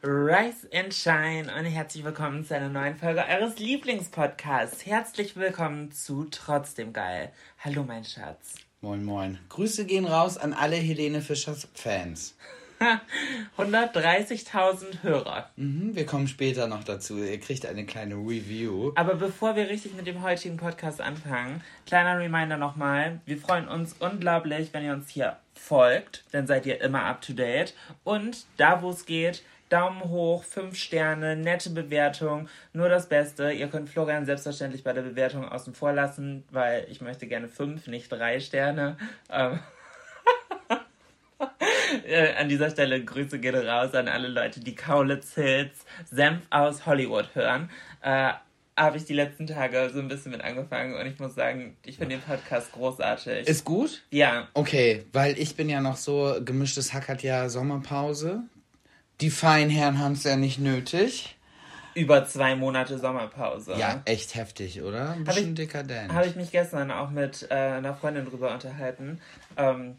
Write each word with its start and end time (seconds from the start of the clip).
Rise 0.00 0.68
and 0.72 0.94
Shine 0.94 1.52
und 1.58 1.64
herzlich 1.64 2.04
willkommen 2.04 2.46
zu 2.46 2.54
einer 2.54 2.68
neuen 2.68 2.94
Folge 2.94 3.24
eures 3.28 3.58
Lieblingspodcasts. 3.58 4.86
Herzlich 4.86 5.34
willkommen 5.34 5.90
zu 5.90 6.28
Trotzdem 6.30 6.92
Geil. 6.92 7.32
Hallo, 7.64 7.82
mein 7.82 8.04
Schatz. 8.04 8.54
Moin, 8.80 9.04
moin. 9.04 9.40
Grüße 9.48 9.86
gehen 9.86 10.04
raus 10.04 10.38
an 10.38 10.52
alle 10.52 10.76
Helene 10.76 11.20
Fischers 11.20 11.66
Fans. 11.74 12.36
130.000 13.58 15.02
Hörer. 15.02 15.50
Mhm, 15.56 15.96
wir 15.96 16.06
kommen 16.06 16.28
später 16.28 16.68
noch 16.68 16.84
dazu. 16.84 17.18
Ihr 17.18 17.40
kriegt 17.40 17.66
eine 17.66 17.84
kleine 17.84 18.14
Review. 18.14 18.92
Aber 18.94 19.16
bevor 19.16 19.56
wir 19.56 19.68
richtig 19.68 19.94
mit 19.96 20.06
dem 20.06 20.22
heutigen 20.22 20.58
Podcast 20.58 21.00
anfangen, 21.00 21.60
kleiner 21.86 22.20
Reminder 22.20 22.56
nochmal. 22.56 23.20
Wir 23.26 23.36
freuen 23.36 23.66
uns 23.66 23.96
unglaublich, 23.98 24.68
wenn 24.72 24.84
ihr 24.84 24.92
uns 24.92 25.08
hier 25.10 25.38
folgt. 25.54 26.22
Dann 26.30 26.46
seid 26.46 26.66
ihr 26.66 26.80
immer 26.80 27.02
up 27.02 27.20
to 27.20 27.32
date. 27.32 27.74
Und 28.04 28.46
da, 28.58 28.80
wo 28.80 28.90
es 28.90 29.04
geht, 29.06 29.42
Daumen 29.68 30.04
hoch, 30.04 30.44
5 30.44 30.76
Sterne, 30.76 31.36
nette 31.36 31.70
Bewertung, 31.70 32.48
nur 32.72 32.88
das 32.88 33.08
Beste. 33.08 33.52
Ihr 33.52 33.68
könnt 33.68 33.88
Florian 33.88 34.24
selbstverständlich 34.24 34.84
bei 34.84 34.92
der 34.92 35.02
Bewertung 35.02 35.48
außen 35.48 35.74
vor 35.74 35.92
lassen, 35.92 36.44
weil 36.50 36.86
ich 36.90 37.00
möchte 37.00 37.26
gerne 37.26 37.48
5, 37.48 37.86
nicht 37.86 38.08
3 38.10 38.40
Sterne. 38.40 38.96
Ähm 39.30 39.58
äh, 42.06 42.34
an 42.34 42.48
dieser 42.48 42.70
Stelle 42.70 43.04
Grüße 43.04 43.38
gehen 43.38 43.54
raus 43.54 43.94
an 43.94 44.08
alle 44.08 44.28
Leute, 44.28 44.60
die 44.60 44.74
Kaulitz 44.74 45.34
Hills, 45.34 45.84
Senf 46.10 46.42
aus 46.50 46.86
Hollywood 46.86 47.34
hören. 47.34 47.70
Äh, 48.02 48.32
habe 48.76 48.96
ich 48.96 49.04
die 49.04 49.14
letzten 49.14 49.46
Tage 49.46 49.90
so 49.92 49.98
ein 49.98 50.08
bisschen 50.08 50.30
mit 50.30 50.40
angefangen 50.40 50.94
und 50.94 51.06
ich 51.06 51.18
muss 51.18 51.34
sagen, 51.34 51.76
ich 51.84 51.96
finde 51.96 52.16
den 52.16 52.22
Podcast 52.22 52.72
großartig. 52.72 53.48
Ist 53.48 53.64
gut? 53.64 54.02
Ja. 54.10 54.48
Okay, 54.54 55.04
weil 55.12 55.38
ich 55.38 55.56
bin 55.56 55.68
ja 55.68 55.80
noch 55.80 55.96
so, 55.96 56.36
gemischtes 56.44 56.92
Hack 56.92 57.08
hat 57.08 57.22
ja 57.22 57.48
Sommerpause. 57.48 58.42
Die 59.20 59.30
feinen 59.30 59.70
Herren 59.70 59.98
haben 59.98 60.12
es 60.12 60.24
ja 60.24 60.36
nicht 60.36 60.58
nötig. 60.58 61.36
Über 61.94 62.24
zwei 62.24 62.54
Monate 62.54 62.98
Sommerpause. 62.98 63.74
Ja, 63.76 64.02
echt 64.04 64.36
heftig, 64.36 64.82
oder? 64.82 65.10
Ein 65.10 65.24
bisschen 65.24 65.56
dekadent. 65.56 66.12
Habe 66.12 66.26
ich 66.26 66.36
mich 66.36 66.52
gestern 66.52 66.92
auch 66.92 67.10
mit 67.10 67.48
äh, 67.50 67.54
einer 67.54 67.94
Freundin 67.94 68.26
drüber 68.26 68.52
unterhalten, 68.52 69.20
ähm, 69.56 69.96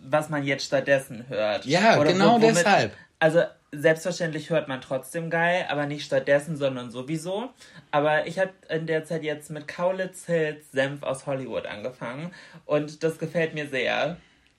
was 0.00 0.28
man 0.28 0.44
jetzt 0.44 0.66
stattdessen 0.66 1.24
hört. 1.28 1.64
Ja, 1.64 1.98
Oder 1.98 2.12
genau 2.12 2.34
womit, 2.34 2.56
deshalb. 2.56 2.92
Also 3.18 3.42
selbstverständlich 3.72 4.50
hört 4.50 4.68
man 4.68 4.80
trotzdem 4.80 5.30
geil, 5.30 5.66
aber 5.68 5.86
nicht 5.86 6.04
stattdessen, 6.04 6.56
sondern 6.56 6.90
sowieso. 6.90 7.50
Aber 7.90 8.26
ich 8.26 8.38
habe 8.38 8.50
in 8.68 8.86
der 8.86 9.04
Zeit 9.04 9.22
jetzt 9.22 9.50
mit 9.50 9.68
Kaulitz 9.68 10.26
Hills 10.26 10.70
Senf 10.72 11.02
aus 11.02 11.26
Hollywood 11.26 11.66
angefangen 11.66 12.32
und 12.66 13.02
das 13.02 13.18
gefällt 13.18 13.54
mir 13.54 13.68
sehr. 13.68 14.16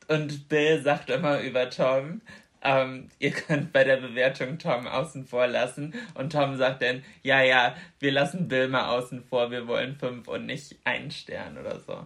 Und 0.07 0.50
Bill 0.50 0.81
sagt 0.81 1.09
immer 1.09 1.39
über 1.41 1.69
Tom, 1.69 2.22
ähm, 2.63 3.09
ihr 3.19 3.31
könnt 3.31 3.73
bei 3.73 3.83
der 3.83 3.97
Bewertung 3.97 4.57
Tom 4.57 4.88
außen 4.88 5.25
vor 5.25 5.47
lassen. 5.47 5.94
Und 6.13 6.31
Tom 6.31 6.55
sagt 6.57 6.81
dann, 6.81 7.03
ja, 7.23 7.41
ja, 7.41 7.75
wir 7.99 8.11
lassen 8.11 8.47
Bill 8.47 8.73
außen 8.73 9.23
vor, 9.23 9.51
wir 9.51 9.67
wollen 9.67 9.95
fünf 9.95 10.27
und 10.27 10.45
nicht 10.45 10.75
einen 10.83 11.11
Stern 11.11 11.57
oder 11.57 11.79
so. 11.79 12.05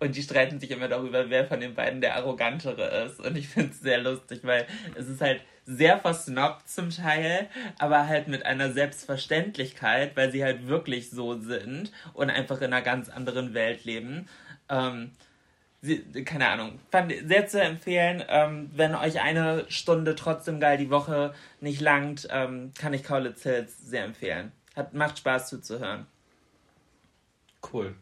Und 0.00 0.16
die 0.16 0.22
streiten 0.22 0.60
sich 0.60 0.70
immer 0.70 0.88
darüber, 0.88 1.30
wer 1.30 1.46
von 1.46 1.60
den 1.60 1.74
beiden 1.74 2.00
der 2.00 2.16
arrogantere 2.16 3.06
ist. 3.06 3.20
Und 3.20 3.36
ich 3.36 3.48
finde 3.48 3.70
es 3.70 3.80
sehr 3.80 3.98
lustig, 3.98 4.40
weil 4.42 4.66
es 4.94 5.08
ist 5.08 5.20
halt 5.20 5.40
sehr 5.66 5.98
versnobbt 5.98 6.68
zum 6.68 6.90
Teil, 6.90 7.48
aber 7.78 8.06
halt 8.06 8.28
mit 8.28 8.44
einer 8.44 8.72
Selbstverständlichkeit, 8.72 10.14
weil 10.14 10.30
sie 10.30 10.44
halt 10.44 10.68
wirklich 10.68 11.08
so 11.08 11.40
sind 11.40 11.90
und 12.12 12.28
einfach 12.28 12.60
in 12.60 12.72
einer 12.72 12.82
ganz 12.82 13.08
anderen 13.08 13.54
Welt 13.54 13.84
leben. 13.84 14.28
Ähm, 14.68 15.12
keine 16.24 16.48
Ahnung, 16.48 16.78
fand 16.90 17.12
sehr 17.26 17.46
zu 17.46 17.60
empfehlen. 17.60 18.22
Ähm, 18.28 18.70
wenn 18.74 18.94
euch 18.94 19.20
eine 19.20 19.64
Stunde 19.68 20.14
trotzdem 20.14 20.60
geil 20.60 20.78
die 20.78 20.90
Woche 20.90 21.34
nicht 21.60 21.80
langt, 21.80 22.28
ähm, 22.30 22.72
kann 22.78 22.94
ich 22.94 23.02
Kaulitz 23.02 23.42
Hills 23.42 23.78
sehr 23.78 24.04
empfehlen. 24.04 24.52
Hat, 24.74 24.94
macht 24.94 25.18
Spaß 25.18 25.48
zuzuhören. 25.48 26.06
Cool. 27.72 27.94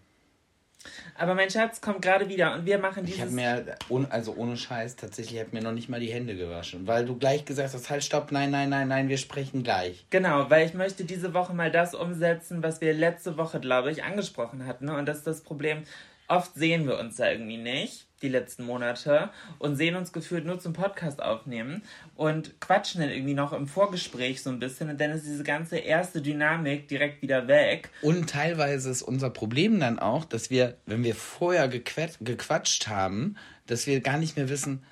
Aber 1.16 1.34
mein 1.34 1.50
Schatz 1.50 1.81
kommt 1.81 2.03
gerade 2.03 2.28
wieder 2.28 2.54
und 2.54 2.66
wir 2.66 2.78
machen 2.78 3.04
dieses. 3.04 3.19
Ich 3.19 3.25
habe 3.25 3.32
mir, 3.32 3.76
also 4.10 4.34
ohne 4.34 4.56
Scheiß, 4.56 4.97
tatsächlich, 4.97 5.38
habe 5.41 5.50
mir 5.53 5.62
noch 5.62 5.72
nicht 5.72 5.88
mal 5.88 6.00
die 6.00 6.12
Hände 6.12 6.37
gewaschen, 6.37 6.87
weil 6.87 7.04
du 7.04 7.16
gleich 7.16 7.44
gesagt 7.44 7.75
hast, 7.75 7.91
halt, 7.91 8.03
stopp, 8.03 8.32
nein, 8.32 8.50
nein, 8.50 8.69
nein, 8.69 8.88
nein, 8.88 9.09
wir 9.09 9.19
sprechen 9.19 9.62
gleich. 9.62 10.06
Genau, 10.10 10.50
weil 10.50 10.66
ich 10.66 10.75
möchte 10.75 11.04
diese 11.04 11.34
Woche 11.34 11.54
mal 11.54 11.71
das 11.71 11.94
umsetzen, 11.94 12.62
was 12.62 12.81
wir 12.81 12.94
letzte 12.94 13.37
Woche, 13.37 13.60
glaube 13.60 13.91
ich, 13.92 14.03
angesprochen 14.03 14.66
hatten. 14.66 14.88
Und 14.88 15.06
das 15.06 15.19
ist 15.19 15.26
das 15.26 15.42
Problem, 15.42 15.84
oft 16.28 16.55
sehen 16.55 16.87
wir 16.87 16.99
uns 16.99 17.16
da 17.16 17.31
irgendwie 17.31 17.59
nicht, 17.59 18.06
die 18.22 18.28
letzten 18.28 18.65
Monate, 18.65 19.31
und 19.59 19.77
sehen 19.77 19.97
uns 19.97 20.12
gefühlt 20.12 20.44
nur 20.44 20.59
zum 20.60 20.72
Podcast 20.72 21.22
aufnehmen 21.22 21.83
und 22.15 22.60
quatschen 22.60 23.00
dann 23.00 23.10
irgendwie 23.10 23.34
noch 23.34 23.53
im 23.53 23.66
Vorgespräch 23.66 24.43
so 24.43 24.50
ein 24.50 24.59
bisschen 24.59 24.88
und 24.91 25.00
dann 25.00 25.10
ist 25.10 25.27
diese 25.27 25.44
ganze 25.44 25.78
erste 25.78 26.22
Dynamik 26.22 26.88
direkt 26.88 27.22
wieder 27.22 27.49
weg. 27.49 27.91
Und 28.00 28.31
teilweise 28.31 28.91
ist 28.91 29.03
unser 29.03 29.31
Problem 29.31 29.81
dann 29.81 29.99
auch, 29.99 30.25
dass 30.25 30.50
wir, 30.50 30.77
wenn 30.87 31.05
wir 31.05 31.15
vorher 31.15 31.69
gequatscht 31.69 32.89
haben, 32.89 33.37
dass 33.66 33.87
wir 33.87 34.00
gar 34.00 34.19
nicht 34.19 34.37
mehr 34.37 34.49
wissen, 34.49 34.83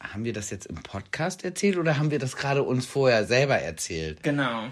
haben 0.00 0.24
wir 0.24 0.32
das 0.32 0.50
jetzt 0.50 0.66
im 0.66 0.76
Podcast 0.76 1.44
erzählt 1.44 1.78
oder 1.78 1.98
haben 1.98 2.10
wir 2.10 2.18
das 2.18 2.36
gerade 2.36 2.62
uns 2.62 2.86
vorher 2.86 3.24
selber 3.24 3.56
erzählt? 3.56 4.22
Genau. 4.22 4.68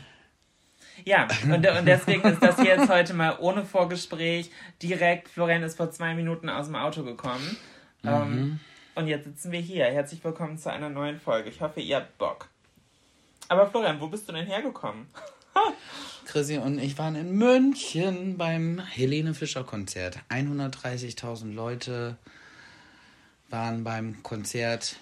Ja, 1.03 1.27
und, 1.45 1.67
und 1.67 1.87
deswegen 1.87 2.23
ist 2.23 2.43
das 2.43 2.63
jetzt 2.63 2.89
heute 2.89 3.15
mal 3.15 3.37
ohne 3.41 3.65
Vorgespräch 3.65 4.51
direkt. 4.81 5.29
Florian 5.29 5.63
ist 5.63 5.77
vor 5.77 5.91
zwei 5.91 6.15
Minuten 6.15 6.49
aus 6.49 6.67
dem 6.67 6.77
Auto 6.77 7.03
gekommen. 7.03 7.57
Mhm. 8.03 8.09
Ähm, 8.09 8.61
und 8.95 9.09
jetzt 9.09 9.25
sitzen 9.25 9.51
wir 9.51 9.61
hier. 9.61 9.87
Herzlich 9.87 10.23
willkommen 10.23 10.57
zu 10.57 10.71
einer 10.71 10.89
neuen 10.89 11.19
Folge. 11.19 11.51
Ich 11.51 11.61
hoffe, 11.61 11.81
ihr 11.81 11.97
habt 11.97 12.17
Bock. 12.17 12.49
Aber 13.49 13.67
Florian, 13.67 14.01
wo 14.01 14.07
bist 14.07 14.29
du 14.29 14.33
denn 14.33 14.47
hergekommen? 14.47 15.07
Chrissy 16.27 16.59
und 16.59 16.79
ich 16.79 16.97
waren 16.97 17.17
in 17.17 17.37
München 17.37 18.39
beim 18.39 18.79
Helene 18.79 19.35
Fischer 19.35 19.65
Konzert. 19.65 20.21
130.000 20.31 21.53
Leute 21.53 22.17
waren 23.51 23.85
beim 23.85 24.23
Konzert 24.23 24.97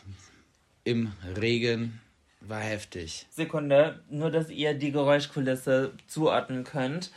im 0.85 1.13
Regen 1.39 2.01
war 2.49 2.61
heftig. 2.61 3.27
Sekunde, 3.31 4.01
nur 4.11 4.31
dass 4.31 4.51
ihr 4.51 4.75
die 4.75 4.93
Geräuschkulisse 4.93 5.93
zuordnen 6.07 6.65
könnt. 6.65 7.11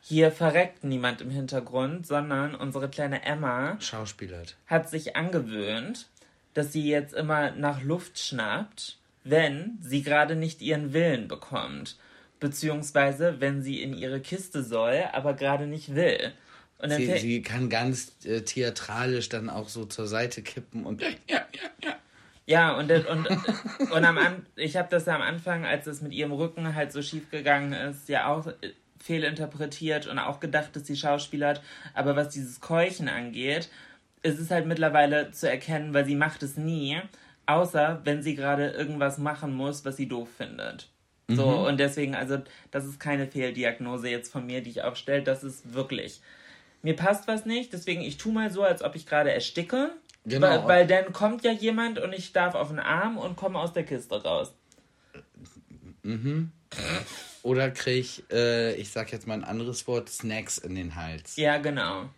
Hier 0.00 0.32
verreckt 0.32 0.82
niemand 0.82 1.20
im 1.20 1.30
Hintergrund, 1.30 2.06
sondern 2.06 2.54
unsere 2.54 2.88
kleine 2.88 3.24
Emma 3.24 3.80
schauspielert. 3.80 4.56
Hat 4.66 4.90
sich 4.90 5.14
angewöhnt, 5.14 6.08
dass 6.54 6.72
sie 6.72 6.88
jetzt 6.88 7.14
immer 7.14 7.52
nach 7.52 7.82
Luft 7.82 8.18
schnappt, 8.18 8.98
wenn 9.24 9.78
sie 9.80 10.02
gerade 10.02 10.34
nicht 10.34 10.60
ihren 10.60 10.92
Willen 10.92 11.28
bekommt. 11.28 11.96
Beziehungsweise, 12.40 13.40
wenn 13.40 13.62
sie 13.62 13.80
in 13.80 13.94
ihre 13.94 14.20
Kiste 14.20 14.64
soll, 14.64 15.04
aber 15.12 15.34
gerade 15.34 15.68
nicht 15.68 15.94
will. 15.94 16.32
Sie, 16.84 17.18
sie, 17.18 17.42
kann 17.42 17.70
ganz 17.70 18.12
äh, 18.24 18.40
theatralisch 18.40 19.28
dann 19.28 19.48
auch 19.48 19.68
so 19.68 19.84
zur 19.84 20.08
Seite 20.08 20.42
kippen 20.42 20.84
und 20.84 21.00
ja, 21.00 21.10
ja, 21.28 21.40
ja. 21.84 21.96
Ja, 22.46 22.72
und, 22.76 22.90
und, 22.90 23.28
und 23.92 24.04
am 24.04 24.18
An 24.18 24.46
ich 24.56 24.76
habe 24.76 24.88
das 24.90 25.06
am 25.08 25.22
Anfang, 25.22 25.64
als 25.64 25.86
es 25.86 26.02
mit 26.02 26.12
ihrem 26.12 26.32
Rücken 26.32 26.74
halt 26.74 26.92
so 26.92 27.00
schief 27.02 27.30
gegangen 27.30 27.72
ist, 27.72 28.08
ja 28.08 28.26
auch 28.26 28.48
äh, 28.48 28.72
fehlinterpretiert 28.98 30.06
und 30.06 30.18
auch 30.18 30.40
gedacht, 30.40 30.74
dass 30.74 30.86
sie 30.86 30.96
Schauspielert. 30.96 31.62
Aber 31.94 32.16
was 32.16 32.30
dieses 32.30 32.60
Keuchen 32.60 33.08
angeht, 33.08 33.70
ist 34.22 34.38
es 34.40 34.50
halt 34.50 34.66
mittlerweile 34.66 35.30
zu 35.30 35.48
erkennen, 35.48 35.94
weil 35.94 36.04
sie 36.04 36.16
macht 36.16 36.42
es 36.42 36.56
nie, 36.56 37.00
Außer 37.46 38.00
wenn 38.04 38.22
sie 38.22 38.36
gerade 38.36 38.70
irgendwas 38.70 39.18
machen 39.18 39.52
muss, 39.52 39.84
was 39.84 39.96
sie 39.96 40.08
doof 40.08 40.28
findet. 40.36 40.88
So, 41.28 41.46
Mhm. 41.50 41.64
und 41.64 41.80
deswegen, 41.80 42.14
also, 42.14 42.38
das 42.70 42.84
ist 42.84 43.00
keine 43.00 43.26
Fehldiagnose 43.26 44.08
jetzt 44.08 44.30
von 44.32 44.46
mir, 44.46 44.62
die 44.62 44.70
ich 44.70 44.82
aufstelle. 44.82 45.22
Das 45.22 45.42
ist 45.42 45.74
wirklich. 45.74 46.20
Mir 46.82 46.94
passt 46.96 47.28
was 47.28 47.46
nicht, 47.46 47.72
deswegen 47.72 48.00
ich 48.02 48.16
tu 48.16 48.30
mal 48.32 48.50
so, 48.50 48.62
als 48.62 48.82
ob 48.82 48.96
ich 48.96 49.06
gerade 49.06 49.32
ersticke. 49.32 49.90
Genau. 50.24 50.46
Weil, 50.46 50.68
weil 50.68 50.86
dann 50.86 51.12
kommt 51.12 51.44
ja 51.44 51.52
jemand 51.52 51.98
und 51.98 52.12
ich 52.12 52.32
darf 52.32 52.54
auf 52.54 52.68
den 52.68 52.78
Arm 52.78 53.18
und 53.18 53.36
komme 53.36 53.58
aus 53.58 53.72
der 53.72 53.84
Kiste 53.84 54.22
raus. 54.22 54.52
Oder 57.42 57.70
krieg, 57.70 58.22
äh, 58.30 58.74
ich 58.74 58.90
sag 58.90 59.12
jetzt 59.12 59.26
mal 59.26 59.34
ein 59.34 59.44
anderes 59.44 59.86
Wort, 59.86 60.08
Snacks 60.08 60.58
in 60.58 60.74
den 60.74 60.94
Hals. 60.94 61.36
Ja, 61.36 61.58
genau. 61.58 62.08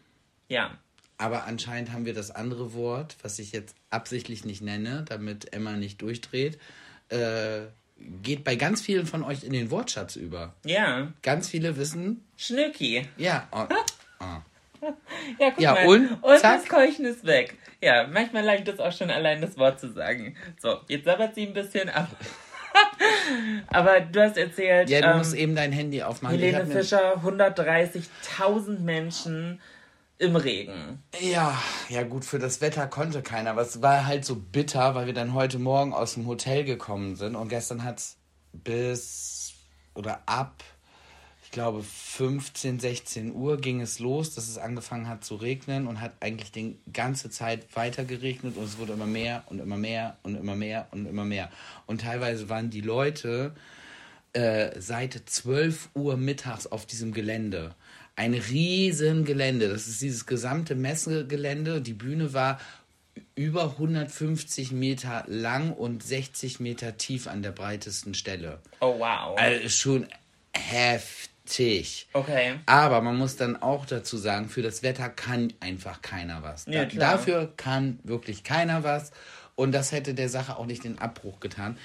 Ja. 0.49 0.79
Aber 1.17 1.45
anscheinend 1.45 1.93
haben 1.93 2.05
wir 2.05 2.15
das 2.15 2.31
andere 2.31 2.75
Wort, 2.75 3.17
was 3.23 3.39
ich 3.39 3.53
jetzt 3.53 3.75
absichtlich 3.91 4.45
nicht 4.45 4.63
nenne, 4.63 5.05
damit 5.09 5.53
Emma 5.53 5.73
nicht 5.73 6.03
durchdreht, 6.03 6.59
äh, 7.09 7.63
geht 8.23 8.45
bei 8.45 8.57
ganz 8.57 8.83
vielen 8.83 9.07
von 9.07 9.23
euch 9.23 9.45
in 9.45 9.53
den 9.53 9.71
Wortschatz 9.71 10.17
über. 10.17 10.55
Ja. 10.65 11.13
Ganz 11.23 11.49
viele 11.49 11.77
wissen, 11.77 12.25
Schnücki. 12.37 13.07
ja, 13.17 13.49
oh, 13.53 13.65
Ja, 15.39 15.51
guck 15.51 15.61
Ja, 15.61 15.73
mal. 15.73 15.87
und? 15.89 16.23
und 16.23 16.43
das 16.43 16.65
Keuchen 16.67 17.05
ist 17.05 17.25
weg. 17.27 17.57
Ja, 17.81 18.07
manchmal 18.07 18.45
leicht 18.45 18.69
es 18.69 18.79
auch 18.81 18.93
schon 18.93 19.11
allein 19.11 19.41
das 19.41 19.57
Wort 19.59 19.81
zu 19.81 19.93
sagen. 19.93 20.37
So, 20.61 20.81
jetzt 20.89 21.05
sabbert 21.05 21.35
sie 21.35 21.47
ein 21.47 21.55
bisschen 21.55 21.89
ab. 21.89 22.09
Aber 23.69 24.01
du 24.01 24.21
hast 24.23 24.37
erzählt, 24.37 24.91
ja, 24.91 25.01
du 25.01 25.09
ähm, 25.09 25.19
musst 25.19 25.35
eben 25.35 25.55
dein 25.55 25.73
Handy 25.73 26.03
aufmachen. 26.03 26.39
Helene 26.39 26.67
Fischer, 26.67 27.23
130.000 27.25 28.81
Menschen 28.81 29.61
im 30.19 30.37
Regen. 30.37 31.03
Ja, 31.21 31.59
ja 31.89 32.03
gut, 32.03 32.25
für 32.25 32.39
das 32.39 32.61
Wetter 32.61 32.87
konnte 32.87 33.23
keiner. 33.23 33.51
Aber 33.51 33.63
es 33.63 33.83
war 33.83 34.07
halt 34.07 34.25
so 34.25 34.37
bitter, 34.37 34.95
weil 34.95 35.07
wir 35.07 35.15
dann 35.15 35.35
heute 35.35 35.59
Morgen 35.59 35.93
aus 35.93 36.15
dem 36.15 36.27
Hotel 36.27 36.65
gekommen 36.65 37.17
sind 37.17 37.37
und 37.37 37.49
gestern 37.49 37.85
hat 37.85 37.99
es 37.99 38.17
bis 38.53 39.55
oder 39.95 40.23
ab, 40.27 40.63
glaube 41.55 41.83
15, 41.83 42.81
16 42.81 43.33
Uhr 43.33 43.59
ging 43.59 43.81
es 43.81 44.01
los, 44.01 44.35
dass 44.35 44.49
es 44.49 44.59
angefangen 44.59 45.09
hat 45.09 45.25
zu 45.25 45.37
regnen 45.37 45.87
und 45.87 46.01
hat 46.01 46.13
eigentlich 46.21 46.51
die 46.51 46.77
ganze 46.93 47.31
Zeit 47.31 47.75
weiter 47.77 48.05
geregnet 48.05 48.57
und 48.57 48.65
es 48.65 48.77
wurde 48.79 48.93
immer 48.93 49.07
mehr 49.07 49.45
und 49.47 49.61
immer 49.61 49.77
mehr 49.77 50.19
und 50.25 50.35
immer 50.35 50.57
mehr 50.57 50.89
und 50.91 51.07
immer 51.07 51.25
mehr. 51.25 51.51
Und 51.87 52.01
teilweise 52.01 52.49
waren 52.49 52.71
die 52.71 52.81
Leute 52.81 53.53
äh, 54.33 54.79
seit 54.81 55.15
12 55.15 55.91
Uhr 55.95 56.17
mittags 56.17 56.67
auf 56.67 56.87
diesem 56.87 57.13
Gelände. 57.13 57.77
Ein 58.17 58.35
riesen 58.35 59.25
Gelände. 59.25 59.69
Das 59.69 59.87
ist 59.87 60.03
dieses 60.03 60.27
gesamte 60.27 60.75
Messegelände. 60.75 61.81
Die 61.81 61.95
Bühne 61.95 62.33
war 62.33 62.61
über 63.37 63.65
150 63.65 64.73
Meter 64.73 65.25
lang 65.29 65.73
und 65.73 66.03
60 66.03 66.59
Meter 66.59 66.97
tief 66.97 67.29
an 67.29 67.43
der 67.43 67.53
breitesten 67.53 68.15
Stelle. 68.15 68.61
Oh, 68.81 68.99
wow. 68.99 69.39
Also 69.39 69.69
schon 69.69 70.09
heftig. 70.53 71.34
Okay. 72.13 72.55
Aber 72.67 73.01
man 73.01 73.17
muss 73.17 73.37
dann 73.37 73.61
auch 73.61 73.87
dazu 73.87 74.17
sagen, 74.17 74.49
für 74.49 74.63
das 74.63 74.83
Wetter 74.83 75.09
kann 75.09 75.53
einfach 75.61 76.01
keiner 76.03 76.43
was. 76.43 76.67
Ja, 76.67 76.87
klar. 76.87 77.13
dafür 77.13 77.53
kann 77.57 77.99
wirklich 78.03 78.45
keiner 78.45 78.83
was. 78.83 79.13
Und 79.55 79.73
das 79.73 79.93
hätte 79.93 80.15
der 80.15 80.29
Sache 80.29 80.57
auch 80.57 80.67
nicht 80.67 80.85
den 80.85 80.99
Abbruch 80.99 81.41
getan. 81.41 81.77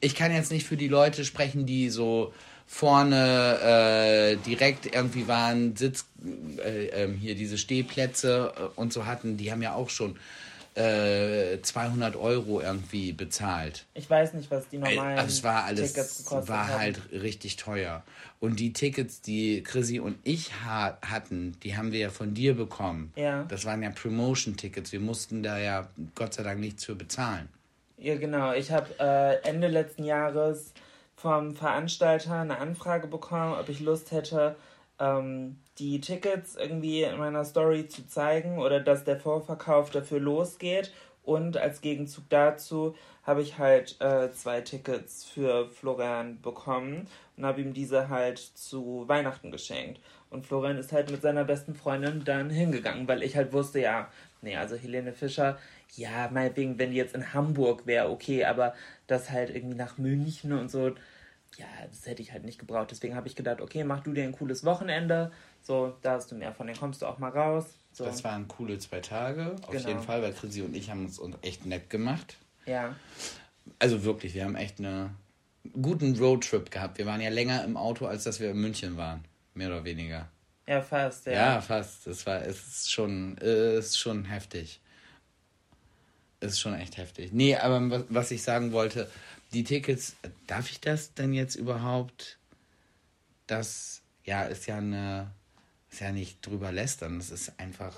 Ich 0.00 0.14
kann 0.14 0.32
jetzt 0.32 0.50
nicht 0.50 0.66
für 0.66 0.76
die 0.76 0.88
Leute 0.88 1.24
sprechen, 1.24 1.66
die 1.66 1.90
so 1.90 2.32
vorne 2.66 3.58
äh, 3.60 4.36
direkt 4.36 4.94
irgendwie 4.94 5.28
waren, 5.28 5.76
Sitz, 5.76 6.06
äh, 6.64 6.86
ähm, 6.86 7.14
hier 7.14 7.34
diese 7.34 7.58
Stehplätze 7.58 8.52
äh, 8.56 8.62
und 8.80 8.92
so 8.92 9.06
hatten. 9.06 9.36
Die 9.36 9.52
haben 9.52 9.62
ja 9.62 9.74
auch 9.74 9.90
schon 9.90 10.16
äh, 10.74 11.60
200 11.62 12.16
Euro 12.16 12.60
irgendwie 12.60 13.12
bezahlt. 13.12 13.86
Ich 13.94 14.10
weiß 14.10 14.34
nicht, 14.34 14.50
was 14.50 14.68
die 14.68 14.78
normalen 14.78 15.18
Also 15.18 15.28
es 15.28 15.44
war 15.44 15.64
alles, 15.64 15.92
Tickets 15.92 16.18
gekostet 16.18 16.48
war 16.48 16.68
haben. 16.68 16.78
halt 16.78 17.00
richtig 17.12 17.56
teuer. 17.56 18.02
Und 18.40 18.58
die 18.60 18.72
Tickets, 18.72 19.20
die 19.20 19.62
Chrissy 19.62 20.00
und 20.00 20.18
ich 20.24 20.52
ha 20.64 20.98
hatten, 21.00 21.56
die 21.62 21.76
haben 21.76 21.92
wir 21.92 22.00
ja 22.00 22.10
von 22.10 22.34
dir 22.34 22.54
bekommen. 22.54 23.12
Ja. 23.16 23.44
Das 23.44 23.64
waren 23.64 23.82
ja 23.82 23.90
Promotion-Tickets. 23.90 24.92
Wir 24.92 25.00
mussten 25.00 25.42
da 25.42 25.58
ja 25.58 25.88
Gott 26.14 26.34
sei 26.34 26.42
Dank 26.42 26.60
nichts 26.60 26.84
für 26.84 26.94
bezahlen. 26.94 27.48
Ja, 27.96 28.16
genau. 28.16 28.52
Ich 28.52 28.72
habe 28.72 28.88
äh, 28.98 29.48
Ende 29.48 29.68
letzten 29.68 30.04
Jahres 30.04 30.72
vom 31.16 31.54
Veranstalter 31.54 32.40
eine 32.40 32.58
Anfrage 32.58 33.06
bekommen, 33.06 33.54
ob 33.54 33.68
ich 33.68 33.80
Lust 33.80 34.10
hätte, 34.10 34.56
ähm, 34.98 35.56
die 35.78 36.00
Tickets 36.00 36.56
irgendwie 36.56 37.02
in 37.02 37.18
meiner 37.18 37.44
Story 37.44 37.88
zu 37.88 38.06
zeigen 38.06 38.58
oder 38.58 38.80
dass 38.80 39.04
der 39.04 39.18
Vorverkauf 39.18 39.90
dafür 39.90 40.20
losgeht. 40.20 40.92
Und 41.24 41.56
als 41.56 41.80
Gegenzug 41.80 42.24
dazu 42.28 42.94
habe 43.22 43.40
ich 43.40 43.58
halt 43.58 43.98
äh, 44.00 44.30
zwei 44.32 44.60
Tickets 44.60 45.24
für 45.24 45.68
Florian 45.70 46.40
bekommen 46.42 47.08
und 47.36 47.46
habe 47.46 47.62
ihm 47.62 47.72
diese 47.72 48.10
halt 48.10 48.38
zu 48.38 49.04
Weihnachten 49.08 49.50
geschenkt. 49.50 50.00
Und 50.30 50.44
Florian 50.44 50.76
ist 50.76 50.92
halt 50.92 51.10
mit 51.10 51.22
seiner 51.22 51.44
besten 51.44 51.74
Freundin 51.74 52.24
dann 52.24 52.50
hingegangen, 52.50 53.08
weil 53.08 53.22
ich 53.22 53.36
halt 53.36 53.52
wusste, 53.52 53.80
ja, 53.80 54.10
nee, 54.42 54.56
also 54.56 54.76
Helene 54.76 55.12
Fischer, 55.12 55.58
ja, 55.96 56.28
meinetwegen, 56.30 56.78
wenn 56.78 56.90
die 56.90 56.96
jetzt 56.96 57.14
in 57.14 57.32
Hamburg 57.32 57.86
wäre, 57.86 58.10
okay, 58.10 58.44
aber 58.44 58.74
das 59.06 59.30
halt 59.30 59.54
irgendwie 59.54 59.76
nach 59.76 59.96
München 59.96 60.52
und 60.52 60.70
so, 60.70 60.92
ja, 61.58 61.66
das 61.88 62.06
hätte 62.06 62.22
ich 62.22 62.32
halt 62.32 62.44
nicht 62.44 62.58
gebraucht. 62.58 62.90
Deswegen 62.90 63.14
habe 63.16 63.28
ich 63.28 63.36
gedacht, 63.36 63.60
okay, 63.60 63.84
mach 63.84 64.00
du 64.02 64.12
dir 64.12 64.24
ein 64.24 64.32
cooles 64.32 64.64
Wochenende, 64.64 65.32
so, 65.62 65.94
da 66.02 66.12
hast 66.12 66.30
du 66.30 66.34
mehr 66.34 66.52
von, 66.52 66.66
dann 66.66 66.76
kommst 66.76 67.02
du 67.02 67.06
auch 67.06 67.18
mal 67.18 67.30
raus. 67.30 67.66
So, 67.92 68.04
Das 68.04 68.24
waren 68.24 68.48
coole 68.48 68.78
zwei 68.78 69.00
Tage, 69.00 69.54
auf 69.62 69.70
Genau. 69.70 69.88
jeden 69.88 70.02
Fall, 70.02 70.20
weil 70.22 70.32
Chrissy 70.32 70.62
und 70.62 70.74
ich 70.76 70.90
haben 70.90 71.04
uns 71.04 71.18
uns 71.18 71.36
echt 71.42 71.64
nett 71.66 71.90
gemacht. 71.90 72.36
ja. 72.66 72.94
Also 73.78 74.04
wirklich, 74.04 74.34
wir 74.34 74.44
haben 74.44 74.56
echt 74.56 74.78
einen 74.78 75.16
guten 75.80 76.14
Roadtrip 76.18 76.70
gehabt. 76.70 76.98
Wir 76.98 77.06
waren 77.06 77.22
ja 77.22 77.30
länger 77.30 77.64
im 77.64 77.78
Auto, 77.78 78.04
als 78.04 78.24
dass 78.24 78.38
wir 78.38 78.50
in 78.50 78.60
München 78.60 78.98
waren. 78.98 79.24
Mehr 79.54 79.68
oder 79.68 79.84
weniger. 79.84 80.28
Ja, 80.66 80.82
fast, 80.82 81.24
ja. 81.26 81.32
Ja, 81.32 81.60
fast. 81.62 82.06
Es 82.06 82.26
war, 82.26 82.42
es 82.42 82.66
ist 82.66 82.92
schon, 82.92 83.38
äh, 83.38 83.76
es 83.76 83.86
ist 83.86 83.98
schon 83.98 84.26
heftig. 84.26 84.80
Es 86.40 86.52
ist 86.52 86.60
schon 86.60 86.74
echt 86.74 86.98
heftig. 86.98 87.32
Nee, 87.32 87.56
aber 87.56 88.04
was 88.10 88.30
ich 88.30 88.42
sagen 88.42 88.72
wollte, 88.72 89.10
die 89.54 89.64
Tickets, 89.64 90.16
darf 90.46 90.70
ich 90.70 90.80
das 90.80 91.14
denn 91.14 91.32
jetzt 91.32 91.54
überhaupt? 91.54 92.38
Das, 93.46 94.02
ja, 94.24 94.44
ist 94.44 94.66
ja 94.66 94.78
eine, 94.78 95.30
ist 95.90 96.00
ja 96.00 96.12
nicht 96.12 96.44
drüber 96.44 96.72
lästern. 96.72 97.18
Das 97.18 97.30
ist 97.30 97.58
einfach 97.58 97.96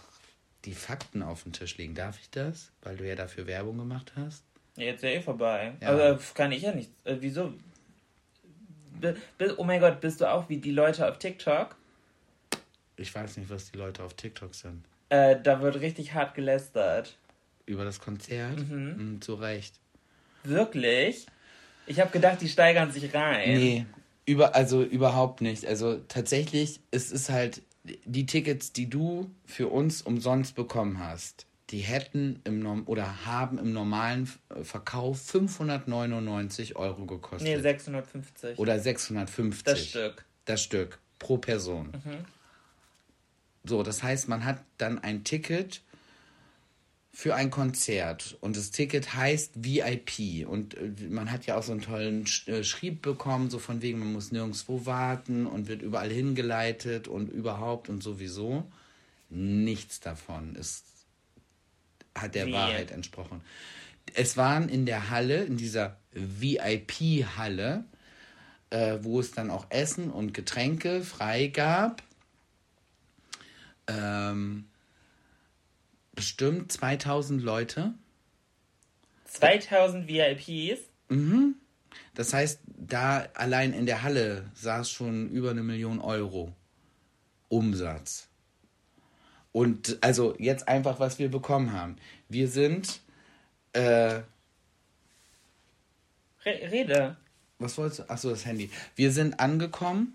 die 0.65 0.75
Fakten 0.75 1.23
auf 1.23 1.45
den 1.45 1.53
Tisch 1.53 1.79
legen. 1.79 1.95
Darf 1.95 2.19
ich 2.21 2.31
das? 2.31 2.71
Weil 2.83 2.97
du 2.97 3.09
ja 3.09 3.15
dafür 3.15 3.47
Werbung 3.47 3.79
gemacht 3.79 4.13
hast? 4.17 4.45
Jetzt 4.77 4.97
ist 4.97 5.05
ja 5.05 5.11
eh 5.11 5.21
vorbei. 5.21 5.75
Ja. 5.81 5.91
Aber 5.91 6.21
kann 6.35 6.53
ich 6.53 6.63
ja 6.63 6.75
nicht. 6.75 6.91
Äh, 7.05 7.17
wieso? 7.21 7.55
Oh 9.57 9.65
mein 9.65 9.81
Gott, 9.81 10.01
bist 10.01 10.21
du 10.21 10.31
auch 10.31 10.49
wie 10.49 10.59
die 10.59 10.71
Leute 10.71 11.09
auf 11.09 11.19
TikTok? 11.19 11.77
Ich 12.97 13.15
weiß 13.15 13.37
nicht, 13.37 13.51
was 13.51 13.71
die 13.71 13.79
Leute 13.79 14.03
auf 14.03 14.15
TikTok 14.15 14.55
sind. 14.55 14.85
Äh, 15.09 15.37
da 15.41 15.61
wird 15.61 15.81
richtig 15.81 16.15
hart 16.15 16.35
gelästert. 16.35 17.17
Über 17.67 17.85
das 17.85 18.01
Konzert? 18.01 18.59
Mhm. 18.59 19.21
Zu 19.21 19.35
Recht. 19.35 19.79
Wirklich? 20.45 21.27
Ich 21.87 22.01
habe 22.01 22.11
gedacht, 22.11 22.41
die 22.41 22.49
steigern 22.49 22.91
sich 22.91 23.15
rein. 23.15 23.55
Nee, 23.55 23.87
über, 24.25 24.55
also 24.55 24.83
überhaupt 24.83 25.41
nicht. 25.41 25.65
Also 25.67 25.99
tatsächlich, 26.09 26.81
es 26.91 27.13
ist 27.13 27.31
halt 27.31 27.63
die 28.05 28.27
Tickets, 28.27 28.73
die 28.73 28.91
du 28.91 29.31
für 29.45 29.69
uns 29.69 30.03
umsonst 30.03 30.55
bekommen 30.57 30.99
hast, 30.99 31.47
die 31.71 31.79
hätten 31.79 32.41
im 32.45 32.61
Norm 32.61 32.85
oder 32.87 33.27
haben 33.27 33.59
im 33.59 33.73
normalen 33.73 34.31
äh, 34.51 34.63
Verkauf 34.63 35.21
599 35.21 36.77
Euro 36.77 37.07
gekostet. 37.07 37.49
Nee, 37.49 37.61
650. 37.61 38.59
oder 38.59 38.79
650. 38.79 39.65
das 39.65 39.85
Stück. 39.87 40.25
Das 40.45 40.63
Stück 40.63 41.01
pro 41.19 41.39
Person. 41.39 41.93
So, 43.65 43.83
das 43.83 44.03
heißt, 44.03 44.29
man 44.29 44.45
hat 44.45 44.63
dann 44.79 45.01
ein 45.01 45.25
Ticket 45.25 45.83
für 47.19 47.35
ein 47.35 47.51
Konzert 47.51 48.37
und 48.43 48.59
das 48.59 48.73
Ticket 48.73 49.15
heißt 49.15 49.53
VIP 49.65 50.47
und 50.47 50.75
äh, 50.75 50.93
man 51.09 51.33
hat 51.33 51.47
ja 51.47 51.57
auch 51.57 51.63
so 51.63 51.73
einen 51.73 51.81
tollen 51.81 52.27
äh, 52.45 52.63
Schrieb 52.63 53.01
bekommen, 53.01 53.49
so 53.49 53.59
von 53.59 53.81
wegen, 53.81 54.01
man 54.01 54.13
muss 54.13 54.33
nirgendwo 54.33 54.85
warten 54.85 55.47
und 55.47 55.67
wird 55.67 55.81
überall 55.81 56.11
hingeleitet 56.11 57.09
und 57.09 57.31
überhaupt 57.31 57.89
und 57.89 58.03
sowieso. 58.03 58.71
Nichts 59.31 59.99
davon 60.01 60.57
ist, 60.57 60.85
hat 62.15 62.35
der 62.35 62.49
Wie? 62.49 62.53
Wahrheit 62.53 62.91
entsprochen. 62.91 63.41
Es 64.13 64.37
waren 64.37 64.69
in 64.69 64.85
der 64.85 65.09
Halle, 65.09 65.45
in 65.45 65.57
dieser 65.57 65.97
VIP-Halle, 66.13 67.87
äh, 68.69 68.99
wo 69.01 69.21
es 69.21 69.31
dann 69.31 69.49
auch 69.49 69.71
Essen 69.71 70.11
und 70.11 70.35
Getränke 70.35 71.01
frei 71.01 71.47
gab. 71.47 72.03
Ähm, 73.87 74.67
bestimmt 76.17 76.73
2000 76.73 77.41
Leute. 77.41 77.95
2000 79.27 80.09
VIPs? 80.09 80.81
Das 82.15 82.33
heißt, 82.33 82.61
da 82.67 83.29
allein 83.35 83.73
in 83.73 83.87
der 83.87 84.03
Halle 84.03 84.51
saß 84.55 84.91
schon 84.91 85.29
über 85.31 85.51
eine 85.51 85.63
Million 85.63 86.01
Euro 86.01 86.53
Umsatz. 87.49 88.29
Und 89.53 89.99
also 90.01 90.35
jetzt 90.39 90.67
einfach, 90.67 90.99
was 90.99 91.19
wir 91.19 91.31
bekommen 91.31 91.73
haben. 91.73 91.97
Wir 92.29 92.49
sind 92.49 93.01
äh, 93.73 94.21
Re 96.45 96.71
rede. 96.71 97.17
Was 97.59 97.79
wolltest 97.79 98.01
du? 98.01 98.11
Achso, 98.11 98.31
das 98.31 98.45
Handy. 98.45 98.71
Wir 98.97 99.13
sind 99.13 99.41
angekommen 99.41 100.15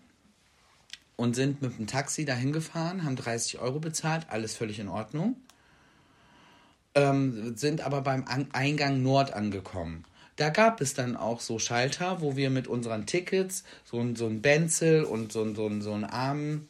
und 1.16 1.36
sind 1.36 1.62
mit 1.62 1.78
dem 1.78 1.88
Taxi 1.88 2.26
dahin 2.26 2.54
gefahren, 2.54 3.04
haben 3.04 3.16
30 3.16 3.60
Euro 3.60 3.80
bezahlt, 3.80 4.28
alles 4.30 4.56
völlig 4.56 4.80
in 4.80 4.88
Ordnung. 4.88 5.36
Ähm, 6.94 7.56
sind 7.56 7.82
aber 7.82 8.02
beim 8.02 8.26
An 8.28 8.48
Eingang 8.52 9.02
Nord 9.02 9.34
angekommen. 9.34 10.04
Da 10.36 10.50
gab 10.50 10.82
es 10.82 10.94
dann 10.94 11.16
auch 11.16 11.40
so 11.40 11.58
Schalter, 11.60 12.20
wo 12.22 12.36
wir 12.36 12.50
mit 12.50 12.68
unseren 12.68 13.06
Tickets 13.06 13.64
so, 13.86 14.00
ein- 14.00 14.16
so 14.16 14.26
ein 14.28 14.42
Benzel 14.42 15.04
und 15.04 15.32
so, 15.32 15.44
ein- 15.44 15.56
so, 15.56 15.68
ein- 15.68 15.82
so 15.82 15.94
ein 15.94 16.04
Arm 16.04 16.68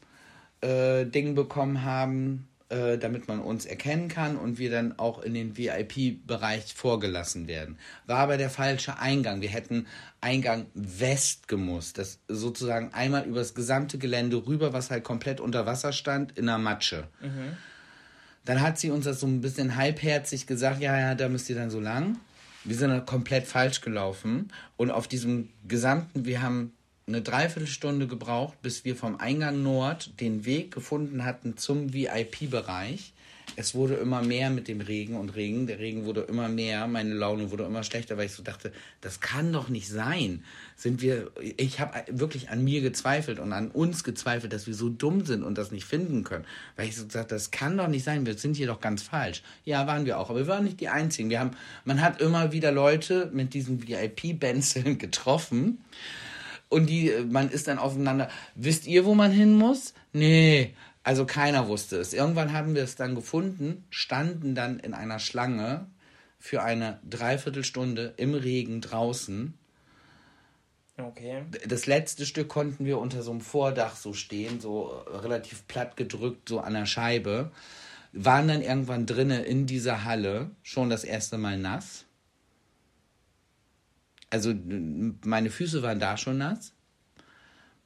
äh, 0.63 1.05
bekommen 1.05 1.83
haben, 1.83 2.47
äh, 2.69 2.97
damit 2.99 3.27
man 3.27 3.39
uns 3.39 3.65
erkennen 3.65 4.09
kann 4.09 4.37
und 4.37 4.59
wir 4.59 4.69
dann 4.69 4.99
auch 4.99 5.23
in 5.23 5.33
den 5.33 5.57
VIP-Bereich 5.57 6.73
vorgelassen 6.75 7.47
werden. 7.47 7.79
War 8.05 8.19
aber 8.19 8.37
der 8.37 8.51
falsche 8.51 8.99
Eingang. 8.99 9.41
Wir 9.41 9.49
hätten 9.49 9.87
Eingang 10.21 10.67
West 10.75 11.47
gemusst. 11.47 11.97
Das 11.97 12.19
sozusagen 12.27 12.93
einmal 12.93 13.25
übers 13.25 13.55
gesamte 13.55 13.97
Gelände 13.97 14.45
rüber, 14.45 14.71
was 14.71 14.91
halt 14.91 15.03
komplett 15.03 15.39
unter 15.39 15.65
Wasser 15.65 15.93
stand, 15.93 16.37
in 16.37 16.45
der 16.45 16.59
Matsche. 16.59 17.07
Dann 18.45 18.62
hat 18.62 18.79
sie 18.79 18.89
uns 18.89 19.05
das 19.05 19.19
so 19.19 19.27
ein 19.27 19.41
bisschen 19.41 19.75
halbherzig 19.75 20.48
gesagt, 20.48 20.81
ja, 20.81 20.98
ja, 21.00 21.15
da 21.15 21.29
müsst 21.29 21.50
ihr 21.50 21.55
dann 21.55 21.69
so 21.69 21.79
lang. 21.79 22.17
Wir 22.63 22.75
sind 22.75 22.89
dann 22.89 23.05
komplett 23.05 23.48
falsch 23.48 23.81
gelaufen 23.81 24.51
und 24.77 24.91
auf 24.91 25.07
diesem 25.07 25.50
gesamten, 25.67 26.25
wir 26.25 26.41
haben 26.41 26.74
eine 27.07 27.21
Dreiviertelstunde 27.21 28.07
gebraucht, 28.07 28.62
bis 28.62 28.86
wir 28.86 28.95
vom 28.95 29.19
Eingang 29.19 29.63
Nord 29.63 30.19
den 30.19 30.45
Weg 30.45 30.71
gefunden 30.71 31.25
hatten 31.25 31.57
zum 31.57 31.93
VIP-Bereich. 31.93 33.13
Es 33.55 33.75
wurde 33.75 33.96
immer 33.96 34.22
mehr 34.22 34.50
mit 34.50 34.67
dem 34.67 34.81
Regen 34.81 35.15
und 35.17 35.36
Regen. 35.36 35.67
Der 35.67 35.79
Regen 35.79 36.05
wurde 36.05 36.22
immer 36.22 36.48
mehr, 36.48 36.88
meine 36.88 37.13
Laune 37.13 37.51
wurde 37.51 37.65
immer 37.65 37.84
schlechter, 37.84 38.17
weil 38.17 38.27
ich 38.27 38.34
so 38.34 38.43
dachte, 38.43 38.72
das 39.01 39.20
kann 39.20 39.51
doch 39.51 39.70
nicht 39.70 39.89
sein. 39.89 40.43
Sind 40.75 41.01
wir, 41.01 41.31
ich 41.58 41.79
habe 41.79 42.03
wirklich 42.10 42.50
an 42.50 42.63
mir 42.63 42.81
gezweifelt 42.81 43.39
und 43.39 43.53
an 43.53 43.70
uns 43.70 44.03
gezweifelt, 44.03 44.53
dass 44.53 44.67
wir 44.67 44.74
so 44.74 44.89
dumm 44.89 45.25
sind 45.25 45.43
und 45.43 45.58
das 45.58 45.72
nicht 45.72 45.86
finden 45.86 46.24
können. 46.24 46.46
Weil 46.75 46.88
ich 46.88 46.96
so 46.96 47.05
gesagt, 47.05 47.31
das 47.31 47.51
kann 47.51 47.77
doch 47.77 47.88
nicht 47.88 48.03
sein, 48.03 48.25
wir 48.25 48.38
sind 48.38 48.55
hier 48.55 48.67
doch 48.67 48.79
ganz 48.79 49.03
falsch. 49.03 49.43
Ja, 49.65 49.86
waren 49.86 50.05
wir 50.05 50.20
auch, 50.20 50.29
aber 50.29 50.39
wir 50.39 50.48
waren 50.48 50.63
nicht 50.63 50.79
die 50.79 50.89
Einzigen. 50.89 51.29
Wir 51.29 51.39
haben, 51.39 51.51
man 51.84 52.01
hat 52.01 52.22
immer 52.22 52.51
wieder 52.51 52.72
Leute 52.72 53.29
mit 53.34 53.53
diesen 53.53 53.88
VIP-Benzeln 53.88 54.98
getroffen. 54.98 55.79
Und 56.70 56.89
die, 56.89 57.12
man 57.29 57.50
ist 57.50 57.67
dann 57.67 57.79
aufeinander. 57.79 58.29
Wisst 58.55 58.88
ihr, 58.88 59.03
wo 59.03 59.13
man 59.13 59.31
hin 59.31 59.55
muss? 59.55 59.93
Nee. 60.13 60.74
Also 61.03 61.25
keiner 61.25 61.67
wusste 61.67 61.98
es. 61.98 62.13
Irgendwann 62.13 62.53
haben 62.53 62.75
wir 62.75 62.84
es 62.84 62.96
dann 62.96 63.15
gefunden, 63.15 63.86
standen 63.89 64.53
dann 64.53 64.79
in 64.79 64.93
einer 64.93 65.20
Schlange 65.20 65.88
für 66.39 66.62
eine 66.63 67.00
Dreiviertelstunde 67.10 68.13
im 68.17 68.34
Regen 68.34 68.81
draußen. 68.81 69.53
Okay. 70.98 71.46
Das 71.67 71.88
letzte 71.88 72.25
Stück 72.25 72.50
konnten 72.50 72.86
wir 72.86 73.00
unter 73.00 73.24
so 73.24 73.31
einem 73.31 73.41
Vordach 73.41 73.96
so 73.96 74.13
stehen, 74.13 74.60
so 74.60 74.86
relativ 75.08 75.67
platt 75.67 75.98
gedrückt, 75.98 76.50
so 76.50 76.60
an 76.60 76.74
der 76.74 76.86
Scheibe. 76.86 77.51
Waren 78.13 78.50
dann 78.50 78.62
irgendwann 78.62 79.05
drinnen 79.05 79.43
in 79.43 79.65
dieser 79.65 80.03
Halle, 80.03 80.51
schon 80.63 80.89
das 80.89 81.03
erste 81.03 81.38
Mal 81.38 81.58
nass. 81.58 82.05
Also 84.29 84.53
meine 85.24 85.50
Füße 85.50 85.81
waren 85.81 86.00
da 86.00 86.17
schon 86.17 86.38
nass. 86.38 86.74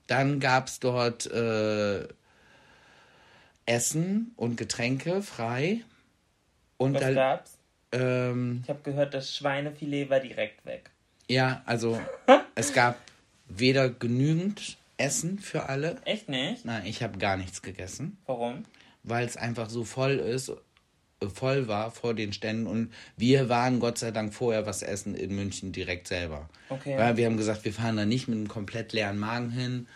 Dann 0.07 0.39
gab 0.39 0.67
es 0.67 0.79
dort 0.79 1.25
äh, 1.27 2.07
Essen 3.65 4.31
und 4.35 4.57
Getränke 4.57 5.21
frei. 5.21 5.81
Und 6.77 6.93
Was 6.95 7.01
da, 7.01 7.13
gab's? 7.13 7.57
ähm, 7.91 8.59
Ich 8.63 8.69
habe 8.69 8.81
gehört, 8.83 9.13
das 9.13 9.35
Schweinefilet 9.35 10.09
war 10.09 10.19
direkt 10.19 10.65
weg. 10.65 10.89
ja, 11.29 11.61
also 11.65 11.99
es 12.55 12.73
gab 12.73 12.99
weder 13.47 13.89
genügend 13.89 14.77
Essen 14.97 15.39
für 15.39 15.67
alle. 15.69 15.97
Echt 16.05 16.29
nicht? 16.29 16.65
Nein, 16.65 16.85
ich 16.85 17.01
habe 17.03 17.17
gar 17.17 17.37
nichts 17.37 17.61
gegessen, 17.61 18.17
Warum? 18.25 18.63
weil 19.03 19.25
es 19.25 19.37
einfach 19.37 19.69
so 19.69 19.83
voll 19.83 20.13
ist, 20.13 20.49
äh, 20.49 21.27
voll 21.33 21.67
war 21.67 21.91
vor 21.91 22.13
den 22.13 22.33
Ständen 22.33 22.67
und 22.67 22.93
wir 23.17 23.49
waren 23.49 23.79
Gott 23.79 23.97
sei 23.97 24.11
Dank 24.11 24.33
vorher 24.33 24.65
was 24.65 24.83
essen 24.83 25.15
in 25.15 25.35
München 25.35 25.71
direkt 25.71 26.07
selber. 26.07 26.49
Okay. 26.69 26.97
Weil 26.97 27.17
wir 27.17 27.25
haben 27.25 27.37
gesagt, 27.37 27.65
wir 27.65 27.73
fahren 27.73 27.97
da 27.97 28.05
nicht 28.05 28.27
mit 28.27 28.37
einem 28.37 28.47
komplett 28.47 28.93
leeren 28.93 29.17
Magen 29.17 29.49
hin. 29.51 29.87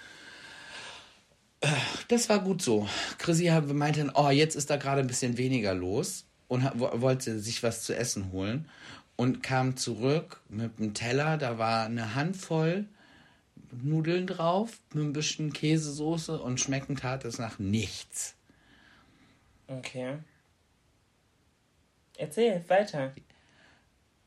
Das 2.08 2.30
war 2.30 2.40
gut 2.40 2.62
so. 2.62 2.88
Chrissy 3.18 3.52
meinte 3.74 4.00
dann, 4.00 4.12
oh, 4.16 4.30
jetzt 4.30 4.56
ist 4.56 4.70
da 4.70 4.78
gerade 4.78 5.02
ein 5.02 5.08
bisschen 5.08 5.38
weniger 5.38 5.74
los 5.74 6.26
und 6.48 6.64
wollte 6.76 7.40
sich 7.40 7.64
was 7.64 7.84
zu 7.84 7.96
essen 7.96 8.32
holen 8.32 8.70
und 9.16 9.44
kam 9.44 9.76
zurück 9.76 10.42
mit 10.48 10.80
einem 10.80 10.94
Teller, 10.94 11.38
da 11.38 11.58
war 11.58 11.86
eine 11.86 12.16
Handvoll 12.16 12.86
Nudeln 13.84 14.26
drauf, 14.26 14.80
mit 14.94 15.04
ein 15.04 15.14
bisschen 15.14 15.54
Käsesoße 15.54 16.42
und 16.42 16.60
schmecken 16.60 16.96
tat 16.96 17.26
es 17.26 17.38
nach 17.38 17.60
nichts. 17.60 18.36
Okay. 19.68 20.18
Erzähl 22.18 22.64
weiter. 22.68 23.14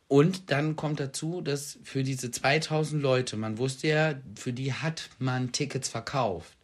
Und 0.08 0.50
dann 0.50 0.76
kommt 0.76 1.00
dazu, 1.00 1.40
dass 1.40 1.78
für 1.82 2.04
diese 2.04 2.30
2000 2.30 3.02
Leute, 3.02 3.36
man 3.36 3.58
wusste 3.58 3.88
ja, 3.88 4.14
für 4.36 4.52
die 4.52 4.72
hat 4.72 5.08
man 5.18 5.52
Tickets 5.52 5.88
verkauft, 5.88 6.56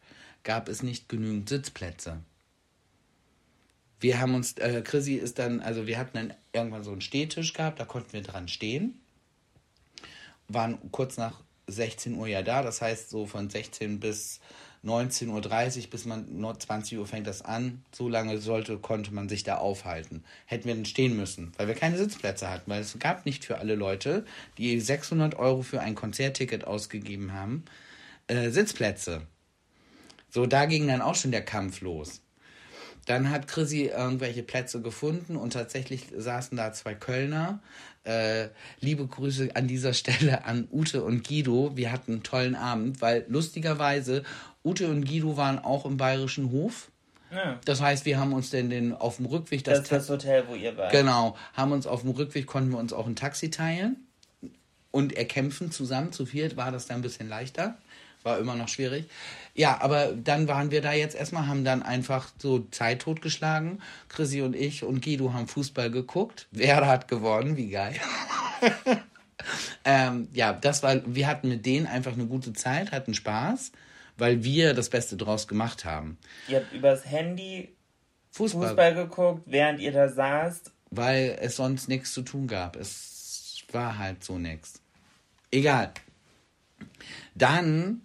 gab 0.45 0.68
es 0.68 0.83
nicht 0.83 1.09
genügend 1.09 1.49
Sitzplätze. 1.49 2.21
Wir 4.00 4.21
haben 4.21 4.35
uns, 4.35 4.52
äh, 4.59 4.83
Chrissy 4.83 5.14
ist 5.14 5.38
dann, 5.38 5.61
also 5.61 5.87
wir 5.87 5.99
hatten 5.99 6.16
dann 6.16 6.35
irgendwann 6.52 6.85
so 6.85 6.92
einen 6.92 7.00
Stehtisch 7.00 7.52
gehabt, 7.52 7.80
da 7.80 7.85
konnten 7.85 8.12
wir 8.12 8.23
dran 8.23 8.49
stehen. 8.49 9.00
Waren 10.47 10.78
kurz 10.92 11.16
nach 11.16 11.40
16 11.66 12.14
Uhr 12.14 12.28
ja 12.28 12.42
da, 12.42 12.62
das 12.62 12.80
heißt 12.80 13.11
so 13.11 13.26
von 13.26 13.50
16 13.50 14.00
bis 14.00 14.40
19.30 14.85 15.85
Uhr, 15.85 15.90
bis 15.90 16.04
man 16.04 16.40
nur 16.40 16.59
20 16.59 16.99
Uhr 16.99 17.07
fängt 17.07 17.26
das 17.26 17.42
an. 17.42 17.83
So 17.92 18.09
lange 18.09 18.38
sollte, 18.38 18.78
konnte 18.78 19.12
man 19.12 19.28
sich 19.28 19.42
da 19.42 19.57
aufhalten. 19.57 20.25
Hätten 20.47 20.68
wir 20.68 20.75
dann 20.75 20.85
stehen 20.85 21.16
müssen, 21.16 21.52
weil 21.57 21.66
wir 21.66 21.75
keine 21.75 21.99
Sitzplätze 21.99 22.49
hatten, 22.49 22.71
weil 22.71 22.80
es 22.80 22.99
gab 22.99 23.26
nicht 23.26 23.45
für 23.45 23.59
alle 23.59 23.75
Leute, 23.75 24.25
die 24.57 24.78
600 24.78 25.35
Euro 25.37 25.62
für 25.62 25.80
ein 25.80 25.95
Konzertticket 25.95 26.64
ausgegeben 26.64 27.33
haben, 27.33 27.64
äh, 28.28 28.50
Sitzplätze. 28.50 29.23
So, 30.31 30.47
da 30.47 30.67
ging 30.67 30.89
dann 30.89 31.01
auch 31.01 31.15
schon 31.15 31.31
der 31.31 31.45
Kampf 31.45 31.81
los. 31.81 32.21
Dann 33.07 33.31
hat 33.31 33.49
Chrissy 33.49 33.87
irgendwelche 33.87 34.43
Plätze 34.43 34.83
gefunden 34.83 35.37
und 35.37 35.55
tatsächlich 35.55 36.09
saßen 36.15 36.59
da 36.59 36.75
zwei 36.75 36.95
Kölner. 36.95 37.61
Äh, 38.05 38.49
liebe 38.81 39.07
Grüße 39.07 39.49
an 39.55 39.67
dieser 39.67 39.95
Stelle 39.95 40.45
an 40.45 40.69
Ute 40.71 41.03
und 41.03 41.27
Guido. 41.27 41.73
Wir 41.75 41.91
hatten 41.91 42.13
einen 42.13 42.23
tollen 42.23 42.55
Abend, 42.55 43.01
weil 43.01 43.25
lustigerweise 43.29 44.25
Ute 44.63 44.89
und 44.89 45.07
Guido 45.07 45.39
waren 45.39 45.59
auch 45.59 45.87
im 45.87 45.97
Bayerischen 45.97 46.51
Hof. 46.51 46.91
Ja. 47.31 47.59
Das 47.65 47.81
heißt, 47.81 48.05
wir 48.05 48.19
haben 48.19 48.33
uns 48.33 48.51
denn 48.51 48.71
den 48.71 48.93
auf 48.93 49.17
dem 49.17 49.27
Rückweg 49.27 49.65
Das 49.65 49.79
das, 49.79 49.83
ist 49.85 49.93
das 49.93 50.09
Hotel, 50.11 50.45
wo 50.49 50.55
ihr 50.55 50.77
wart. 50.77 50.93
Genau, 50.93 51.37
haben 51.55 51.73
uns 51.73 51.87
auf 51.87 52.03
dem 52.03 52.11
Rückweg 52.11 52.47
konnten 52.47 52.71
wir 52.71 52.79
uns 52.79 52.93
auch 52.93 53.07
ein 53.07 53.17
Taxi 53.17 53.51
teilen 53.51 53.97
und 54.91 55.17
erkämpfen 55.17 55.71
zusammen. 55.71 56.13
Zu 56.13 56.27
viert 56.27 56.57
war 56.57 56.73
das 56.73 56.87
dann 56.87 56.97
ein 56.99 57.03
bisschen 57.03 57.29
leichter. 57.29 57.79
War 58.29 58.39
immer 58.39 58.57
noch 58.57 58.69
schwierig. 58.69 59.07
Ja, 59.55 59.81
aber 59.81 60.13
dann 60.13 60.49
waren 60.49 60.71
wir 60.71 60.83
da 60.83 60.93
jetzt 60.93 61.17
erstmal, 61.17 61.47
haben 61.47 61.65
dann 61.65 61.83
einfach 61.83 62.29
so 62.37 62.67
Zeit 62.71 63.01
totgeschlagen. 63.01 63.81
Chrissy 64.11 64.43
und 64.43 64.55
ich 64.55 64.85
und 64.85 65.03
Guido 65.03 65.33
haben 65.33 65.49
Fußball 65.49 65.91
geguckt. 65.91 66.47
Wer 66.51 66.87
hat 66.87 67.09
gewonnen? 67.09 67.57
Wie 67.57 67.71
geil. 67.71 67.95
ähm, 69.87 70.29
ja, 70.35 70.53
das 70.53 70.83
war, 70.83 71.01
wir 71.07 71.27
hatten 71.27 71.49
mit 71.49 71.65
denen 71.65 71.87
einfach 71.87 72.13
eine 72.13 72.27
gute 72.27 72.53
Zeit, 72.53 72.93
hatten 72.93 73.15
Spaß, 73.15 73.73
weil 74.19 74.45
wir 74.45 74.75
das 74.75 74.91
Beste 74.91 75.17
draus 75.17 75.49
gemacht 75.49 75.87
haben. 75.87 76.19
Ihr 76.49 76.59
habt 76.59 76.73
übers 76.75 77.07
Handy 77.07 77.75
Fußball, 78.33 78.69
Fußball 78.69 78.95
geguckt, 78.95 79.43
während 79.47 79.81
ihr 79.81 79.93
da 79.93 80.11
saßt. 80.11 80.71
weil 80.91 81.39
es 81.41 81.57
sonst 81.57 81.89
nichts 81.89 82.13
zu 82.13 82.21
tun 82.21 82.47
gab. 82.47 82.77
Es 82.77 83.65
war 83.73 83.97
halt 83.97 84.23
so 84.23 84.39
nichts. 84.39 84.83
Egal. 85.51 85.93
Dann 87.35 88.03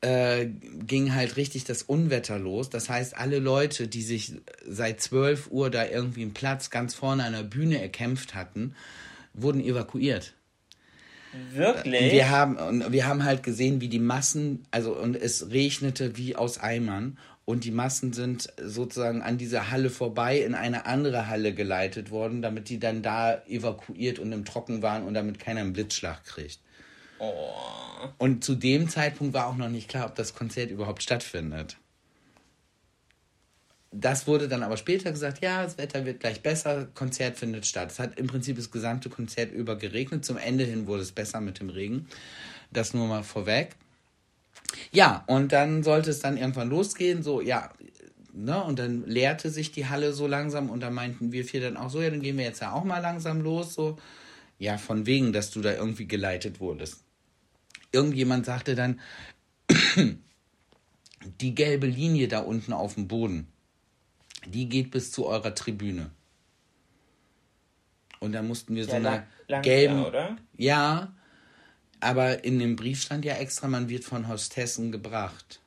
äh, 0.00 0.46
ging 0.46 1.14
halt 1.14 1.36
richtig 1.36 1.64
das 1.64 1.82
Unwetter 1.82 2.38
los. 2.38 2.70
Das 2.70 2.88
heißt, 2.88 3.16
alle 3.16 3.38
Leute, 3.38 3.88
die 3.88 4.02
sich 4.02 4.32
seit 4.66 5.00
12 5.00 5.50
Uhr 5.50 5.70
da 5.70 5.86
irgendwie 5.86 6.22
einen 6.22 6.34
Platz 6.34 6.70
ganz 6.70 6.94
vorne 6.94 7.24
an 7.24 7.32
der 7.32 7.42
Bühne 7.42 7.80
erkämpft 7.80 8.34
hatten, 8.34 8.74
wurden 9.34 9.60
evakuiert. 9.60 10.34
Wirklich? 11.52 12.02
Und 12.02 12.10
wir 12.12 12.30
haben, 12.30 12.56
und 12.56 12.92
wir 12.92 13.06
haben 13.06 13.24
halt 13.24 13.42
gesehen, 13.42 13.80
wie 13.80 13.88
die 13.88 14.00
Massen, 14.00 14.64
also 14.70 14.96
und 14.96 15.14
es 15.16 15.50
regnete 15.50 16.16
wie 16.16 16.34
aus 16.34 16.58
Eimern 16.58 17.18
und 17.44 17.64
die 17.64 17.70
Massen 17.70 18.12
sind 18.12 18.52
sozusagen 18.60 19.22
an 19.22 19.38
dieser 19.38 19.70
Halle 19.70 19.90
vorbei 19.90 20.38
in 20.38 20.54
eine 20.54 20.86
andere 20.86 21.28
Halle 21.28 21.54
geleitet 21.54 22.10
worden, 22.10 22.42
damit 22.42 22.68
die 22.68 22.78
dann 22.78 23.02
da 23.02 23.42
evakuiert 23.46 24.18
und 24.18 24.32
im 24.32 24.44
Trocken 24.44 24.82
waren 24.82 25.04
und 25.04 25.14
damit 25.14 25.38
keiner 25.38 25.60
einen 25.60 25.72
Blitzschlag 25.72 26.24
kriegt. 26.24 26.60
Oh. 27.20 27.54
Und 28.18 28.44
zu 28.44 28.54
dem 28.54 28.88
Zeitpunkt 28.88 29.34
war 29.34 29.46
auch 29.46 29.56
noch 29.56 29.68
nicht 29.68 29.88
klar, 29.88 30.06
ob 30.06 30.14
das 30.14 30.34
Konzert 30.34 30.70
überhaupt 30.70 31.02
stattfindet. 31.02 31.76
das 33.92 34.26
wurde 34.28 34.48
dann 34.48 34.62
aber 34.62 34.76
später 34.76 35.10
gesagt, 35.10 35.42
ja, 35.42 35.64
das 35.64 35.76
Wetter 35.76 36.04
wird 36.04 36.20
gleich 36.20 36.42
besser, 36.42 36.86
Konzert 36.94 37.36
findet 37.36 37.66
statt. 37.66 37.90
Es 37.90 37.98
hat 37.98 38.18
im 38.18 38.28
Prinzip 38.28 38.56
das 38.56 38.70
gesamte 38.70 39.10
Konzert 39.10 39.52
über 39.52 39.76
geregnet. 39.76 40.24
Zum 40.24 40.36
Ende 40.36 40.64
hin 40.64 40.86
wurde 40.86 41.02
es 41.02 41.12
besser 41.12 41.40
mit 41.40 41.58
dem 41.58 41.70
Regen. 41.70 42.06
Das 42.70 42.94
nur 42.94 43.08
mal 43.08 43.24
vorweg. 43.24 43.74
Ja, 44.92 45.24
und 45.26 45.52
dann 45.52 45.82
sollte 45.82 46.10
es 46.10 46.20
dann 46.20 46.36
irgendwann 46.36 46.70
losgehen, 46.70 47.24
so, 47.24 47.40
ja, 47.40 47.72
ne, 48.32 48.62
und 48.62 48.78
dann 48.78 49.04
leerte 49.06 49.50
sich 49.50 49.72
die 49.72 49.86
Halle 49.86 50.12
so 50.12 50.28
langsam 50.28 50.70
und 50.70 50.80
da 50.80 50.90
meinten 50.90 51.32
wir 51.32 51.44
vier 51.44 51.60
dann 51.60 51.76
auch 51.76 51.90
so, 51.90 52.00
ja, 52.00 52.10
dann 52.10 52.20
gehen 52.20 52.38
wir 52.38 52.44
jetzt 52.44 52.60
ja 52.60 52.72
auch 52.72 52.84
mal 52.84 53.00
langsam 53.00 53.40
los, 53.40 53.74
so, 53.74 53.98
ja, 54.58 54.78
von 54.78 55.06
wegen, 55.06 55.32
dass 55.32 55.50
du 55.50 55.60
da 55.60 55.72
irgendwie 55.72 56.06
geleitet 56.06 56.60
wurdest. 56.60 57.02
Irgendjemand 57.92 58.46
sagte 58.46 58.74
dann, 58.74 59.00
die 61.40 61.54
gelbe 61.54 61.86
Linie 61.86 62.28
da 62.28 62.40
unten 62.40 62.72
auf 62.72 62.94
dem 62.94 63.08
Boden, 63.08 63.48
die 64.46 64.68
geht 64.68 64.90
bis 64.90 65.12
zu 65.12 65.26
eurer 65.26 65.54
Tribüne. 65.54 66.10
Und 68.20 68.32
da 68.32 68.42
mussten 68.42 68.74
wir 68.74 68.84
so 68.84 68.92
eine 68.92 69.26
gelben, 69.62 70.04
oder? 70.04 70.36
Ja, 70.56 71.14
aber 72.00 72.44
in 72.44 72.58
dem 72.58 72.76
Brief 72.76 73.02
stand 73.02 73.24
ja 73.24 73.34
extra, 73.34 73.68
man 73.68 73.88
wird 73.88 74.04
von 74.04 74.28
Hostessen 74.28 74.92
gebracht. 74.92 75.60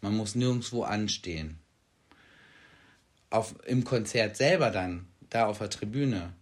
Man 0.00 0.16
muss 0.16 0.34
nirgendwo 0.34 0.82
anstehen. 0.82 1.58
Auf, 3.30 3.54
Im 3.66 3.84
Konzert 3.84 4.36
selber 4.36 4.70
dann, 4.70 5.06
da 5.30 5.46
auf 5.46 5.58
der 5.58 5.70
Tribüne, 5.70 6.34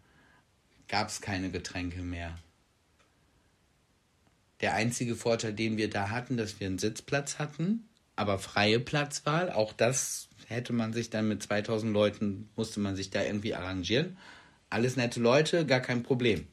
gab 0.88 1.08
es 1.08 1.20
keine 1.20 1.50
Getränke 1.50 2.02
mehr. 2.02 2.38
Der 4.62 4.74
einzige 4.74 5.16
Vorteil, 5.16 5.52
den 5.52 5.76
wir 5.76 5.90
da 5.90 6.10
hatten, 6.10 6.36
dass 6.36 6.60
wir 6.60 6.68
einen 6.68 6.78
Sitzplatz 6.78 7.38
hatten, 7.38 7.88
aber 8.14 8.38
freie 8.38 8.78
Platzwahl. 8.78 9.50
Auch 9.50 9.72
das 9.72 10.28
hätte 10.46 10.72
man 10.72 10.92
sich 10.92 11.10
dann 11.10 11.28
mit 11.28 11.42
2000 11.42 11.92
Leuten, 11.92 12.48
musste 12.54 12.78
man 12.78 12.94
sich 12.94 13.10
da 13.10 13.22
irgendwie 13.22 13.54
arrangieren. 13.54 14.16
Alles 14.70 14.96
nette 14.96 15.20
Leute, 15.20 15.66
gar 15.66 15.80
kein 15.80 16.04
Problem. 16.04 16.46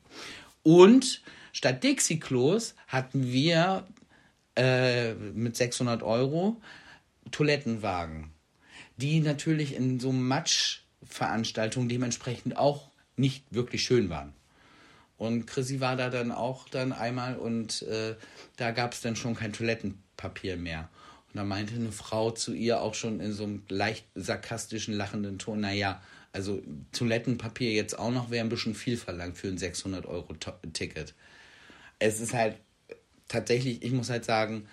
Und 0.64 1.22
statt 1.54 1.84
Dixie-Klos 1.84 2.76
hatten 2.88 3.32
wir 3.32 3.88
äh, 4.56 5.14
mit 5.14 5.56
600 5.56 6.02
Euro 6.02 6.60
Toilettenwagen, 7.32 8.32
die 8.98 9.20
natürlich 9.20 9.76
in 9.76 10.00
so 10.00 10.12
Matschveranstaltungen 10.12 11.88
dementsprechend 11.88 12.58
auch 12.58 12.90
nicht 13.16 13.46
wirklich 13.54 13.84
schön 13.84 14.10
waren. 14.10 14.34
Und 15.20 15.48
Chrissy 15.48 15.82
war 15.82 15.98
da 15.98 16.10
dann 16.10 16.32
auch 16.32 16.70
dann 16.70 16.94
einmal 16.94 17.36
und 17.36 17.82
äh, 17.84 18.16
da 18.56 18.72
gab 18.72 18.94
es 18.94 19.02
dann 19.02 19.18
schon 19.18 19.36
kein 19.36 19.52
Toilettenpapier 19.52 20.56
mehr. 20.56 20.90
Und 21.28 21.36
da 21.36 21.44
meinte 21.44 21.76
eine 21.76 21.92
Frau 21.92 22.32
zu 22.32 22.54
ihr 22.54 22.80
auch 22.82 22.96
schon 22.96 23.20
in 23.20 23.34
so 23.34 23.44
einem 23.44 23.64
leicht 23.68 24.06
sarkastischen, 24.16 24.94
lachenden 24.94 25.38
Ton, 25.38 25.60
naja, 25.60 26.02
also 26.32 26.62
Toilettenpapier 26.94 27.74
jetzt 27.74 28.00
auch 28.00 28.12
noch 28.12 28.32
wäre 28.32 28.46
ein 28.46 28.50
bisschen 28.50 28.74
viel 28.74 28.96
verlangt 28.96 29.38
für 29.38 29.50
ein 29.50 29.58
600-Euro-Ticket. 29.58 31.14
Es 32.00 32.22
ist 32.22 32.34
halt 32.34 32.56
tatsächlich, 33.28 33.84
ich 33.84 33.92
muss 33.92 34.10
halt 34.10 34.24
sagen, 34.24 34.70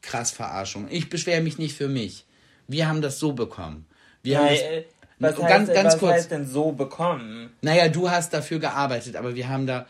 krass 0.00 0.30
Verarschung. 0.30 0.86
Ich 0.90 1.10
beschwere 1.10 1.40
mich 1.40 1.58
nicht 1.58 1.74
für 1.74 1.88
mich. 1.88 2.24
Wir 2.68 2.86
haben 2.86 3.02
das 3.02 3.18
so 3.18 3.32
bekommen. 3.32 3.84
Wir 4.22 4.38
Nein, 4.38 4.46
haben 4.46 4.56
äh, 4.56 4.84
was, 5.18 5.36
ganz, 5.36 5.68
heißt, 5.68 5.74
ganz 5.74 5.94
was 5.94 5.98
kurz, 5.98 6.12
heißt 6.12 6.30
denn 6.30 6.46
so 6.46 6.72
bekommen? 6.72 7.50
Naja, 7.62 7.88
du 7.88 8.10
hast 8.10 8.32
dafür 8.32 8.58
gearbeitet, 8.58 9.16
aber 9.16 9.34
wir 9.34 9.48
haben 9.48 9.66
da. 9.66 9.86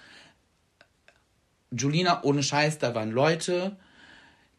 Julina, 1.71 2.23
ohne 2.23 2.43
Scheiß, 2.43 2.79
da 2.79 2.95
waren 2.95 3.11
Leute, 3.11 3.77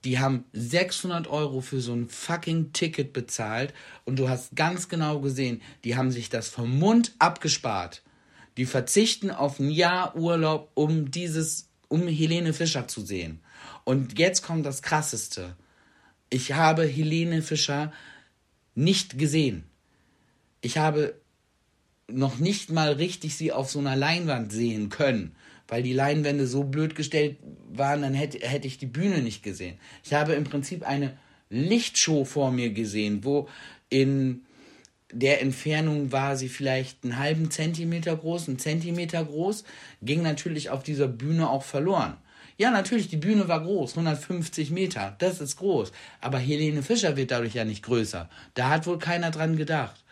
die 0.04 0.20
haben 0.20 0.46
600 0.54 1.28
Euro 1.28 1.62
für 1.62 1.82
so 1.82 1.94
ein 1.94 2.08
fucking 2.08 2.72
Ticket 2.72 3.14
bezahlt 3.14 3.74
und 4.06 4.20
du 4.20 4.30
hast 4.30 4.56
ganz 4.56 4.90
genau 4.90 5.20
gesehen, 5.20 5.62
die 5.84 5.98
haben 5.98 6.12
sich 6.12 6.30
das 6.30 6.50
vom 6.50 6.78
Mund 6.78 7.14
abgespart. 7.20 8.04
Die 8.58 8.66
verzichten 8.66 9.32
auf 9.32 9.60
ein 9.60 9.72
Jahr 9.72 10.16
Urlaub, 10.16 10.72
um 10.74 11.12
dieses, 11.12 11.70
um 11.88 12.08
Helene 12.08 12.54
Fischer 12.54 12.88
zu 12.88 13.02
sehen. 13.02 13.42
Und 13.86 14.20
jetzt 14.20 14.44
kommt 14.44 14.66
das 14.66 14.82
Krasseste. 14.82 15.56
Ich 16.30 16.54
habe 16.54 16.86
Helene 16.86 17.41
Fischer 17.41 17.91
nicht 18.76 19.17
gesehen. 19.17 19.68
Ich 20.62 20.78
habe 20.78 21.15
noch 22.08 22.39
nicht 22.39 22.72
mal 22.72 22.93
richtig 22.93 23.36
sie 23.36 23.52
auf 23.52 23.69
so 23.69 23.80
einer 23.80 23.95
Leinwand 23.95 24.52
sehen 24.52 24.89
können 24.89 25.36
weil 25.69 25.84
die 25.84 25.93
Leinwände 25.93 26.48
so 26.48 26.63
blöd 26.63 26.95
gestellt 26.95 27.38
waren, 27.72 28.02
dann 28.02 28.13
hätte, 28.13 28.39
hätte 28.39 28.67
ich 28.67 28.78
die 28.78 28.88
Bühne 28.88 29.19
nicht 29.19 29.43
gesehen. 29.43 29.78
Ich 30.04 30.13
habe 30.13 30.34
im 30.34 30.43
Prinzip 30.43 30.86
eine 30.86 31.17
Lichtshow 31.50 32.26
vor 32.26 32.52
mir 32.52 32.72
gesehen, 32.72 33.24
wo 33.24 33.48
in 33.89 34.41
der 35.12 35.41
Entfernung 35.41 36.12
war 36.12 36.36
sie 36.36 36.50
vielleicht 36.50 37.04
einen 37.04 37.17
halben 37.17 37.50
Zentimeter 37.50 38.15
groß, 38.15 38.48
einen 38.48 38.60
Zentimeter 38.60 39.24
groß, 39.24 39.63
ging 40.02 40.22
natürlich 40.22 40.69
auf 40.69 40.84
dieser 40.84 41.08
Bühne 41.08 41.50
auch 41.50 41.63
verloren. 41.63 42.17
Ja, 42.58 42.72
natürlich, 42.72 43.08
die 43.08 43.17
Bühne 43.17 43.48
war 43.48 43.63
groß, 43.63 43.91
150 43.91 44.69
Meter, 44.72 45.15
das 45.19 45.39
ist 45.39 45.56
groß. 45.58 45.91
Aber 46.19 46.38
Helene 46.38 46.84
Fischer 46.84 47.15
wird 47.15 47.32
dadurch 47.32 47.54
ja 47.54 47.63
nicht 47.63 47.84
größer. 47.84 48.30
Da 48.54 48.69
hat 48.69 48.86
wohl 48.86 49.00
keiner 49.00 49.32
dran 49.32 49.56
gedacht. 49.56 50.04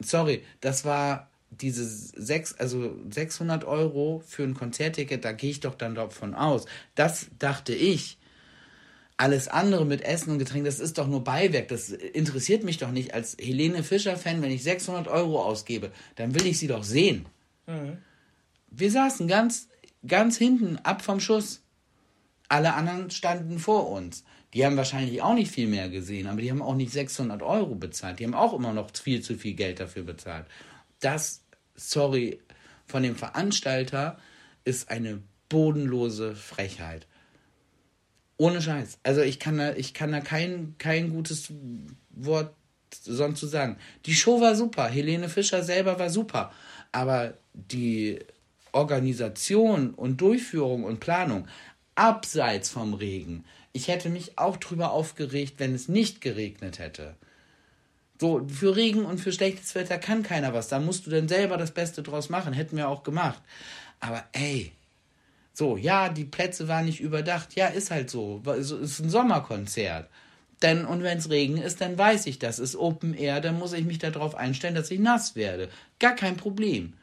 Sorry, 0.00 0.44
das 0.60 0.84
war 0.84 1.28
diese 1.50 1.84
sechs, 1.86 2.54
also 2.54 2.94
600 3.10 3.64
Euro 3.64 4.22
für 4.26 4.44
ein 4.44 4.54
Konzertticket, 4.54 5.24
da 5.24 5.32
gehe 5.32 5.50
ich 5.50 5.60
doch 5.60 5.74
dann 5.74 5.94
davon 5.94 6.34
aus. 6.34 6.66
Das 6.94 7.26
dachte 7.38 7.74
ich. 7.74 8.18
Alles 9.20 9.48
andere 9.48 9.84
mit 9.84 10.02
Essen 10.02 10.30
und 10.30 10.38
Getränken, 10.38 10.66
das 10.66 10.78
ist 10.78 10.96
doch 10.96 11.08
nur 11.08 11.24
Beiwerk. 11.24 11.66
Das 11.68 11.90
interessiert 11.90 12.62
mich 12.62 12.78
doch 12.78 12.92
nicht. 12.92 13.14
Als 13.14 13.36
Helene 13.40 13.82
Fischer-Fan, 13.82 14.42
wenn 14.42 14.52
ich 14.52 14.62
600 14.62 15.08
Euro 15.08 15.42
ausgebe, 15.42 15.90
dann 16.14 16.36
will 16.36 16.46
ich 16.46 16.60
sie 16.60 16.68
doch 16.68 16.84
sehen. 16.84 17.26
Mhm. 17.66 17.98
Wir 18.70 18.92
saßen 18.92 19.26
ganz, 19.26 19.68
ganz 20.06 20.36
hinten, 20.36 20.76
ab 20.84 21.02
vom 21.02 21.18
Schuss. 21.18 21.62
Alle 22.48 22.74
anderen 22.74 23.10
standen 23.10 23.58
vor 23.58 23.90
uns. 23.90 24.22
Die 24.54 24.64
haben 24.64 24.76
wahrscheinlich 24.76 25.20
auch 25.22 25.34
nicht 25.34 25.50
viel 25.50 25.68
mehr 25.68 25.88
gesehen, 25.90 26.26
aber 26.26 26.40
die 26.40 26.50
haben 26.50 26.62
auch 26.62 26.74
nicht 26.74 26.92
600 26.92 27.42
Euro 27.42 27.74
bezahlt. 27.74 28.18
Die 28.18 28.24
haben 28.24 28.34
auch 28.34 28.54
immer 28.54 28.72
noch 28.72 28.90
viel 28.94 29.20
zu 29.20 29.36
viel 29.36 29.54
Geld 29.54 29.80
dafür 29.80 30.04
bezahlt 30.04 30.46
das, 31.00 31.44
sorry, 31.74 32.40
von 32.86 33.02
dem 33.02 33.16
Veranstalter 33.16 34.18
ist 34.64 34.90
eine 34.90 35.22
bodenlose 35.48 36.34
Frechheit. 36.34 37.06
Ohne 38.36 38.62
Scheiß. 38.62 38.98
Also 39.02 39.22
ich 39.22 39.38
kann 39.38 39.58
da, 39.58 39.74
ich 39.74 39.94
kann 39.94 40.12
da 40.12 40.20
kein, 40.20 40.76
kein 40.78 41.10
gutes 41.10 41.52
Wort 42.10 42.54
sonst 43.02 43.40
zu 43.40 43.46
sagen. 43.46 43.76
Die 44.06 44.14
Show 44.14 44.40
war 44.40 44.54
super. 44.54 44.86
Helene 44.86 45.28
Fischer 45.28 45.62
selber 45.62 45.98
war 45.98 46.10
super. 46.10 46.52
Aber 46.92 47.34
die 47.52 48.20
Organisation 48.72 49.92
und 49.94 50.20
Durchführung 50.20 50.84
und 50.84 51.00
Planung 51.00 51.48
abseits 51.94 52.70
vom 52.70 52.94
Regen. 52.94 53.44
Ich 53.72 53.88
hätte 53.88 54.08
mich 54.08 54.38
auch 54.38 54.56
drüber 54.56 54.92
aufgeregt, 54.92 55.54
wenn 55.58 55.74
es 55.74 55.88
nicht 55.88 56.20
geregnet 56.20 56.78
hätte. 56.78 57.14
So, 58.20 58.46
für 58.48 58.74
Regen 58.74 59.04
und 59.04 59.18
für 59.18 59.32
schlechtes 59.32 59.74
Wetter 59.74 59.98
kann 59.98 60.22
keiner 60.22 60.52
was. 60.52 60.68
Da 60.68 60.80
musst 60.80 61.06
du 61.06 61.10
dann 61.10 61.28
selber 61.28 61.56
das 61.56 61.70
Beste 61.70 62.02
draus 62.02 62.28
machen. 62.30 62.52
Hätten 62.52 62.76
wir 62.76 62.88
auch 62.88 63.04
gemacht. 63.04 63.40
Aber 64.00 64.24
ey, 64.32 64.72
so, 65.52 65.76
ja, 65.76 66.08
die 66.08 66.24
Plätze 66.24 66.68
waren 66.68 66.86
nicht 66.86 67.00
überdacht. 67.00 67.54
Ja, 67.54 67.66
ist 67.68 67.90
halt 67.90 68.10
so. 68.10 68.42
Es 68.46 68.70
ist 68.70 69.00
ein 69.00 69.10
Sommerkonzert. 69.10 70.08
Denn, 70.62 70.84
und 70.84 71.02
wenn 71.02 71.18
es 71.18 71.30
Regen 71.30 71.56
ist, 71.56 71.80
dann 71.80 71.96
weiß 71.96 72.26
ich, 72.26 72.38
das 72.38 72.58
ist 72.58 72.74
Open 72.74 73.14
Air, 73.14 73.40
dann 73.40 73.58
muss 73.58 73.72
ich 73.72 73.84
mich 73.84 73.98
darauf 73.98 74.34
einstellen, 74.34 74.74
dass 74.74 74.90
ich 74.90 74.98
nass 74.98 75.36
werde. 75.36 75.68
Gar 76.00 76.16
kein 76.16 76.36
Problem. 76.36 76.94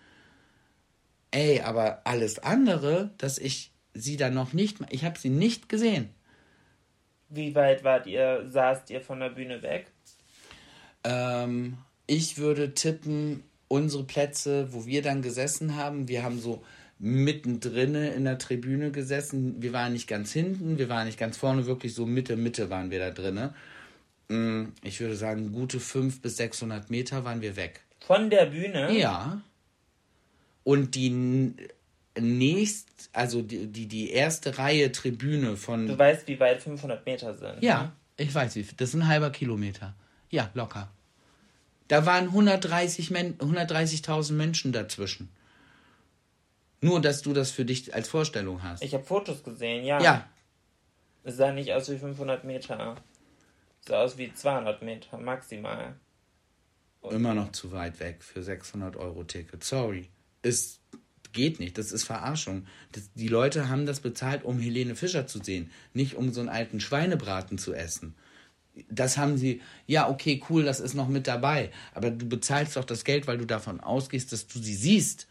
Ey, 1.31 1.61
aber 1.61 2.01
alles 2.03 2.39
andere, 2.39 3.11
dass 3.17 3.37
ich 3.37 3.71
sie 3.93 4.17
dann 4.17 4.33
noch 4.33 4.53
nicht, 4.53 4.77
ich 4.89 5.05
habe 5.05 5.17
sie 5.17 5.29
nicht 5.29 5.69
gesehen. 5.69 6.09
Wie 7.29 7.55
weit 7.55 7.83
wart 7.83 8.07
ihr, 8.07 8.45
saßt 8.47 8.89
ihr 8.89 9.01
von 9.01 9.19
der 9.19 9.29
Bühne 9.29 9.61
weg? 9.61 9.87
Ähm, 11.03 11.77
ich 12.07 12.37
würde 12.37 12.73
tippen, 12.73 13.43
unsere 13.67 14.03
Plätze, 14.03 14.73
wo 14.73 14.85
wir 14.85 15.01
dann 15.01 15.21
gesessen 15.21 15.75
haben, 15.75 16.07
wir 16.07 16.23
haben 16.23 16.39
so 16.39 16.63
mittendrin 16.99 17.95
in 17.95 18.23
der 18.23 18.37
Tribüne 18.37 18.91
gesessen. 18.91 19.61
Wir 19.61 19.73
waren 19.73 19.93
nicht 19.93 20.07
ganz 20.07 20.31
hinten, 20.31 20.77
wir 20.77 20.89
waren 20.89 21.07
nicht 21.07 21.19
ganz 21.19 21.37
vorne, 21.37 21.65
wirklich 21.65 21.93
so 21.93 22.05
Mitte, 22.05 22.35
Mitte 22.35 22.69
waren 22.69 22.89
wir 22.89 22.99
da 22.99 23.11
drin. 23.11 23.49
Mm, 24.29 24.71
ich 24.81 24.99
würde 24.99 25.15
sagen, 25.15 25.51
gute 25.51 25.79
500 25.79 26.21
bis 26.21 26.37
600 26.37 26.89
Meter 26.89 27.25
waren 27.25 27.41
wir 27.41 27.55
weg. 27.55 27.81
Von 27.99 28.29
der 28.29 28.45
Bühne? 28.45 28.97
Ja. 28.97 29.41
Und 30.63 30.95
die 30.95 31.53
nächst, 32.19 33.09
also 33.13 33.41
die, 33.41 33.67
die, 33.67 33.87
die 33.87 34.11
erste 34.11 34.57
Reihe 34.57 34.91
Tribüne 34.91 35.57
von. 35.57 35.87
Du 35.87 35.97
weißt, 35.97 36.27
wie 36.27 36.39
weit 36.39 36.61
500 36.61 37.05
Meter 37.05 37.33
sind. 37.33 37.61
Ja, 37.61 37.83
ne? 37.83 37.91
ich 38.17 38.33
weiß, 38.33 38.55
wie. 38.55 38.65
Das 38.77 38.89
ist 38.89 38.95
ein 38.95 39.07
halber 39.07 39.29
Kilometer. 39.29 39.93
Ja, 40.29 40.49
locker. 40.53 40.89
Da 41.87 42.05
waren 42.05 42.25
130 42.25 43.11
Men 43.11 43.37
130.000 43.37 44.33
Menschen 44.33 44.71
dazwischen. 44.71 45.29
Nur, 46.81 47.01
dass 47.01 47.21
du 47.21 47.33
das 47.33 47.51
für 47.51 47.65
dich 47.65 47.93
als 47.93 48.07
Vorstellung 48.07 48.63
hast. 48.63 48.83
Ich 48.83 48.93
habe 48.93 49.03
Fotos 49.03 49.43
gesehen, 49.43 49.85
ja. 49.85 50.01
Ja. 50.01 50.29
Es 51.23 51.37
sah 51.37 51.51
nicht 51.51 51.73
aus 51.73 51.89
wie 51.89 51.97
500 51.97 52.43
Meter. 52.43 52.95
Es 53.81 53.87
sah 53.87 54.03
aus 54.03 54.17
wie 54.17 54.33
200 54.33 54.81
Meter, 54.81 55.17
maximal. 55.17 55.95
Immer 57.09 57.35
noch 57.35 57.51
zu 57.51 57.71
weit 57.71 57.99
weg 57.99 58.23
für 58.23 58.41
600 58.41 58.95
Euro 58.95 59.23
Ticket. 59.23 59.63
Sorry. 59.63 60.09
Es 60.41 60.79
geht 61.35 61.59
nicht. 61.59 61.77
Das 61.77 61.91
ist 61.91 62.03
Verarschung. 62.03 62.65
Das, 62.93 63.11
die 63.13 63.27
Leute 63.27 63.69
haben 63.69 63.85
das 63.85 63.99
bezahlt, 63.99 64.43
um 64.43 64.57
Helene 64.57 64.95
Fischer 64.95 65.27
zu 65.27 65.43
sehen, 65.43 65.69
nicht 65.93 66.15
um 66.15 66.33
so 66.33 66.39
einen 66.39 66.49
alten 66.49 66.79
Schweinebraten 66.79 67.59
zu 67.59 67.75
essen. 67.75 68.15
Das 68.89 69.17
haben 69.17 69.37
sie, 69.37 69.61
ja, 69.85 70.09
okay, 70.09 70.41
cool, 70.49 70.63
das 70.63 70.79
ist 70.79 70.95
noch 70.95 71.07
mit 71.07 71.27
dabei. 71.27 71.71
Aber 71.93 72.09
du 72.09 72.27
bezahlst 72.27 72.75
doch 72.75 72.83
das 72.83 73.03
Geld, 73.03 73.27
weil 73.27 73.37
du 73.37 73.45
davon 73.45 73.79
ausgehst, 73.79 74.31
dass 74.31 74.47
du 74.47 74.59
sie 74.59 74.73
siehst. 74.73 75.27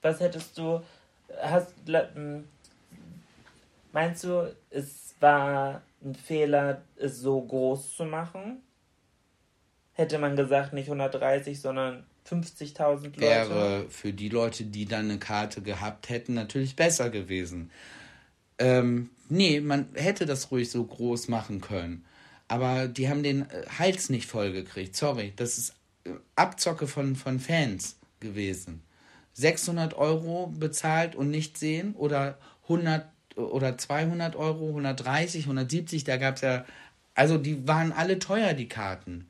Was 0.00 0.20
hättest 0.20 0.56
du, 0.56 0.80
hast, 1.42 1.74
hm, 1.86 2.44
meinst 3.92 4.24
du, 4.24 4.54
es 4.70 5.14
war 5.20 5.82
ein 6.04 6.14
Fehler, 6.14 6.82
es 6.96 7.20
so 7.20 7.40
groß 7.40 7.96
zu 7.96 8.04
machen? 8.04 8.62
Hätte 9.94 10.18
man 10.18 10.36
gesagt, 10.36 10.72
nicht 10.72 10.86
130, 10.86 11.60
sondern 11.60 12.06
50.000 12.28 13.04
Leute? 13.04 13.20
Wäre 13.20 13.86
für 13.88 14.12
die 14.12 14.28
Leute, 14.28 14.64
die 14.64 14.86
dann 14.86 15.10
eine 15.10 15.18
Karte 15.18 15.62
gehabt 15.62 16.08
hätten, 16.08 16.34
natürlich 16.34 16.76
besser 16.76 17.10
gewesen. 17.10 17.70
Ähm, 18.58 19.10
nee, 19.28 19.60
man 19.60 19.88
hätte 19.94 20.26
das 20.26 20.50
ruhig 20.50 20.70
so 20.70 20.84
groß 20.84 21.28
machen 21.28 21.60
können. 21.60 22.04
Aber 22.48 22.88
die 22.88 23.08
haben 23.08 23.22
den 23.22 23.42
äh, 23.42 23.66
Hals 23.78 24.10
nicht 24.10 24.26
voll 24.26 24.52
gekriegt. 24.52 24.96
Sorry, 24.96 25.32
das 25.36 25.58
ist 25.58 25.74
äh, 26.04 26.10
Abzocke 26.34 26.86
von, 26.86 27.16
von 27.16 27.40
Fans 27.40 27.96
gewesen. 28.20 28.82
600 29.34 29.94
Euro 29.94 30.48
bezahlt 30.48 31.14
und 31.14 31.30
nicht 31.30 31.58
sehen 31.58 31.94
oder 31.94 32.38
100 32.64 33.06
oder 33.36 33.78
200 33.78 34.34
Euro, 34.36 34.68
130, 34.68 35.44
170, 35.44 36.04
da 36.04 36.16
gab 36.16 36.36
es 36.36 36.40
ja, 36.40 36.64
also 37.14 37.38
die 37.38 37.66
waren 37.68 37.92
alle 37.92 38.18
teuer, 38.18 38.52
die 38.52 38.68
Karten. 38.68 39.28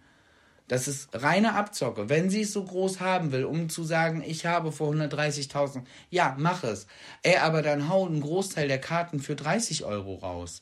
Das 0.69 0.87
ist 0.87 1.09
reine 1.15 1.55
Abzocke. 1.55 2.11
Wenn 2.11 2.29
sie 2.29 2.43
es 2.43 2.53
so 2.53 2.63
groß 2.63 3.01
haben 3.01 3.33
will, 3.33 3.45
um 3.45 3.71
zu 3.71 3.85
sagen, 3.85 4.23
ich 4.25 4.45
habe 4.45 4.71
vor 4.71 4.93
130.000, 4.93 5.83
ja, 6.11 6.37
mach 6.39 6.63
es. 6.63 6.87
Ey, 7.23 7.39
aber 7.39 7.63
dann 7.63 7.89
hau 7.89 8.07
einen 8.07 8.21
Großteil 8.21 8.69
der 8.69 8.81
Karten 8.81 9.21
für 9.21 9.35
30 9.35 9.85
Euro 9.85 10.17
raus. 10.17 10.61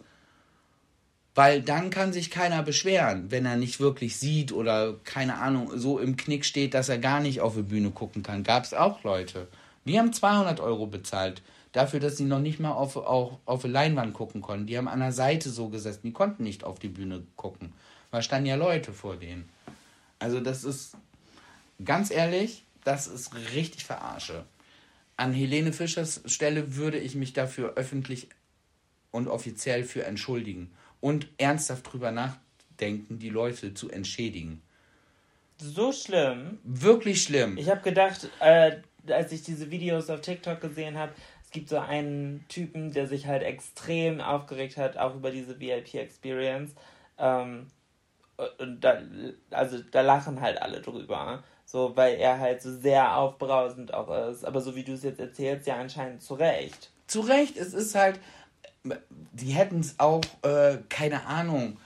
Weil 1.34 1.60
dann 1.60 1.90
kann 1.90 2.12
sich 2.12 2.30
keiner 2.30 2.62
beschweren, 2.62 3.30
wenn 3.30 3.44
er 3.44 3.56
nicht 3.56 3.80
wirklich 3.80 4.16
sieht 4.16 4.52
oder 4.52 4.94
keine 5.04 5.38
Ahnung, 5.38 5.70
so 5.74 5.98
im 5.98 6.16
Knick 6.16 6.44
steht, 6.44 6.72
dass 6.72 6.88
er 6.88 6.98
gar 6.98 7.20
nicht 7.20 7.40
auf 7.40 7.56
die 7.56 7.62
Bühne 7.62 7.90
gucken 7.90 8.22
kann. 8.22 8.44
Gab 8.44 8.64
es 8.64 8.72
auch 8.72 9.02
Leute. 9.02 9.48
Die 9.84 9.98
haben 9.98 10.12
200 10.12 10.60
Euro 10.60 10.86
bezahlt 10.86 11.42
dafür, 11.72 12.00
dass 12.00 12.16
sie 12.16 12.24
noch 12.24 12.38
nicht 12.38 12.58
mal 12.58 12.72
auf, 12.72 12.96
auf, 12.96 13.38
auf 13.44 13.64
eine 13.64 13.72
Leinwand 13.72 14.14
gucken 14.14 14.40
konnten. 14.40 14.66
Die 14.66 14.78
haben 14.78 14.88
an 14.88 15.00
der 15.00 15.12
Seite 15.12 15.50
so 15.50 15.68
gesessen, 15.68 16.00
die 16.04 16.12
konnten 16.12 16.44
nicht 16.44 16.64
auf 16.64 16.78
die 16.78 16.88
Bühne 16.88 17.24
gucken. 17.36 17.72
Weil 18.10 18.22
standen 18.22 18.46
ja 18.46 18.54
Leute 18.54 18.92
vor 18.92 19.16
denen. 19.16 19.48
Also 20.18 20.40
das 20.40 20.64
ist, 20.64 20.96
ganz 21.84 22.10
ehrlich, 22.10 22.64
das 22.84 23.06
ist 23.06 23.34
richtig 23.54 23.84
verarsche. 23.84 24.44
An 25.16 25.32
Helene 25.32 25.72
Fischers 25.72 26.20
Stelle 26.26 26.76
würde 26.76 26.98
ich 26.98 27.14
mich 27.14 27.32
dafür 27.32 27.74
öffentlich 27.74 28.28
und 29.10 29.28
offiziell 29.28 29.84
für 29.84 30.04
entschuldigen 30.04 30.70
und 31.00 31.28
ernsthaft 31.38 31.90
drüber 31.90 32.12
nachdenken, 32.12 33.18
die 33.18 33.30
Leute 33.30 33.74
zu 33.74 33.90
entschädigen. 33.90 34.62
So 35.58 35.92
schlimm. 35.92 36.58
Wirklich 36.64 37.22
schlimm. 37.22 37.56
Ich 37.56 37.70
habe 37.70 37.80
gedacht, 37.80 38.28
äh, 38.40 38.76
als 39.08 39.32
ich 39.32 39.42
diese 39.42 39.70
Videos 39.70 40.10
auf 40.10 40.20
TikTok 40.20 40.60
gesehen 40.60 40.98
habe, 40.98 41.12
es 41.44 41.50
gibt 41.50 41.68
so 41.68 41.78
einen 41.78 42.44
Typen, 42.48 42.92
der 42.92 43.06
sich 43.06 43.26
halt 43.26 43.42
extrem 43.42 44.20
aufgeregt 44.20 44.76
hat, 44.76 44.98
auch 44.98 45.14
über 45.14 45.30
diese 45.30 45.58
VIP-Experience. 45.58 46.72
Ähm, 47.18 47.68
und 48.58 48.80
da, 48.80 49.00
also 49.50 49.78
da 49.90 50.00
lachen 50.02 50.40
halt 50.40 50.60
alle 50.60 50.80
drüber. 50.80 51.42
So, 51.64 51.96
weil 51.96 52.14
er 52.16 52.38
halt 52.38 52.62
so 52.62 52.72
sehr 52.72 53.16
aufbrausend 53.16 53.92
auch 53.92 54.30
ist. 54.30 54.44
Aber 54.44 54.60
so 54.60 54.76
wie 54.76 54.84
du 54.84 54.92
es 54.92 55.02
jetzt 55.02 55.20
erzählst, 55.20 55.66
ja 55.66 55.76
anscheinend 55.76 56.22
zu 56.22 56.34
Recht. 56.34 56.90
Zu 57.06 57.20
Recht, 57.20 57.56
es 57.56 57.74
ist 57.74 57.94
halt, 57.94 58.20
die 59.32 59.50
hätten 59.50 59.80
es 59.80 59.98
auch, 59.98 60.22
äh, 60.42 60.78
keine 60.88 61.26
Ahnung, 61.26 61.78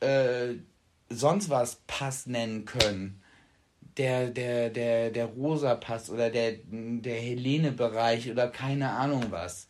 äh, 0.00 0.54
sonst 1.10 1.50
was 1.50 1.82
Pass 1.86 2.26
nennen 2.26 2.64
können. 2.64 3.22
Der, 3.98 4.28
der, 4.28 4.70
der, 4.70 5.10
der 5.10 5.26
rosa 5.26 5.74
Pass 5.74 6.10
oder 6.10 6.30
der, 6.30 6.54
der 6.66 7.18
Helene-Bereich 7.18 8.30
oder 8.30 8.48
keine 8.48 8.90
Ahnung 8.90 9.26
was. 9.30 9.68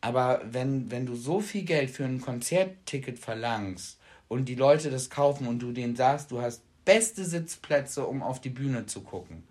Aber 0.00 0.40
wenn, 0.44 0.90
wenn 0.90 1.06
du 1.06 1.16
so 1.16 1.40
viel 1.40 1.62
Geld 1.62 1.90
für 1.90 2.04
ein 2.04 2.20
Konzertticket 2.20 3.18
verlangst 3.18 3.97
und 4.28 4.48
die 4.48 4.54
Leute 4.54 4.90
das 4.90 5.10
kaufen 5.10 5.46
und 5.46 5.60
du 5.60 5.72
denen 5.72 5.96
sagst, 5.96 6.30
du 6.30 6.40
hast 6.40 6.62
beste 6.84 7.24
Sitzplätze, 7.24 8.06
um 8.06 8.22
auf 8.22 8.40
die 8.40 8.50
Bühne 8.50 8.86
zu 8.86 9.00
gucken, 9.00 9.42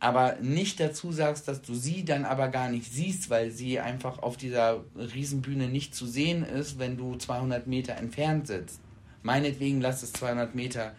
aber 0.00 0.36
nicht 0.40 0.80
dazu 0.80 1.12
sagst, 1.12 1.46
dass 1.46 1.60
du 1.60 1.74
sie 1.74 2.06
dann 2.06 2.24
aber 2.24 2.48
gar 2.48 2.70
nicht 2.70 2.90
siehst, 2.90 3.28
weil 3.28 3.50
sie 3.50 3.80
einfach 3.80 4.18
auf 4.22 4.38
dieser 4.38 4.82
Riesenbühne 4.96 5.68
nicht 5.68 5.94
zu 5.94 6.06
sehen 6.06 6.42
ist, 6.42 6.78
wenn 6.78 6.96
du 6.96 7.16
200 7.16 7.66
Meter 7.66 7.96
entfernt 7.96 8.46
sitzt. 8.46 8.80
Meinetwegen 9.22 9.82
lass 9.82 10.02
es 10.02 10.14
200 10.14 10.54
Meter 10.54 10.94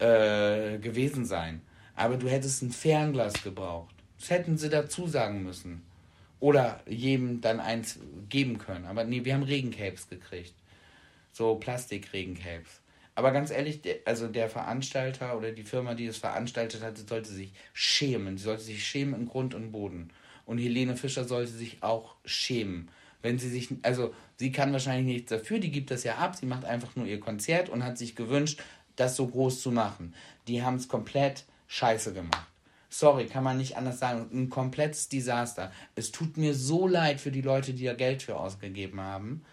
äh, 0.00 0.78
gewesen 0.78 1.24
sein. 1.24 1.60
Aber 1.94 2.16
du 2.16 2.28
hättest 2.28 2.62
ein 2.62 2.72
Fernglas 2.72 3.44
gebraucht. 3.44 3.94
Das 4.18 4.30
hätten 4.30 4.58
sie 4.58 4.70
dazu 4.70 5.06
sagen 5.06 5.44
müssen. 5.44 5.82
Oder 6.40 6.80
jedem 6.88 7.40
dann 7.40 7.60
eins 7.60 8.00
geben 8.28 8.58
können. 8.58 8.86
Aber 8.86 9.04
nee, 9.04 9.24
wir 9.24 9.34
haben 9.34 9.44
Regencapes 9.44 10.08
gekriegt. 10.08 10.54
So 11.32 11.56
Plastik-Regencapes. 11.56 12.80
Aber 13.14 13.32
ganz 13.32 13.50
ehrlich, 13.50 13.80
also 14.06 14.28
der 14.28 14.48
Veranstalter 14.48 15.36
oder 15.36 15.52
die 15.52 15.64
Firma, 15.64 15.94
die 15.94 16.06
es 16.06 16.16
veranstaltet 16.16 16.82
hat, 16.82 16.96
sollte 16.96 17.30
sich 17.30 17.52
schämen. 17.72 18.38
Sie 18.38 18.44
sollte 18.44 18.62
sich 18.62 18.84
schämen 18.84 19.14
in 19.14 19.26
Grund 19.26 19.54
und 19.54 19.72
Boden. 19.72 20.10
Und 20.46 20.58
Helene 20.58 20.96
Fischer 20.96 21.24
sollte 21.24 21.52
sich 21.52 21.82
auch 21.82 22.16
schämen. 22.24 22.88
Wenn 23.22 23.38
sie 23.38 23.50
sich, 23.50 23.68
also 23.82 24.14
sie 24.36 24.52
kann 24.52 24.72
wahrscheinlich 24.72 25.14
nichts 25.14 25.30
dafür, 25.30 25.58
die 25.58 25.70
gibt 25.70 25.90
das 25.90 26.04
ja 26.04 26.16
ab, 26.16 26.36
sie 26.36 26.46
macht 26.46 26.64
einfach 26.64 26.96
nur 26.96 27.06
ihr 27.06 27.20
Konzert 27.20 27.68
und 27.68 27.84
hat 27.84 27.98
sich 27.98 28.16
gewünscht, 28.16 28.60
das 28.96 29.16
so 29.16 29.26
groß 29.26 29.60
zu 29.60 29.70
machen. 29.70 30.14
Die 30.48 30.62
haben 30.62 30.76
es 30.76 30.88
komplett 30.88 31.44
scheiße 31.66 32.12
gemacht. 32.12 32.46
Sorry, 32.88 33.26
kann 33.26 33.44
man 33.44 33.58
nicht 33.58 33.76
anders 33.76 34.00
sagen. 34.00 34.28
Ein 34.32 34.50
komplettes 34.50 35.08
Desaster. 35.08 35.70
Es 35.94 36.10
tut 36.10 36.36
mir 36.36 36.54
so 36.54 36.88
leid 36.88 37.20
für 37.20 37.30
die 37.30 37.42
Leute, 37.42 37.72
die 37.72 37.84
da 37.84 37.94
Geld 37.94 38.22
für 38.22 38.36
ausgegeben 38.36 39.00
haben. 39.00 39.44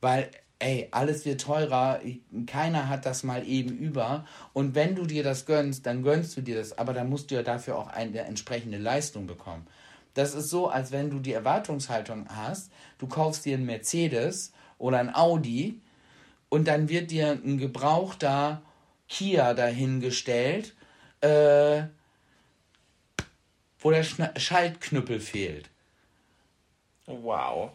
Weil 0.00 0.30
ey, 0.62 0.88
alles 0.92 1.24
wird 1.24 1.40
teurer, 1.40 2.00
keiner 2.46 2.88
hat 2.88 3.04
das 3.04 3.24
mal 3.24 3.46
eben 3.46 3.76
über. 3.76 4.24
Und 4.52 4.76
wenn 4.76 4.94
du 4.94 5.06
dir 5.06 5.24
das 5.24 5.44
gönnst, 5.44 5.86
dann 5.86 6.02
gönnst 6.02 6.36
du 6.36 6.40
dir 6.40 6.56
das, 6.56 6.78
aber 6.78 6.92
dann 6.92 7.08
musst 7.08 7.30
du 7.30 7.34
ja 7.34 7.42
dafür 7.42 7.76
auch 7.76 7.88
eine 7.88 8.20
entsprechende 8.20 8.78
Leistung 8.78 9.26
bekommen. 9.26 9.66
Das 10.14 10.34
ist 10.34 10.50
so, 10.50 10.68
als 10.68 10.92
wenn 10.92 11.10
du 11.10 11.18
die 11.18 11.32
Erwartungshaltung 11.32 12.28
hast, 12.28 12.70
du 12.98 13.08
kaufst 13.08 13.44
dir 13.44 13.56
einen 13.56 13.66
Mercedes 13.66 14.52
oder 14.78 14.98
ein 14.98 15.14
Audi 15.14 15.80
und 16.48 16.68
dann 16.68 16.88
wird 16.88 17.10
dir 17.10 17.32
ein 17.32 17.58
gebrauchter 17.58 18.62
Kia 19.08 19.54
dahingestellt, 19.54 20.76
äh, 21.22 21.84
wo 23.80 23.90
der 23.90 24.04
Schaltknüppel 24.04 25.18
fehlt. 25.18 25.70
Wow. 27.06 27.72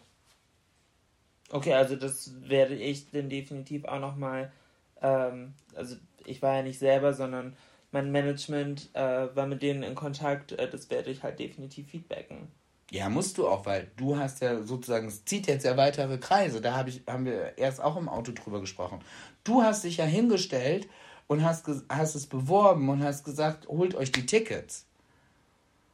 Okay, 1.50 1.74
also 1.74 1.96
das 1.96 2.32
werde 2.48 2.74
ich 2.74 3.10
dann 3.10 3.30
definitiv 3.30 3.84
auch 3.84 4.00
nochmal, 4.00 4.52
ähm, 5.00 5.54
also 5.74 5.96
ich 6.24 6.42
war 6.42 6.56
ja 6.56 6.62
nicht 6.62 6.78
selber, 6.78 7.14
sondern 7.14 7.56
mein 7.90 8.12
Management 8.12 8.90
äh, 8.92 9.34
war 9.34 9.46
mit 9.46 9.62
denen 9.62 9.82
in 9.82 9.94
Kontakt, 9.94 10.52
äh, 10.52 10.68
das 10.68 10.90
werde 10.90 11.10
ich 11.10 11.22
halt 11.22 11.38
definitiv 11.38 11.88
feedbacken. 11.88 12.48
Ja, 12.90 13.08
musst 13.10 13.36
du 13.36 13.46
auch, 13.46 13.66
weil 13.66 13.90
du 13.96 14.16
hast 14.16 14.40
ja 14.40 14.62
sozusagen, 14.62 15.08
es 15.08 15.24
zieht 15.24 15.46
jetzt 15.46 15.64
ja 15.64 15.76
weitere 15.76 16.16
Kreise. 16.16 16.62
Da 16.62 16.74
hab 16.74 16.88
ich, 16.88 17.02
haben 17.06 17.26
wir 17.26 17.56
erst 17.58 17.82
auch 17.82 17.96
im 17.96 18.08
Auto 18.08 18.32
drüber 18.32 18.60
gesprochen. 18.60 19.00
Du 19.44 19.62
hast 19.62 19.84
dich 19.84 19.98
ja 19.98 20.04
hingestellt 20.04 20.88
und 21.26 21.44
hast, 21.44 21.66
hast 21.90 22.14
es 22.14 22.26
beworben 22.26 22.88
und 22.88 23.02
hast 23.02 23.24
gesagt, 23.24 23.68
holt 23.68 23.94
euch 23.94 24.10
die 24.10 24.24
Tickets. 24.24 24.86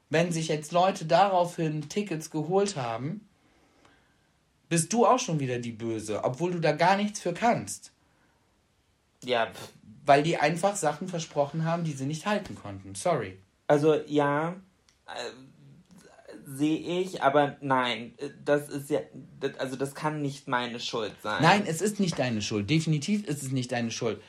Wenn 0.09 0.31
sich 0.31 0.47
jetzt 0.47 0.71
Leute 0.71 1.05
daraufhin 1.07 1.89
Tickets 1.89 2.31
geholt 2.31 2.77
haben, 2.77 3.29
bist 4.69 4.93
du 4.93 5.07
auch 5.07 5.19
schon 5.19 5.41
wieder 5.41 5.59
die 5.59 5.73
Böse, 5.73 6.25
obwohl 6.25 6.53
du 6.53 6.61
da 6.61 6.73
gar 6.73 6.97
nichts 6.97 7.21
für 7.21 7.33
kannst. 7.33 7.93
Ja. 9.25 9.49
Weil 10.07 10.23
die 10.23 10.37
einfach 10.37 10.77
Sachen 10.77 11.09
versprochen 11.09 11.65
haben, 11.65 11.85
die 11.85 11.93
sie 11.93 12.07
nicht 12.07 12.27
halten 12.27 12.55
konnten. 12.55 12.95
Sorry. 12.95 13.39
Also 13.67 13.95
ja, 14.07 14.57
äh, 15.07 15.31
sehe 16.47 17.01
ich, 17.01 17.23
aber 17.23 17.57
nein, 17.61 18.15
das 18.45 18.69
ist 18.69 18.91
ja, 18.91 19.01
das, 19.41 19.59
also 19.59 19.77
das 19.77 19.95
kann 19.95 20.21
nicht 20.21 20.49
meine 20.49 20.81
Schuld 20.81 21.15
sein. 21.23 21.43
Nein, 21.43 21.65
es 21.67 21.81
ist 21.81 22.01
nicht 22.01 22.19
deine 22.19 22.43
Schuld. 22.43 22.69
Definitiv 22.69 23.27
ist 23.27 23.43
es 23.43 23.51
nicht 23.51 23.73
deine 23.73 23.91
Schuld. 23.91 24.21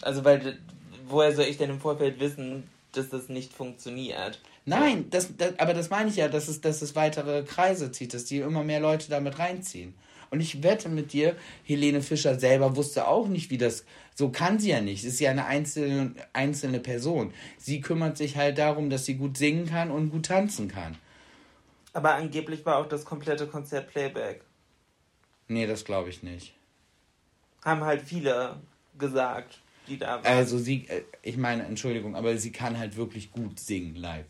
Also 0.00 0.24
weil, 0.24 0.58
woher 1.06 1.34
soll 1.34 1.44
ich 1.44 1.58
denn 1.58 1.70
im 1.70 1.80
Vorfeld 1.80 2.20
wissen, 2.20 2.68
dass 2.92 3.10
das 3.10 3.28
nicht 3.28 3.52
funktioniert? 3.52 4.40
Nein, 4.66 5.10
das, 5.10 5.36
das, 5.36 5.58
aber 5.58 5.74
das 5.74 5.90
meine 5.90 6.08
ich 6.08 6.16
ja, 6.16 6.28
dass 6.28 6.48
es, 6.48 6.60
dass 6.60 6.80
es 6.80 6.96
weitere 6.96 7.42
Kreise 7.42 7.92
zieht, 7.92 8.14
dass 8.14 8.24
die 8.24 8.38
immer 8.38 8.64
mehr 8.64 8.80
Leute 8.80 9.10
damit 9.10 9.38
reinziehen. 9.38 9.94
Und 10.30 10.40
ich 10.40 10.62
wette 10.62 10.88
mit 10.88 11.12
dir, 11.12 11.36
Helene 11.64 12.02
Fischer 12.02 12.38
selber 12.38 12.74
wusste 12.74 13.06
auch 13.06 13.28
nicht, 13.28 13.50
wie 13.50 13.58
das. 13.58 13.84
So 14.14 14.30
kann 14.30 14.58
sie 14.58 14.70
ja 14.70 14.80
nicht. 14.80 15.02
Sie 15.02 15.08
ist 15.08 15.20
ja 15.20 15.30
eine 15.30 15.44
einzelne, 15.44 16.14
einzelne 16.32 16.80
Person. 16.80 17.32
Sie 17.58 17.80
kümmert 17.80 18.16
sich 18.16 18.36
halt 18.36 18.58
darum, 18.58 18.90
dass 18.90 19.04
sie 19.04 19.14
gut 19.14 19.36
singen 19.36 19.66
kann 19.66 19.90
und 19.90 20.10
gut 20.10 20.26
tanzen 20.26 20.68
kann. 20.68 20.96
Aber 21.92 22.14
angeblich 22.14 22.66
war 22.66 22.78
auch 22.78 22.88
das 22.88 23.04
komplette 23.04 23.46
Konzert 23.46 23.88
Playback. 23.90 24.42
Nee, 25.46 25.66
das 25.66 25.84
glaube 25.84 26.08
ich 26.08 26.22
nicht. 26.22 26.54
Haben 27.64 27.84
halt 27.84 28.02
viele 28.02 28.56
gesagt, 28.98 29.60
die 29.86 29.98
da 29.98 30.16
waren. 30.16 30.26
Also 30.26 30.58
sie, 30.58 30.86
äh, 30.88 31.02
ich 31.22 31.36
meine, 31.36 31.64
Entschuldigung, 31.64 32.16
aber 32.16 32.36
sie 32.38 32.50
kann 32.50 32.78
halt 32.78 32.96
wirklich 32.96 33.30
gut 33.30 33.60
singen 33.60 33.94
live. 33.94 34.26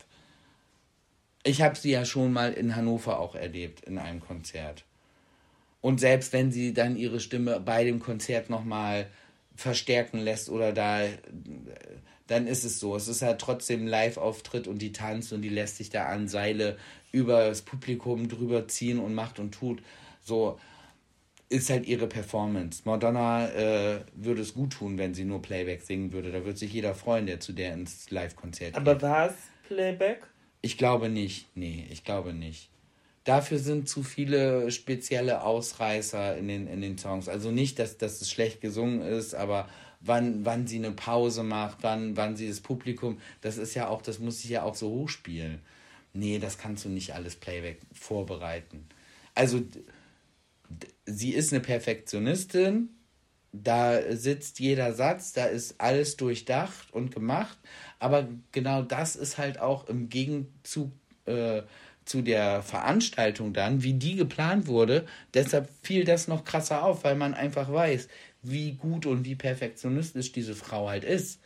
Ich 1.45 1.61
habe 1.61 1.77
sie 1.77 1.91
ja 1.91 2.03
schon 2.03 2.33
mal 2.33 2.51
in 2.53 2.75
Hannover 2.75 3.19
auch 3.19 3.35
erlebt, 3.35 3.85
in 3.85 3.97
einem 3.97 4.19
Konzert. 4.19 4.83
Und 5.79 5.99
selbst 5.99 6.33
wenn 6.33 6.51
sie 6.51 6.73
dann 6.73 6.97
ihre 6.97 7.19
Stimme 7.19 7.59
bei 7.59 7.83
dem 7.83 7.99
Konzert 7.99 8.49
nochmal 8.49 9.07
verstärken 9.55 10.17
lässt 10.17 10.49
oder 10.49 10.73
da, 10.73 11.01
dann 12.25 12.47
ist 12.47 12.63
es 12.63 12.79
so. 12.79 12.95
Es 12.95 13.07
ist 13.07 13.21
halt 13.21 13.39
trotzdem 13.39 13.81
ein 13.83 13.87
Live-Auftritt 13.87 14.67
und 14.67 14.79
die 14.79 14.91
tanzt 14.91 15.31
und 15.31 15.43
die 15.43 15.49
lässt 15.49 15.77
sich 15.77 15.91
da 15.91 16.07
an 16.07 16.27
Seile 16.27 16.77
über 17.11 17.47
das 17.47 17.61
Publikum 17.61 18.27
drüber 18.27 18.67
ziehen 18.67 18.99
und 18.99 19.13
macht 19.13 19.39
und 19.39 19.53
tut. 19.53 19.83
So 20.23 20.59
ist 21.49 21.69
halt 21.69 21.85
ihre 21.85 22.07
Performance. 22.07 22.81
Madonna 22.85 23.47
äh, 23.49 23.99
würde 24.15 24.41
es 24.41 24.55
gut 24.55 24.73
tun, 24.73 24.97
wenn 24.97 25.13
sie 25.13 25.23
nur 25.23 25.41
Playback 25.41 25.83
singen 25.83 26.11
würde. 26.11 26.31
Da 26.31 26.43
würde 26.43 26.57
sich 26.57 26.73
jeder 26.73 26.95
freuen, 26.95 27.27
der 27.27 27.39
zu 27.39 27.53
der 27.53 27.73
ins 27.73 28.09
Live-Konzert 28.09 28.73
geht. 28.73 28.77
Aber 28.77 28.99
war 29.01 29.27
es 29.27 29.35
Playback? 29.67 30.23
Ich 30.65 30.79
glaube 30.79 31.09
nicht. 31.09 31.45
Nee, 31.55 31.85
ich 31.91 32.03
glaube 32.03 32.33
nicht. 32.33 32.69
Dafür 33.23 33.59
sind 33.59 33.87
zu 33.87 34.01
viele 34.01 34.71
spezielle 34.71 35.43
Ausreißer 35.43 36.35
in 36.37 36.47
den, 36.47 36.65
in 36.65 36.81
den 36.81 36.97
Songs. 36.97 37.29
Also 37.29 37.51
nicht, 37.51 37.77
dass, 37.77 37.99
dass 37.99 38.19
es 38.19 38.31
schlecht 38.31 38.61
gesungen 38.61 39.03
ist, 39.03 39.35
aber 39.35 39.69
wann, 40.01 40.43
wann 40.43 40.65
sie 40.65 40.77
eine 40.77 40.89
Pause 40.89 41.43
macht, 41.43 41.77
wann, 41.81 42.17
wann 42.17 42.35
sie 42.35 42.47
das 42.47 42.61
Publikum, 42.61 43.19
das 43.41 43.57
ist 43.57 43.75
ja 43.75 43.89
auch, 43.89 44.01
das 44.01 44.17
muss 44.17 44.41
sich 44.41 44.49
ja 44.49 44.63
auch 44.63 44.73
so 44.73 44.89
hochspielen. 44.89 45.59
Nee, 46.13 46.39
das 46.39 46.57
kannst 46.57 46.83
du 46.83 46.89
nicht 46.89 47.13
alles 47.13 47.35
Playback 47.35 47.77
vorbereiten. 47.93 48.87
Also, 49.35 49.61
sie 51.05 51.35
ist 51.35 51.53
eine 51.53 51.61
Perfektionistin, 51.61 52.89
da 53.63 54.15
sitzt 54.15 54.59
jeder 54.59 54.93
Satz, 54.93 55.33
da 55.33 55.45
ist 55.45 55.75
alles 55.79 56.17
durchdacht 56.17 56.93
und 56.93 57.13
gemacht, 57.13 57.57
aber 57.99 58.27
genau 58.51 58.81
das 58.81 59.15
ist 59.15 59.37
halt 59.37 59.59
auch 59.59 59.87
im 59.87 60.09
Gegenzug 60.09 60.91
äh, 61.25 61.63
zu 62.05 62.21
der 62.21 62.61
Veranstaltung 62.61 63.53
dann, 63.53 63.83
wie 63.83 63.93
die 63.93 64.15
geplant 64.15 64.67
wurde. 64.67 65.05
Deshalb 65.33 65.69
fiel 65.81 66.05
das 66.05 66.27
noch 66.27 66.45
krasser 66.45 66.83
auf, 66.83 67.03
weil 67.03 67.15
man 67.15 67.33
einfach 67.33 67.71
weiß, 67.71 68.07
wie 68.43 68.73
gut 68.73 69.05
und 69.05 69.25
wie 69.25 69.35
perfektionistisch 69.35 70.31
diese 70.31 70.55
Frau 70.55 70.87
halt 70.87 71.03
ist. 71.03 71.41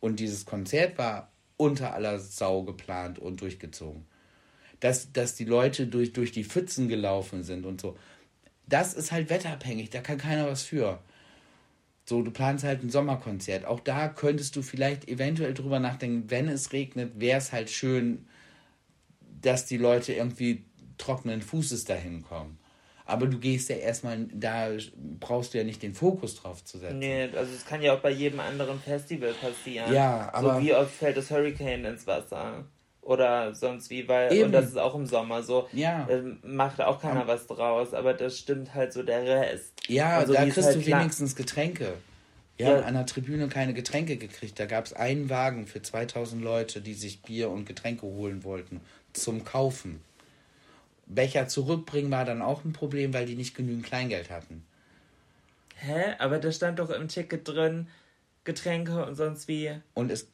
Und 0.00 0.18
dieses 0.18 0.46
Konzert 0.46 0.96
war 0.96 1.30
unter 1.56 1.92
aller 1.92 2.18
Sau 2.18 2.62
geplant 2.62 3.18
und 3.18 3.40
durchgezogen. 3.42 4.06
Dass, 4.80 5.12
dass 5.12 5.34
die 5.34 5.44
Leute 5.44 5.86
durch, 5.86 6.12
durch 6.12 6.32
die 6.32 6.44
Pfützen 6.44 6.88
gelaufen 6.88 7.42
sind 7.42 7.66
und 7.66 7.80
so. 7.80 7.96
Das 8.66 8.94
ist 8.94 9.12
halt 9.12 9.28
wetterabhängig, 9.28 9.90
da 9.90 10.00
kann 10.00 10.18
keiner 10.18 10.46
was 10.46 10.62
für. 10.62 11.00
So, 12.08 12.22
du 12.22 12.30
planst 12.30 12.64
halt 12.64 12.82
ein 12.82 12.88
Sommerkonzert. 12.88 13.66
Auch 13.66 13.80
da 13.80 14.08
könntest 14.08 14.56
du 14.56 14.62
vielleicht 14.62 15.06
eventuell 15.08 15.52
drüber 15.52 15.78
nachdenken, 15.78 16.30
wenn 16.30 16.48
es 16.48 16.72
regnet, 16.72 17.20
wäre 17.20 17.36
es 17.36 17.52
halt 17.52 17.68
schön, 17.68 18.26
dass 19.42 19.66
die 19.66 19.76
Leute 19.76 20.14
irgendwie 20.14 20.64
trockenen 20.96 21.42
Fußes 21.42 21.84
dahin 21.84 22.22
kommen. 22.22 22.58
Aber 23.04 23.26
du 23.26 23.38
gehst 23.38 23.68
ja 23.68 23.76
erstmal, 23.76 24.26
da 24.32 24.70
brauchst 25.20 25.52
du 25.52 25.58
ja 25.58 25.64
nicht 25.64 25.82
den 25.82 25.92
Fokus 25.92 26.36
drauf 26.36 26.64
zu 26.64 26.78
setzen. 26.78 26.98
Nee, 26.98 27.24
also 27.24 27.52
es 27.54 27.66
kann 27.66 27.82
ja 27.82 27.92
auch 27.92 28.00
bei 28.00 28.10
jedem 28.10 28.40
anderen 28.40 28.80
Festival 28.80 29.34
passieren. 29.34 29.92
Ja, 29.92 30.32
aber. 30.32 30.54
So 30.54 30.62
wie 30.62 30.72
oft 30.72 30.94
fällt 30.94 31.18
das 31.18 31.30
Hurricane 31.30 31.84
ins 31.84 32.06
Wasser? 32.06 32.64
Oder 33.02 33.54
sonst 33.54 33.88
wie, 33.90 34.06
weil, 34.06 34.32
Eben. 34.32 34.44
und 34.46 34.52
das 34.52 34.66
ist 34.66 34.76
auch 34.78 34.94
im 34.94 35.06
Sommer 35.06 35.42
so. 35.42 35.66
Ja. 35.72 36.06
äh, 36.08 36.22
Macht 36.42 36.80
auch 36.80 37.00
keiner 37.00 37.26
was 37.26 37.46
draus, 37.46 37.94
aber 37.94 38.12
das 38.12 38.38
stimmt 38.38 38.74
halt 38.74 38.92
so 38.92 39.02
der 39.02 39.24
Rest. 39.24 39.72
Ja, 39.88 40.18
Also 40.18 40.34
da 40.34 40.42
kriegst 40.44 40.62
halt 40.62 40.76
du 40.76 40.82
klar- 40.82 41.00
wenigstens 41.00 41.34
Getränke. 41.34 41.94
Wir 42.58 42.66
Ja. 42.66 42.76
haben 42.76 42.84
an 42.84 42.94
der 42.94 43.06
Tribüne 43.06 43.48
keine 43.48 43.72
Getränke 43.72 44.16
gekriegt. 44.16 44.58
Da 44.60 44.66
gab 44.66 44.84
es 44.84 44.92
einen 44.92 45.30
Wagen 45.30 45.66
für 45.66 45.80
2000 45.80 46.42
Leute, 46.42 46.80
die 46.82 46.92
sich 46.94 47.22
Bier 47.22 47.48
und 47.50 47.64
Getränke 47.66 48.02
holen 48.02 48.44
wollten 48.44 48.80
zum 49.12 49.44
Kaufen. 49.44 50.00
Becher 51.06 51.48
zurückbringen 51.48 52.10
war 52.10 52.24
dann 52.26 52.42
auch 52.42 52.64
ein 52.64 52.72
Problem, 52.74 53.14
weil 53.14 53.24
die 53.24 53.36
nicht 53.36 53.54
genügend 53.56 53.86
Kleingeld 53.86 54.28
hatten. 54.28 54.64
Hä? 55.76 56.14
Aber 56.18 56.38
da 56.38 56.52
stand 56.52 56.78
doch 56.80 56.90
im 56.90 57.08
Ticket 57.08 57.46
drin, 57.48 57.88
Getränke 58.44 59.06
und 59.06 59.14
sonst 59.14 59.48
wie. 59.48 59.72
Und 59.94 60.10
es, 60.10 60.28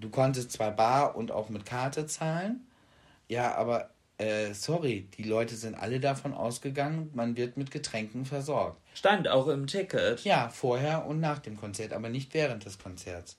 du 0.00 0.10
konntest 0.10 0.52
zwar 0.52 0.72
bar 0.72 1.16
und 1.16 1.30
auch 1.32 1.48
mit 1.48 1.66
Karte 1.66 2.06
zahlen, 2.06 2.66
ja, 3.28 3.54
aber 3.54 3.90
äh, 4.18 4.52
sorry, 4.52 5.08
die 5.16 5.22
Leute 5.22 5.54
sind 5.54 5.74
alle 5.74 6.00
davon 6.00 6.34
ausgegangen, 6.34 7.10
man 7.14 7.36
wird 7.36 7.56
mit 7.56 7.70
Getränken 7.70 8.26
versorgt. 8.26 8.80
Stand 8.92 9.28
auch 9.28 9.48
im 9.48 9.66
Ticket. 9.66 10.24
Ja, 10.24 10.48
vorher 10.48 11.06
und 11.06 11.20
nach 11.20 11.38
dem 11.38 11.56
Konzert, 11.56 11.92
aber 11.92 12.08
nicht 12.10 12.34
während 12.34 12.64
des 12.64 12.78
Konzerts. 12.78 13.38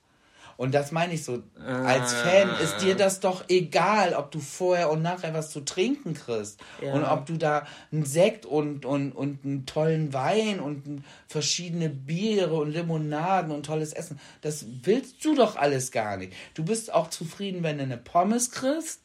Und 0.56 0.74
das 0.74 0.92
meine 0.92 1.14
ich 1.14 1.24
so, 1.24 1.42
als 1.64 2.12
Fan 2.12 2.50
ist 2.62 2.78
dir 2.78 2.94
das 2.94 3.20
doch 3.20 3.44
egal, 3.48 4.14
ob 4.14 4.30
du 4.30 4.40
vorher 4.40 4.90
und 4.90 5.02
nachher 5.02 5.34
was 5.34 5.50
zu 5.50 5.60
trinken 5.60 6.14
kriegst. 6.14 6.60
Ja. 6.80 6.94
Und 6.94 7.04
ob 7.04 7.26
du 7.26 7.36
da 7.36 7.66
einen 7.90 8.04
Sekt 8.04 8.46
und, 8.46 8.84
und, 8.84 9.12
und 9.12 9.44
einen 9.44 9.66
tollen 9.66 10.12
Wein 10.12 10.60
und 10.60 11.04
verschiedene 11.26 11.88
Biere 11.88 12.54
und 12.54 12.70
Limonaden 12.70 13.52
und 13.52 13.66
tolles 13.66 13.92
Essen. 13.92 14.20
Das 14.40 14.64
willst 14.82 15.24
du 15.24 15.34
doch 15.34 15.56
alles 15.56 15.90
gar 15.90 16.16
nicht. 16.16 16.32
Du 16.54 16.64
bist 16.64 16.92
auch 16.92 17.10
zufrieden, 17.10 17.62
wenn 17.62 17.78
du 17.78 17.84
eine 17.84 17.98
Pommes 17.98 18.50
kriegst. 18.50 19.00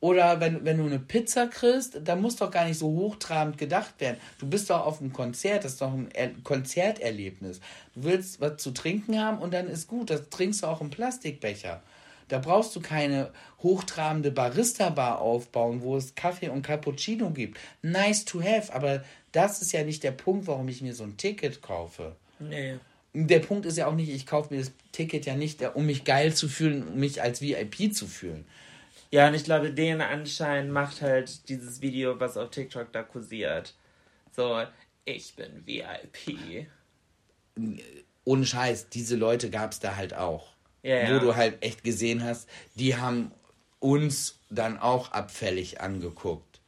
Oder 0.00 0.40
wenn, 0.40 0.64
wenn 0.64 0.78
du 0.78 0.84
eine 0.84 0.98
Pizza 0.98 1.46
kriegst, 1.46 2.00
da 2.04 2.16
muss 2.16 2.36
doch 2.36 2.50
gar 2.50 2.66
nicht 2.66 2.78
so 2.78 2.88
hochtrabend 2.88 3.56
gedacht 3.56 3.94
werden. 3.98 4.18
Du 4.38 4.46
bist 4.46 4.68
doch 4.68 4.84
auf 4.84 5.00
einem 5.00 5.12
Konzert, 5.12 5.64
das 5.64 5.72
ist 5.72 5.80
doch 5.80 5.92
ein 5.92 6.10
er 6.12 6.30
Konzerterlebnis. 6.44 7.60
Du 7.94 8.04
willst 8.04 8.40
was 8.40 8.58
zu 8.58 8.72
trinken 8.72 9.18
haben 9.18 9.38
und 9.38 9.54
dann 9.54 9.68
ist 9.68 9.88
gut. 9.88 10.10
Das 10.10 10.28
trinkst 10.28 10.62
du 10.62 10.66
auch 10.66 10.82
im 10.82 10.90
Plastikbecher. 10.90 11.82
Da 12.28 12.38
brauchst 12.38 12.74
du 12.74 12.80
keine 12.80 13.30
hochtrabende 13.62 14.32
Barista-Bar 14.32 15.20
aufbauen, 15.20 15.80
wo 15.80 15.96
es 15.96 16.14
Kaffee 16.14 16.48
und 16.48 16.62
Cappuccino 16.62 17.30
gibt. 17.30 17.58
Nice 17.82 18.24
to 18.24 18.42
have, 18.42 18.74
aber 18.74 19.04
das 19.32 19.62
ist 19.62 19.72
ja 19.72 19.84
nicht 19.84 20.02
der 20.02 20.10
Punkt, 20.10 20.46
warum 20.46 20.68
ich 20.68 20.82
mir 20.82 20.94
so 20.94 21.04
ein 21.04 21.16
Ticket 21.16 21.62
kaufe. 21.62 22.16
Nee. 22.38 22.78
Der 23.14 23.38
Punkt 23.38 23.64
ist 23.64 23.78
ja 23.78 23.86
auch 23.86 23.94
nicht, 23.94 24.10
ich 24.10 24.26
kaufe 24.26 24.52
mir 24.52 24.60
das 24.60 24.72
Ticket 24.92 25.24
ja 25.24 25.36
nicht, 25.36 25.62
um 25.74 25.86
mich 25.86 26.04
geil 26.04 26.34
zu 26.34 26.48
fühlen, 26.48 26.86
um 26.86 26.98
mich 26.98 27.22
als 27.22 27.40
VIP 27.40 27.94
zu 27.94 28.06
fühlen. 28.06 28.44
Ja, 29.16 29.28
und 29.28 29.34
ich 29.34 29.44
glaube, 29.44 29.72
den 29.72 30.02
Anschein 30.02 30.70
macht 30.70 31.00
halt 31.00 31.48
dieses 31.48 31.80
Video, 31.80 32.20
was 32.20 32.36
auf 32.36 32.50
TikTok 32.50 32.92
da 32.92 33.02
kursiert. 33.02 33.74
So, 34.30 34.62
ich 35.06 35.34
bin 35.34 35.66
VIP. 35.66 36.66
ohne 38.24 38.44
Scheiß, 38.44 38.90
diese 38.90 39.16
Leute 39.16 39.48
gab 39.48 39.72
es 39.72 39.80
da 39.80 39.96
halt 39.96 40.12
auch. 40.12 40.48
Ja, 40.82 40.96
ja. 40.96 41.14
Wo 41.14 41.24
du 41.24 41.34
halt 41.34 41.64
echt 41.64 41.82
gesehen 41.82 42.22
hast, 42.22 42.46
die 42.74 42.98
haben 42.98 43.32
uns 43.80 44.38
dann 44.50 44.78
auch 44.78 45.12
abfällig 45.12 45.80
angeguckt. 45.80 46.60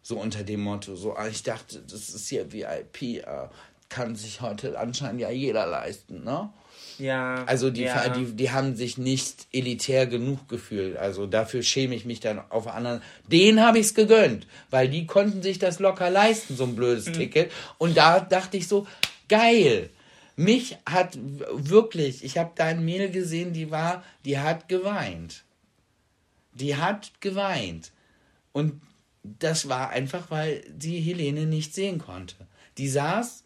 So 0.00 0.16
unter 0.16 0.44
dem 0.44 0.60
Motto, 0.60 0.94
so, 0.94 1.16
ah, 1.16 1.26
ich 1.26 1.42
dachte, 1.42 1.82
das 1.82 2.10
ist 2.10 2.28
hier 2.28 2.52
VIP, 2.52 3.02
äh, 3.02 3.48
kann 3.88 4.14
sich 4.14 4.40
heute 4.42 4.78
anscheinend 4.78 5.22
ja 5.22 5.30
jeder 5.30 5.66
leisten, 5.66 6.22
ne? 6.22 6.52
Ja. 7.00 7.44
Also 7.46 7.70
die, 7.70 7.82
ja. 7.82 8.08
die, 8.10 8.36
die 8.36 8.50
haben 8.50 8.76
sich 8.76 8.98
nicht 8.98 9.46
elitär 9.52 10.06
genug 10.06 10.48
gefühlt. 10.48 10.96
Also 10.96 11.26
dafür 11.26 11.62
schäme 11.62 11.94
ich 11.94 12.04
mich 12.04 12.20
dann 12.20 12.40
auf 12.50 12.66
anderen. 12.68 13.02
Denen 13.26 13.60
habe 13.60 13.78
ich 13.78 13.86
es 13.86 13.94
gegönnt, 13.94 14.46
weil 14.70 14.88
die 14.88 15.06
konnten 15.06 15.42
sich 15.42 15.58
das 15.58 15.78
locker 15.78 16.10
leisten, 16.10 16.56
so 16.56 16.64
ein 16.64 16.76
blödes 16.76 17.06
Mhm. 17.06 17.12
Ticket. 17.14 17.52
Und 17.78 17.96
da 17.96 18.20
dachte 18.20 18.56
ich 18.56 18.68
so, 18.68 18.86
geil. 19.28 19.90
Mich 20.36 20.78
hat 20.86 21.18
wirklich, 21.52 22.24
ich 22.24 22.38
habe 22.38 22.52
da 22.54 22.66
ein 22.66 22.84
Mädel 22.84 23.10
gesehen, 23.10 23.52
die 23.52 23.70
war, 23.70 24.04
die 24.24 24.38
hat 24.38 24.68
geweint. 24.68 25.44
Die 26.52 26.76
hat 26.76 27.20
geweint. 27.20 27.92
Und 28.52 28.80
das 29.22 29.68
war 29.68 29.90
einfach, 29.90 30.30
weil 30.30 30.62
sie 30.78 31.00
Helene 31.00 31.46
nicht 31.46 31.74
sehen 31.74 31.98
konnte. 31.98 32.36
Die 32.78 32.88
saß 32.88 33.44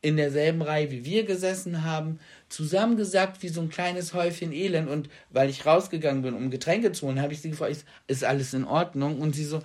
in 0.00 0.16
derselben 0.16 0.62
Reihe, 0.62 0.90
wie 0.90 1.04
wir 1.04 1.24
gesessen 1.24 1.84
haben, 1.84 2.20
zusammengesackt 2.48 3.42
wie 3.42 3.48
so 3.48 3.60
ein 3.60 3.68
kleines 3.68 4.14
Häufchen 4.14 4.52
Elend. 4.52 4.88
Und 4.88 5.08
weil 5.30 5.50
ich 5.50 5.66
rausgegangen 5.66 6.22
bin, 6.22 6.34
um 6.34 6.50
Getränke 6.50 6.92
zu 6.92 7.06
holen, 7.06 7.20
habe 7.20 7.32
ich 7.32 7.40
sie 7.40 7.50
gefragt, 7.50 7.84
ist- 8.06 8.24
alles 8.24 8.54
in 8.54 8.64
Ordnung? 8.64 9.20
Und 9.20 9.34
sie 9.34 9.44
so, 9.44 9.60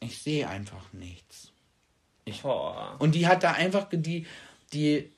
ich 0.00 0.22
sehe 0.22 0.48
einfach 0.48 0.92
nichts. 0.92 1.52
Boah. 2.42 2.96
Und 2.98 3.14
die 3.14 3.26
hat 3.26 3.42
da 3.42 3.52
einfach, 3.52 3.88
die, 3.92 4.26
die 4.72 5.10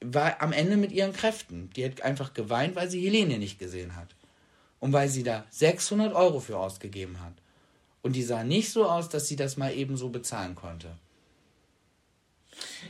war 0.00 0.40
am 0.42 0.52
Ende 0.52 0.76
mit 0.76 0.92
ihren 0.92 1.12
Kräften. 1.12 1.70
Die 1.76 1.84
hat 1.84 2.02
einfach 2.02 2.34
geweint, 2.34 2.76
weil 2.76 2.90
sie 2.90 3.00
Helene 3.00 3.38
nicht 3.38 3.58
gesehen 3.58 3.96
hat. 3.96 4.14
Und 4.80 4.92
weil 4.92 5.08
sie 5.08 5.22
da 5.22 5.44
600 5.50 6.12
Euro 6.14 6.40
für 6.40 6.58
ausgegeben 6.58 7.20
hat. 7.20 7.32
Und 8.02 8.14
die 8.14 8.22
sah 8.22 8.44
nicht 8.44 8.70
so 8.72 8.88
aus, 8.88 9.08
dass 9.08 9.26
sie 9.26 9.36
das 9.36 9.56
mal 9.56 9.74
eben 9.74 9.96
so 9.96 10.08
bezahlen 10.08 10.54
konnte. 10.54 10.96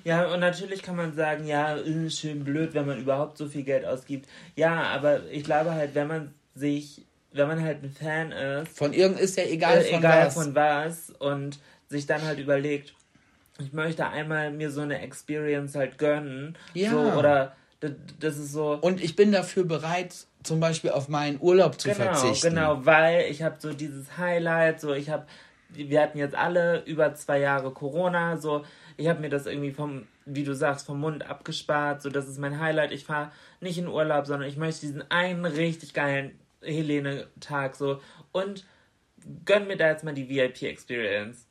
Ja, 0.05 0.27
und 0.33 0.41
natürlich 0.41 0.83
kann 0.83 0.97
man 0.97 1.15
sagen, 1.15 1.47
ja, 1.47 1.77
äh, 1.77 2.11
schön 2.11 2.45
blöd, 2.45 2.75
wenn 2.75 2.87
man 2.87 3.01
überhaupt 3.01 3.39
so 3.39 3.47
viel 3.47 3.63
Geld 3.63 3.85
ausgibt. 3.85 4.29
Ja, 4.57 4.83
aber 4.85 5.21
ich 5.31 5.45
glaube 5.45 5.73
halt, 5.73 5.95
wenn 5.95 6.07
man 6.07 6.35
sich, 6.55 7.03
wenn 7.33 7.49
man 7.49 7.63
halt 7.63 7.83
ein 7.83 7.91
Fan 7.91 8.33
ist. 8.33 8.77
Von 8.77 8.93
irgend 8.93 9.21
ist 9.21 9.37
ja 9.37 9.45
egal 9.45 9.79
äh, 9.79 9.85
von 9.85 9.99
egal 9.99 10.27
was. 10.27 10.35
von 10.35 10.55
was 10.55 11.11
und 11.19 11.59
sich 11.89 12.07
dann 12.07 12.23
halt 12.23 12.39
überlegt, 12.39 12.95
ich 13.59 13.73
möchte 13.73 14.07
einmal 14.07 14.53
mir 14.53 14.71
so 14.71 14.83
eine 14.83 15.01
Experience 15.01 15.75
halt 15.75 15.99
gönnen. 15.99 16.57
Ja. 16.75 16.91
So, 16.91 16.99
oder 17.19 17.57
das 18.21 18.37
ist 18.37 18.53
so. 18.53 18.79
Und 18.81 19.03
ich 19.03 19.17
bin 19.17 19.33
dafür 19.33 19.65
bereit, 19.65 20.15
zum 20.43 20.61
Beispiel 20.61 20.91
auf 20.91 21.09
meinen 21.09 21.41
Urlaub 21.41 21.81
zu 21.81 21.89
genau, 21.89 22.15
verzichten. 22.15 22.51
genau, 22.51 22.85
weil 22.85 23.27
ich 23.31 23.43
habe 23.43 23.57
so 23.59 23.73
dieses 23.73 24.17
Highlight, 24.17 24.81
so 24.81 24.95
ich 24.95 25.11
habe, 25.11 25.27
wir 25.71 26.01
hatten 26.01 26.19
jetzt 26.19 26.35
alle 26.35 26.83
über 26.85 27.15
zwei 27.15 27.41
Jahre 27.41 27.71
Corona, 27.73 28.37
so 28.37 28.65
ich 28.99 29.09
habe 29.09 29.21
mir 29.21 29.31
das 29.31 29.47
irgendwie 29.47 29.71
vom, 29.71 30.07
wie 30.27 30.45
du 30.45 30.55
sagst, 30.55 30.85
vom 30.85 31.01
Mund 31.01 31.25
abgespart, 31.25 32.03
so 32.03 32.11
das 32.11 32.29
ist 32.29 32.39
mein 32.39 32.61
Highlight. 32.61 32.93
Ich 32.93 33.05
fahre 33.05 33.31
nicht 33.61 33.79
in 33.79 33.87
Urlaub, 33.87 34.27
sondern 34.27 34.49
ich 34.49 34.57
möchte 34.57 34.83
diesen 34.83 35.09
einen 35.11 35.45
richtig 35.45 35.95
geilen 35.95 36.39
Helene-Tag 36.63 37.77
so 37.77 38.03
und 38.33 38.67
gönn 39.45 39.69
mir 39.69 39.77
da 39.77 39.89
jetzt 39.89 40.03
mal 40.03 40.15
die 40.15 40.29
VIP-Experience. 40.29 41.47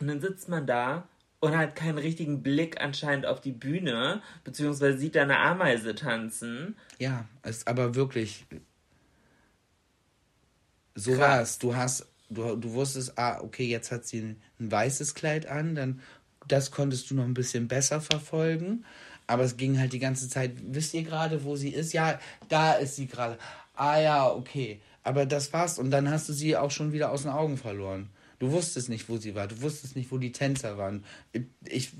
Und 0.00 0.08
dann 0.08 0.20
sitzt 0.22 0.48
man 0.48 0.66
da 0.66 1.06
und 1.40 1.56
hat 1.56 1.76
keinen 1.76 1.98
richtigen 1.98 2.42
Blick 2.42 2.80
anscheinend 2.80 3.26
auf 3.26 3.42
die 3.42 3.52
Bühne, 3.52 4.22
beziehungsweise 4.42 4.96
sieht 4.96 5.16
da 5.16 5.22
eine 5.22 5.38
Ameise 5.38 5.94
tanzen. 5.94 6.76
Ja, 6.98 7.26
ist 7.42 7.68
aber 7.68 7.94
wirklich. 7.94 8.46
So 10.94 11.18
war 11.18 11.42
es. 11.42 11.58
Du 11.58 11.76
hast, 11.76 12.06
du, 12.30 12.56
du 12.56 12.72
wusstest, 12.72 13.18
ah, 13.18 13.40
okay, 13.42 13.66
jetzt 13.66 13.92
hat 13.92 14.06
sie 14.06 14.20
ein, 14.20 14.42
ein 14.58 14.72
weißes 14.72 15.14
Kleid 15.14 15.46
an, 15.46 15.74
dann 15.74 16.00
das 16.48 16.70
konntest 16.70 17.10
du 17.10 17.14
noch 17.14 17.24
ein 17.24 17.34
bisschen 17.34 17.68
besser 17.68 18.00
verfolgen. 18.00 18.84
Aber 19.26 19.42
es 19.42 19.56
ging 19.56 19.78
halt 19.78 19.92
die 19.92 19.98
ganze 19.98 20.28
Zeit, 20.28 20.52
wisst 20.62 20.94
ihr 20.94 21.02
gerade, 21.02 21.44
wo 21.44 21.56
sie 21.56 21.70
ist? 21.70 21.92
Ja, 21.92 22.20
da 22.48 22.74
ist 22.74 22.96
sie 22.96 23.06
gerade. 23.06 23.38
Ah 23.74 23.98
ja, 24.00 24.30
okay. 24.30 24.80
Aber 25.02 25.26
das 25.26 25.52
war's. 25.52 25.78
Und 25.78 25.90
dann 25.90 26.10
hast 26.10 26.28
du 26.28 26.32
sie 26.32 26.56
auch 26.56 26.70
schon 26.70 26.92
wieder 26.92 27.10
aus 27.10 27.22
den 27.22 27.30
Augen 27.30 27.56
verloren. 27.56 28.10
Du 28.38 28.52
wusstest 28.52 28.88
nicht, 28.88 29.08
wo 29.08 29.16
sie 29.16 29.34
war. 29.34 29.48
Du 29.48 29.62
wusstest 29.62 29.96
nicht, 29.96 30.10
wo 30.12 30.18
die 30.18 30.32
Tänzer 30.32 30.78
waren. 30.78 31.04
Ich, 31.64 31.92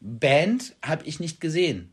Band 0.00 0.74
habe 0.82 1.04
ich 1.06 1.20
nicht 1.20 1.40
gesehen. 1.40 1.90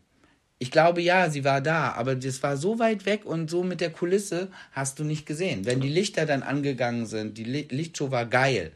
Ich 0.60 0.70
glaube 0.70 1.02
ja, 1.02 1.30
sie 1.30 1.44
war 1.44 1.60
da, 1.60 1.94
aber 1.94 2.14
das 2.14 2.44
war 2.44 2.56
so 2.56 2.78
weit 2.78 3.08
weg 3.08 3.26
und 3.26 3.50
so 3.50 3.64
mit 3.64 3.82
der 3.82 3.90
Kulisse 3.90 4.50
hast 4.72 5.00
du 5.00 5.04
nicht 5.04 5.26
gesehen. 5.26 5.66
Wenn 5.66 5.82
die 5.82 5.90
Lichter 5.90 6.28
dann 6.28 6.44
angegangen 6.44 7.08
sind, 7.08 7.40
die 7.40 7.46
Li 7.46 7.68
Lichtshow 7.72 8.12
war 8.12 8.28
geil. 8.28 8.72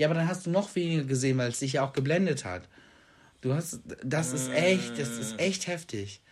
Ja, 0.00 0.06
aber 0.06 0.14
dann 0.14 0.28
hast 0.28 0.46
du 0.46 0.50
noch 0.50 0.74
weniger 0.76 1.04
gesehen, 1.04 1.36
weil 1.36 1.50
es 1.50 1.58
dich 1.58 1.74
ja 1.74 1.84
auch 1.84 1.92
geblendet 1.92 2.46
hat. 2.46 2.62
Du 3.42 3.52
hast, 3.52 3.80
das 4.02 4.32
ist 4.32 4.50
echt, 4.50 4.98
das 4.98 5.18
ist 5.18 5.38
echt 5.38 5.66
heftig. 5.66 6.22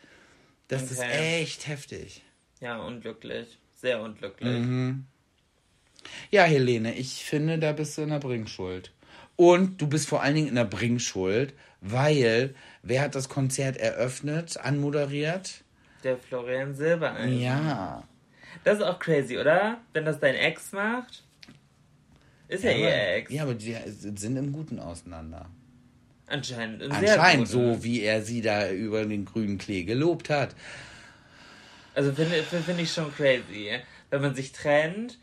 Das 0.68 0.90
ist 0.90 1.00
Okay. 1.00 1.42
echt 1.42 1.68
heftig. 1.68 2.24
Ja, 2.61 2.78
unglücklich. 2.78 3.59
Sehr 3.74 4.00
unglücklich. 4.00 4.59
Mhm. 4.59 5.04
Ja, 6.31 6.44
Helene, 6.44 6.94
ich 6.94 7.22
finde, 7.26 7.59
da 7.59 7.72
bist 7.72 7.98
du 7.98 8.02
in 8.02 8.09
der 8.09 8.20
Bringschuld. 8.20 8.90
Und 9.37 9.83
du 9.83 9.87
bist 9.87 10.09
vor 10.09 10.22
allen 10.22 10.37
Dingen 10.37 10.48
in 10.48 10.54
der 10.54 10.64
Bringschuld, 10.64 11.52
weil 11.83 12.54
wer 12.83 13.02
hat 13.02 13.14
das 13.14 13.28
Konzert 13.28 13.76
eröffnet, 13.76 14.57
anmoderiert? 14.57 15.62
Der 16.04 16.16
Florian 16.16 16.74
Silbereisen. 16.74 17.38
Ja. 17.38 18.09
Das 18.64 18.78
ist 18.78 18.83
auch 18.85 18.98
crazy, 18.98 19.37
oder? 19.37 19.83
Wenn 19.92 20.07
das 20.07 20.18
dein 20.20 20.37
Ex 20.37 20.72
macht. 20.72 21.24
Ist 22.49 22.65
ja, 22.65 22.71
ihr 22.73 22.89
aber, 22.89 23.17
Ex. 23.17 23.33
ja, 23.33 23.43
aber 23.43 23.55
die 23.55 23.77
sind 23.87 24.37
im 24.37 24.53
Guten 24.53 24.79
auseinander. 24.79 25.47
Anscheinend. 26.27 26.83
im 26.83 26.93
sehr 26.93 27.15
Anscheinend, 27.15 27.51
guten. 27.51 27.75
so 27.75 27.85
wie 27.85 28.03
er 28.03 28.23
sie 28.23 28.43
da 28.43 28.71
über 28.71 29.05
den 29.05 29.25
grünen 29.25 29.59
Klee 29.59 29.85
gelobt 29.85 30.31
hat. 30.31 30.55
Also 31.95 32.13
finde 32.13 32.43
find 32.43 32.81
ich 32.81 32.93
schon 32.93 33.13
crazy. 33.15 33.73
Wenn 34.11 34.23
man 34.23 34.35
sich 34.35 34.53
trennt 34.53 35.19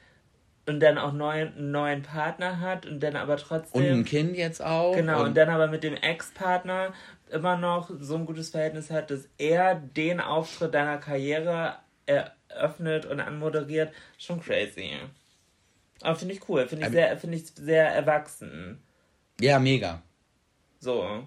und 0.68 0.80
dann 0.80 0.98
auch 0.98 1.14
neuen, 1.14 1.56
einen 1.56 1.72
neuen 1.72 2.02
Partner 2.02 2.60
hat 2.60 2.86
und 2.86 3.02
dann 3.02 3.16
aber 3.16 3.38
trotzdem. 3.38 3.82
Und 3.82 3.90
ein 3.90 4.06
Kind 4.06 4.36
jetzt 4.36 4.64
auch. 4.64 4.96
Genau, 4.96 5.24
und, 5.24 5.38
dann 5.38 5.50
aber 5.50 5.68
mit 5.68 5.84
dem 5.84 5.96
Ex-Partner 5.96 6.94
immer 7.32 7.58
noch 7.58 7.90
so 8.00 8.16
ein 8.16 8.26
gutes 8.26 8.50
Verhältnis 8.50 8.90
hat, 8.92 9.10
dass 9.12 9.28
er 9.38 9.76
den 9.76 10.20
Auftritt 10.20 10.74
deiner 10.74 10.98
Karriere 10.98 11.78
eröffnet 12.06 13.06
und 13.06 13.20
anmoderiert. 13.20 13.92
Schon 14.18 14.42
crazy. 14.42 14.92
Aber 16.06 16.16
finde 16.16 16.36
ich 16.36 16.48
cool. 16.48 16.68
Finde 16.68 16.84
ich, 16.84 16.86
Aber- 16.86 16.94
sehr, 16.94 17.18
finde 17.18 17.38
ich 17.38 17.48
sehr 17.56 17.90
erwachsen. 17.90 18.80
Ja, 19.42 19.58
mega. 19.58 20.04
So. 20.80 21.26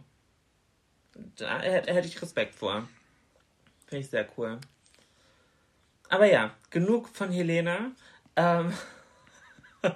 Da 1.36 1.60
hätte 1.60 2.06
ich 2.06 2.22
Respekt 2.22 2.54
vor. 2.54 2.88
Finde 3.86 4.04
ich 4.04 4.08
sehr 4.10 4.24
cool. 4.36 4.60
Aber 6.08 6.26
ja, 6.26 6.54
genug 6.70 7.08
von 7.08 7.32
Helena. 7.32 7.90
Ähm, 8.36 8.72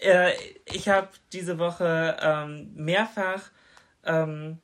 äh, 0.00 0.32
ich 0.64 0.88
habe 0.88 1.08
diese 1.32 1.58
Woche 1.60 2.16
ähm, 2.20 2.72
mehrfach 2.74 3.50
ähm, 4.04 4.58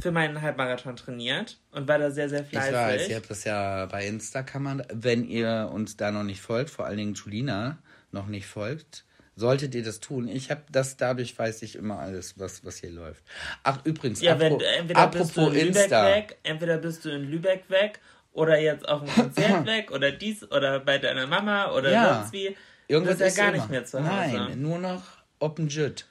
für 0.00 0.12
meinen 0.12 0.40
Halbmarathon 0.42 0.94
trainiert 0.94 1.58
und 1.72 1.88
war 1.88 1.98
da 1.98 2.12
sehr, 2.12 2.28
sehr 2.28 2.42
Ich 2.42 2.48
fleißig. 2.50 2.72
weiß, 2.74 3.08
ihr 3.08 3.16
habt 3.16 3.30
das 3.30 3.42
ja 3.42 3.86
bei 3.86 4.06
Insta, 4.06 4.44
kann 4.44 4.62
man, 4.62 4.86
wenn 4.92 5.24
ihr 5.24 5.70
uns 5.72 5.96
da 5.96 6.12
noch 6.12 6.22
nicht 6.24 6.40
folgt, 6.40 6.70
vor 6.70 6.86
allen 6.86 6.98
Dingen 6.98 7.14
Julina 7.14 7.78
noch 8.12 8.26
nicht 8.26 8.46
folgt, 8.46 9.04
solltet 9.36 9.74
ihr 9.74 9.82
das 9.82 10.00
tun. 10.00 10.28
Ich 10.28 10.50
habe 10.50 10.62
das, 10.70 10.96
dadurch 10.96 11.38
weiß 11.38 11.62
ich 11.62 11.76
immer 11.76 11.98
alles, 11.98 12.38
was, 12.38 12.64
was 12.64 12.76
hier 12.78 12.90
läuft. 12.90 13.22
Ach, 13.62 13.78
übrigens, 13.84 14.20
ja, 14.20 14.38
wenn, 14.38 14.60
entweder 14.60 15.06
bist 15.08 15.36
du 15.36 15.40
apropos 15.40 15.54
in 15.60 15.66
Lübeck 15.68 15.82
Insta. 15.82 16.06
weg, 16.06 16.38
entweder 16.42 16.78
bist 16.78 17.04
du 17.04 17.10
in 17.10 17.24
Lübeck 17.30 17.64
weg 17.68 18.00
oder 18.32 18.58
jetzt 18.58 18.88
auf 18.88 19.02
dem 19.04 19.14
Konzert 19.14 19.66
weg 19.66 19.90
oder 19.90 20.12
dies 20.12 20.42
oder 20.50 20.80
bei 20.80 20.98
deiner 20.98 21.26
Mama 21.26 21.72
oder 21.72 21.90
Ja. 21.90 22.14
sonst 22.20 22.32
wie. 22.32 22.56
Irgendwas 22.88 23.18
du 23.18 23.24
bist 23.24 23.36
ja 23.38 23.44
gar 23.44 23.54
immer. 23.54 23.62
nicht 23.62 23.70
mehr 23.70 23.84
zu 23.84 23.98
Hause. 23.98 24.36
Nein, 24.36 24.60
nur 24.62 24.78
noch 24.78 25.02
Open 25.38 25.68
Jit. 25.68 26.06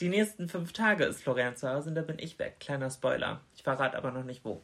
Die 0.00 0.08
nächsten 0.08 0.48
fünf 0.48 0.72
Tage 0.72 1.04
ist 1.04 1.22
Florian 1.22 1.56
zu 1.56 1.70
Hause 1.70 1.88
und 1.90 1.94
da 1.94 2.02
bin 2.02 2.18
ich 2.18 2.38
weg. 2.38 2.56
Kleiner 2.60 2.90
Spoiler. 2.90 3.40
Ich 3.54 3.62
verrate 3.62 3.96
aber 3.96 4.10
noch 4.10 4.24
nicht 4.24 4.44
wo. 4.44 4.60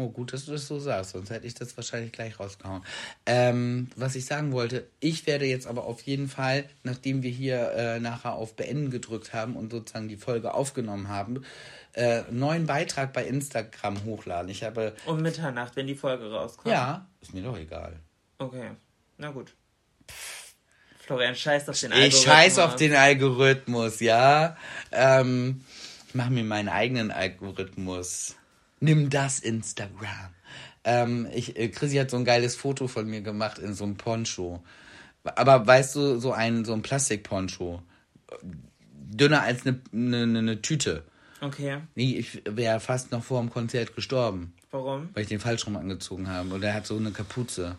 Oh, 0.00 0.08
gut, 0.08 0.32
dass 0.32 0.46
du 0.46 0.52
das 0.52 0.66
so 0.66 0.78
sagst, 0.78 1.10
sonst 1.10 1.28
hätte 1.28 1.46
ich 1.46 1.54
das 1.54 1.76
wahrscheinlich 1.76 2.10
gleich 2.12 2.40
rausgehauen. 2.40 2.82
Ähm, 3.26 3.88
was 3.96 4.14
ich 4.14 4.24
sagen 4.24 4.52
wollte, 4.52 4.86
ich 4.98 5.26
werde 5.26 5.44
jetzt 5.44 5.66
aber 5.66 5.84
auf 5.84 6.00
jeden 6.02 6.26
Fall, 6.28 6.64
nachdem 6.84 7.22
wir 7.22 7.30
hier 7.30 7.70
äh, 7.72 8.00
nachher 8.00 8.32
auf 8.32 8.56
Beenden 8.56 8.90
gedrückt 8.90 9.34
haben 9.34 9.56
und 9.56 9.70
sozusagen 9.70 10.08
die 10.08 10.16
Folge 10.16 10.54
aufgenommen 10.54 11.08
haben, 11.08 11.44
äh, 11.92 12.22
einen 12.22 12.38
neuen 12.38 12.66
Beitrag 12.66 13.12
bei 13.12 13.26
Instagram 13.26 14.04
hochladen. 14.04 14.48
Ich 14.50 14.64
habe, 14.64 14.94
Um 15.04 15.20
Mitternacht, 15.20 15.76
wenn 15.76 15.86
die 15.86 15.94
Folge 15.94 16.30
rauskommt. 16.30 16.72
ja, 16.72 17.06
ist 17.20 17.34
mir 17.34 17.42
doch 17.42 17.58
egal. 17.58 18.00
Okay. 18.38 18.70
Na 19.18 19.30
gut. 19.30 19.54
Florian 20.98 21.34
scheißt 21.34 21.68
auf 21.68 21.78
den 21.78 21.92
Algorithmus. 21.92 22.20
Ich 22.20 22.26
scheiß 22.26 22.58
auf 22.58 22.76
den 22.76 22.94
Algorithmus, 22.94 24.00
ja. 24.00 24.56
Ähm, 24.92 25.62
ich 26.08 26.14
mache 26.14 26.30
mir 26.30 26.44
meinen 26.44 26.68
eigenen 26.70 27.10
Algorithmus. 27.10 28.36
Nimm 28.80 29.10
das 29.10 29.38
Instagram. 29.38 30.34
Ähm, 30.84 31.28
ich, 31.34 31.56
äh, 31.56 31.68
Chrissy 31.68 31.96
hat 31.96 32.10
so 32.10 32.16
ein 32.16 32.24
geiles 32.24 32.56
Foto 32.56 32.88
von 32.88 33.06
mir 33.06 33.20
gemacht 33.20 33.58
in 33.58 33.74
so 33.74 33.84
einem 33.84 33.96
Poncho. 33.96 34.62
Aber 35.24 35.66
weißt 35.66 35.96
du, 35.96 36.18
so 36.18 36.32
ein, 36.32 36.64
so 36.64 36.72
ein 36.72 36.82
Plastikponcho. 36.82 37.82
Dünner 38.92 39.42
als 39.42 39.66
eine, 39.66 39.80
eine, 39.92 40.38
eine 40.38 40.62
Tüte. 40.62 41.04
Okay. 41.40 41.78
Nee, 41.94 42.16
ich 42.16 42.42
wäre 42.48 42.80
fast 42.80 43.12
noch 43.12 43.24
vor 43.24 43.40
dem 43.40 43.50
Konzert 43.50 43.94
gestorben, 43.94 44.52
Warum? 44.70 45.08
weil 45.14 45.22
ich 45.22 45.28
den 45.28 45.40
falsch 45.40 45.66
rum 45.66 45.76
angezogen 45.76 46.28
habe. 46.28 46.54
Und 46.54 46.62
er 46.62 46.74
hat 46.74 46.86
so 46.86 46.96
eine 46.96 47.10
Kapuze. 47.10 47.76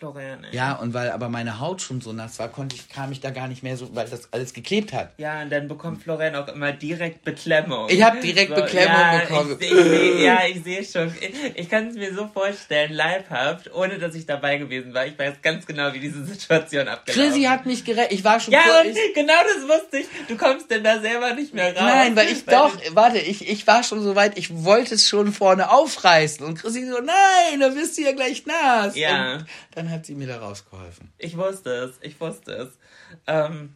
Florian, 0.00 0.44
ey. 0.44 0.56
Ja, 0.56 0.76
und 0.76 0.94
weil 0.94 1.10
aber 1.10 1.28
meine 1.28 1.60
Haut 1.60 1.82
schon 1.82 2.00
so 2.00 2.14
nass 2.14 2.38
war, 2.38 2.48
konnte 2.48 2.74
ich, 2.74 2.88
kam 2.88 3.12
ich 3.12 3.20
da 3.20 3.28
gar 3.28 3.48
nicht 3.48 3.62
mehr 3.62 3.76
so, 3.76 3.94
weil 3.94 4.08
das 4.08 4.32
alles 4.32 4.54
geklebt 4.54 4.94
hat. 4.94 5.12
Ja, 5.18 5.42
und 5.42 5.50
dann 5.50 5.68
bekommt 5.68 6.02
Florian 6.02 6.34
auch 6.36 6.48
immer 6.48 6.72
direkt 6.72 7.22
Beklemmung. 7.22 7.86
Ich 7.90 8.02
hab 8.02 8.18
direkt 8.18 8.54
Beklemmung 8.54 8.96
ja, 8.96 9.18
bekommen. 9.18 9.58
Ich, 9.60 9.70
ich 9.70 10.20
ja, 10.24 10.40
ich 10.48 10.64
sehe 10.64 10.82
schon. 10.82 11.14
Ich, 11.20 11.54
ich 11.54 11.68
kann 11.68 11.88
es 11.88 11.96
mir 11.96 12.14
so 12.14 12.26
vorstellen, 12.28 12.94
leibhaft, 12.94 13.74
ohne 13.74 13.98
dass 13.98 14.14
ich 14.14 14.24
dabei 14.24 14.56
gewesen 14.56 14.94
war. 14.94 15.04
Ich 15.04 15.18
weiß 15.18 15.34
ganz 15.42 15.66
genau, 15.66 15.92
wie 15.92 16.00
diese 16.00 16.24
Situation 16.24 16.88
abgelaufen 16.88 17.22
Chrissy 17.22 17.42
hat 17.42 17.66
mich 17.66 17.84
gerettet. 17.84 18.12
Ich 18.12 18.24
war 18.24 18.40
schon 18.40 18.54
Ja, 18.54 18.60
vor- 18.60 18.80
und 18.80 18.96
genau 19.14 19.34
das 19.44 19.68
wusste 19.68 19.98
ich. 19.98 20.06
Du 20.28 20.36
kommst 20.38 20.70
denn 20.70 20.82
da 20.82 20.98
selber 20.98 21.34
nicht 21.34 21.52
mehr 21.52 21.76
raus. 21.76 21.82
Nein, 21.84 22.16
weil 22.16 22.30
ich 22.30 22.46
doch, 22.46 22.72
warte, 22.92 23.18
ich, 23.18 23.46
ich 23.46 23.66
war 23.66 23.82
schon 23.82 24.02
so 24.02 24.16
weit, 24.16 24.38
ich 24.38 24.64
wollte 24.64 24.94
es 24.94 25.06
schon 25.06 25.34
vorne 25.34 25.70
aufreißen. 25.70 26.42
Und 26.46 26.58
Chrissy 26.58 26.86
so, 26.86 27.00
nein, 27.00 27.60
da 27.60 27.68
bist 27.68 27.98
du 27.98 28.02
ja 28.02 28.12
gleich 28.12 28.46
nass. 28.46 28.96
Ja. 28.96 29.34
Und 29.34 29.46
dann 29.74 29.89
hat 29.90 30.06
sie 30.06 30.14
mir 30.14 30.26
da 30.26 30.38
rausgeholfen. 30.38 31.12
Ich 31.18 31.36
wusste 31.36 31.70
es, 31.70 31.98
ich 32.02 32.20
wusste 32.20 32.52
es. 32.52 32.78
Ähm, 33.26 33.74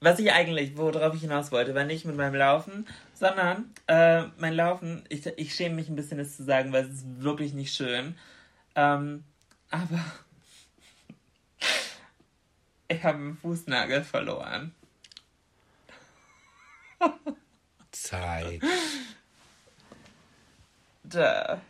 was 0.00 0.18
ich 0.18 0.32
eigentlich, 0.32 0.76
worauf 0.76 1.14
ich 1.14 1.22
hinaus 1.22 1.50
wollte, 1.50 1.74
war 1.74 1.84
nicht 1.84 2.04
mit 2.04 2.16
meinem 2.16 2.34
Laufen, 2.34 2.86
sondern 3.14 3.70
äh, 3.86 4.24
mein 4.38 4.54
Laufen, 4.54 5.04
ich, 5.08 5.26
ich 5.26 5.54
schäme 5.54 5.76
mich 5.76 5.88
ein 5.88 5.96
bisschen, 5.96 6.18
das 6.18 6.36
zu 6.36 6.44
sagen, 6.44 6.72
weil 6.72 6.84
es 6.84 6.92
ist 6.96 7.22
wirklich 7.22 7.54
nicht 7.54 7.74
schön. 7.74 8.14
Ähm, 8.74 9.24
aber 9.70 10.04
ich 12.88 13.02
habe 13.02 13.18
einen 13.18 13.36
Fußnagel 13.38 14.04
verloren. 14.04 14.74
Zeit. 17.92 18.62
Da. 21.02 21.60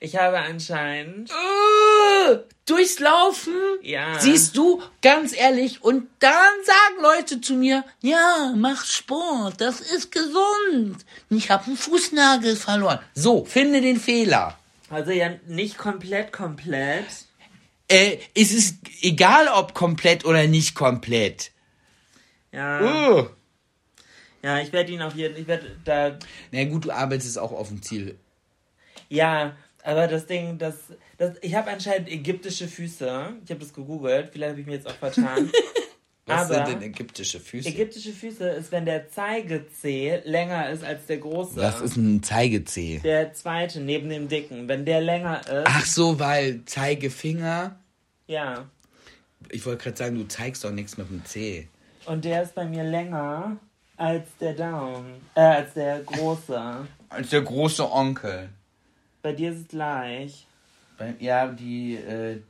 Ich 0.00 0.16
habe 0.16 0.38
anscheinend. 0.38 1.30
Äh, 1.30 2.36
durchs 2.66 2.98
Laufen? 2.98 3.54
Ja. 3.82 4.18
Siehst 4.18 4.56
du, 4.56 4.82
ganz 5.00 5.34
ehrlich, 5.36 5.82
und 5.82 6.08
dann 6.18 6.52
sagen 6.64 7.02
Leute 7.02 7.40
zu 7.40 7.54
mir, 7.54 7.84
ja, 8.00 8.52
mach 8.56 8.84
Sport, 8.84 9.60
das 9.60 9.80
ist 9.80 10.12
gesund. 10.12 11.04
Ich 11.30 11.50
habe 11.50 11.66
einen 11.66 11.76
Fußnagel 11.76 12.56
verloren. 12.56 12.98
So, 13.14 13.44
finde 13.44 13.80
den 13.80 13.98
Fehler. 13.98 14.58
Also 14.90 15.10
ja, 15.10 15.30
nicht 15.46 15.78
komplett, 15.78 16.32
komplett. 16.32 17.06
Äh, 17.88 18.18
es 18.34 18.52
ist 18.52 18.78
egal, 19.00 19.48
ob 19.48 19.74
komplett 19.74 20.24
oder 20.24 20.46
nicht 20.46 20.74
komplett. 20.74 21.52
Ja. 22.52 22.80
Uh. 23.10 23.28
Ja, 24.46 24.60
ich 24.60 24.72
werde 24.72 24.92
ihn 24.92 25.02
auf 25.02 25.16
jeden 25.16 25.36
Ich 25.36 25.48
werde 25.48 25.76
da. 25.84 26.16
Na 26.52 26.64
gut, 26.66 26.84
du 26.84 26.92
arbeitest 26.92 27.36
auch 27.36 27.50
auf 27.50 27.66
dem 27.66 27.82
Ziel. 27.82 28.16
Ja, 29.08 29.56
aber 29.82 30.06
das 30.06 30.26
Ding, 30.26 30.56
das. 30.56 30.76
das 31.18 31.32
ich 31.42 31.56
habe 31.56 31.68
anscheinend 31.68 32.08
ägyptische 32.08 32.68
Füße. 32.68 33.38
Ich 33.44 33.50
habe 33.50 33.58
das 33.58 33.74
gegoogelt. 33.74 34.30
Vielleicht 34.32 34.50
habe 34.50 34.60
ich 34.60 34.66
mir 34.68 34.74
jetzt 34.74 34.86
auch 34.86 34.94
vertan. 34.94 35.50
Was 36.26 36.48
aber 36.48 36.66
sind 36.66 36.80
denn 36.80 36.90
ägyptische 36.90 37.40
Füße? 37.40 37.68
ägyptische 37.68 38.12
Füße 38.12 38.48
ist, 38.48 38.72
wenn 38.72 38.84
der 38.84 39.08
Zeigezeh 39.08 40.22
länger 40.24 40.70
ist 40.70 40.82
als 40.82 41.06
der 41.06 41.18
große. 41.18 41.56
Was 41.56 41.80
ist 41.80 41.96
ein 41.96 42.20
Zeigezeh? 42.22 42.98
Der 42.98 43.32
zweite 43.32 43.80
neben 43.80 44.08
dem 44.08 44.28
dicken. 44.28 44.68
Wenn 44.68 44.84
der 44.84 45.00
länger 45.00 45.40
ist. 45.40 45.66
Ach 45.66 45.86
so, 45.86 46.20
weil 46.20 46.64
Zeigefinger. 46.66 47.78
Ja. 48.26 48.68
Ich 49.50 49.64
wollte 49.66 49.84
gerade 49.84 49.96
sagen, 49.96 50.16
du 50.16 50.26
zeigst 50.26 50.64
doch 50.64 50.72
nichts 50.72 50.96
mit 50.98 51.08
dem 51.08 51.24
Zeh. 51.24 51.68
Und 52.06 52.24
der 52.24 52.42
ist 52.42 52.54
bei 52.56 52.64
mir 52.64 52.82
länger 52.82 53.58
als 53.96 54.28
der 54.40 54.54
Daumen. 54.54 55.14
Äh, 55.34 55.40
als 55.40 55.74
der 55.74 56.00
große. 56.00 56.86
Als 57.08 57.30
der 57.30 57.42
große 57.42 57.90
Onkel. 57.90 58.48
Bei 59.22 59.32
dir 59.32 59.52
ist 59.52 59.60
es 59.62 59.68
gleich. 59.68 60.46
Bei- 60.98 61.14
Ja, 61.18 61.46
die 61.48 61.94
äh, 61.96 62.40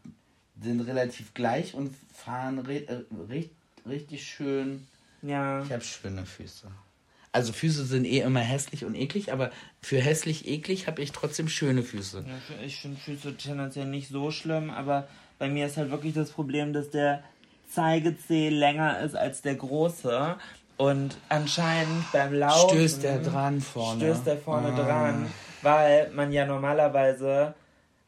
sind 0.63 0.81
relativ 0.83 1.35
gleich 1.35 1.75
und 1.75 1.95
fahren 2.15 2.59
re 2.61 2.77
äh, 2.89 3.03
richt 3.31 3.51
richtig 3.89 4.25
schön. 4.27 4.87
Ja. 5.23 5.63
Ich 5.63 5.73
habe 5.73 5.83
schöne 5.83 6.25
Füße. 6.27 6.67
Also 7.33 7.53
Füße 7.53 7.85
sind 7.85 8.07
eh 8.07 8.21
immer 8.21 8.41
hässlich 8.41 8.85
und 8.87 8.95
eklig, 8.95 9.31
aber 9.33 9.51
für 9.83 10.01
hässlich 10.01 10.49
eklig 10.49 10.87
habe 10.87 11.03
ich 11.03 11.13
trotzdem 11.13 11.49
schöne 11.49 11.83
Füße. 11.83 12.25
Ja, 12.27 12.65
Ich 12.65 12.77
finde 12.81 12.99
Füße 12.99 13.37
tendenziell 13.37 13.85
nicht 13.87 14.09
so 14.09 14.31
schlimm, 14.31 14.71
aber 14.71 15.07
bei 15.39 15.49
mir 15.49 15.67
ist 15.67 15.77
halt 15.77 15.91
wirklich 15.91 16.15
das 16.15 16.31
Problem, 16.31 16.73
dass 16.73 16.89
der 16.91 17.23
Zeigezeh 17.71 18.49
länger 18.49 19.01
ist 19.01 19.15
als 19.17 19.43
der 19.43 19.55
große. 19.57 20.37
Und 20.77 21.17
anscheinend 21.31 22.11
beim 22.13 22.35
Laufen 22.35 22.77
Stößt 22.77 23.03
der 23.03 23.19
dran 23.21 23.61
vorne. 23.61 24.01
stößt 24.01 24.27
der 24.27 24.37
vorne 24.37 24.69
Ah. 24.73 24.77
dran, 24.85 25.33
weil 25.63 26.11
man 26.11 26.33
ja 26.33 26.45
normalerweise 26.45 27.55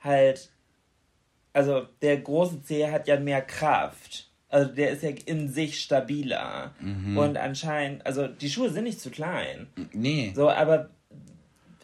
halt, 0.01 0.51
also 1.55 1.87
der 2.03 2.19
große 2.19 2.63
Zeh 2.63 2.91
hat 2.91 3.09
ja 3.09 3.19
mehr 3.19 3.41
Kraft. 3.43 4.29
Also 4.51 4.71
der 4.73 4.91
ist 4.91 5.03
ja 5.03 5.11
in 5.27 5.51
sich 5.51 5.81
stabiler. 5.81 6.73
Mhm. 6.81 7.17
Und 7.19 7.37
anscheinend, 7.37 8.05
also 8.07 8.27
die 8.29 8.49
Schuhe 8.51 8.71
sind 8.71 8.85
nicht 8.85 9.01
zu 9.01 9.11
klein. 9.11 9.67
Nee. 9.93 10.33
So, 10.35 10.49
aber 10.51 10.89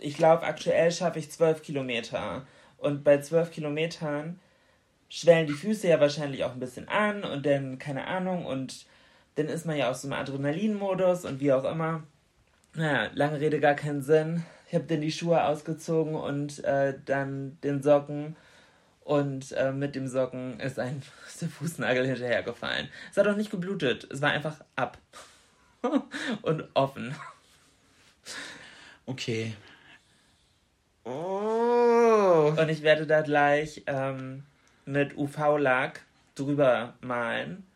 ich 0.01 0.19
laufe 0.19 0.45
aktuell, 0.45 0.91
schaffe 0.93 1.19
ich 1.19 1.31
12 1.31 1.63
Kilometer. 1.63 2.47
Und 2.79 3.05
bei 3.05 3.21
12 3.21 3.51
Kilometern 3.51 4.39
schwellen 5.09 5.47
die 5.47 5.53
Füße 5.55 5.89
ja 5.89 6.01
wahrscheinlich 6.01 6.45
auch 6.45 6.53
ein 6.53 6.61
bisschen 6.61 6.89
an 6.89 7.23
und 7.25 7.45
dann, 7.47 7.79
keine 7.79 8.07
Ahnung, 8.07 8.45
und 8.47 8.87
dann 9.37 9.49
ist 9.49 9.67
man 9.67 9.77
ja 9.77 9.91
aus 9.91 10.03
so 10.03 10.09
einem 10.09 10.21
Adrenalinmodus 10.21 11.25
und 11.25 11.41
wie 11.41 11.53
auch 11.53 11.65
immer. 11.65 12.03
Naja, 12.75 13.11
lange 13.15 13.41
Rede, 13.41 13.61
gar 13.61 13.75
keinen 13.75 14.03
Sinn. 14.03 14.45
Ich 14.69 14.75
habe 14.75 14.85
dann 14.85 15.01
die 15.01 15.13
Schuhe 15.13 15.45
ausgezogen 15.45 16.15
und 16.15 16.63
äh, 16.65 16.95
dann 17.05 17.59
den 17.63 17.83
Socken. 17.83 18.37
Und 19.05 19.53
äh, 19.53 19.71
mit 19.71 19.95
dem 19.95 20.09
Socken 20.09 20.59
ist 20.61 20.79
ein 20.79 21.03
ist 21.27 21.43
der 21.43 21.49
Fußnagel 21.49 22.07
hinterhergefallen. 22.07 22.89
Es 23.11 23.17
hat 23.17 23.27
auch 23.29 23.37
nicht 23.37 23.51
geblutet. 23.51 24.09
Es 24.11 24.23
war 24.23 24.31
einfach 24.31 24.57
ab. 24.77 24.99
und 26.43 26.65
offen. 26.75 27.15
Okay. 29.07 29.55
Oh. 31.05 32.55
Und 32.57 32.69
ich 32.71 32.83
werde 32.83 33.07
da 33.07 33.21
gleich 33.21 33.83
ähm, 33.87 34.45
mit 34.87 35.17
UV-Lack 35.17 36.01
drüber 36.35 36.95
malen. 37.03 37.67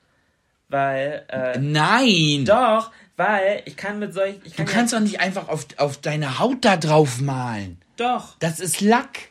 Weil, 0.68 1.24
äh, 1.28 1.58
Nein! 1.58 2.44
doch, 2.44 2.90
weil 3.16 3.62
ich 3.64 3.76
kann 3.76 3.98
mit 3.98 4.12
solch. 4.12 4.36
Ich 4.44 4.52
Du 4.52 4.64
kann 4.64 4.66
kannst 4.66 4.92
ja, 4.92 4.98
doch 4.98 5.04
nicht 5.04 5.20
einfach 5.20 5.48
auf, 5.48 5.66
auf 5.76 5.98
deine 5.98 6.38
Haut 6.38 6.64
da 6.64 6.76
drauf 6.76 7.20
malen. 7.20 7.80
Doch. 7.96 8.36
Das 8.38 8.60
ist 8.60 8.80
Lack. 8.80 9.30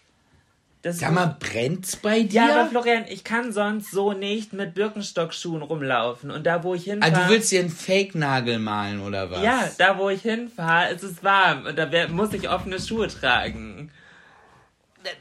Das 0.84 1.00
Sag 1.00 1.12
mal, 1.12 1.36
brennt's 1.40 1.96
bei 1.96 2.22
dir? 2.22 2.46
ja, 2.46 2.60
aber 2.60 2.70
Florian, 2.70 3.06
ich 3.10 3.24
kann 3.24 3.52
sonst 3.52 3.92
so 3.92 4.14
nicht 4.14 4.54
mit 4.54 4.74
Birkenstockschuhen 4.74 5.62
rumlaufen. 5.62 6.32
Und 6.32 6.46
da, 6.46 6.64
wo 6.64 6.76
ich 6.76 6.88
ah, 6.88 6.92
hinfahre. 6.94 7.12
du 7.12 7.30
willst 7.30 7.52
dir 7.52 7.62
einen 7.62 7.70
Fake-Nagel 7.70 8.60
malen, 8.60 9.02
oder 9.02 9.30
was? 9.30 9.42
Ja, 9.42 9.70
da, 9.78 9.98
wo 9.98 10.10
ich 10.10 10.22
hinfahre, 10.22 10.94
ist 10.94 11.04
es 11.04 11.24
warm. 11.24 11.66
Und 11.66 11.78
da 11.78 11.90
muss 12.10 12.32
ich 12.34 12.48
offene 12.50 12.80
Schuhe 12.80 13.08
tragen. 13.08 13.92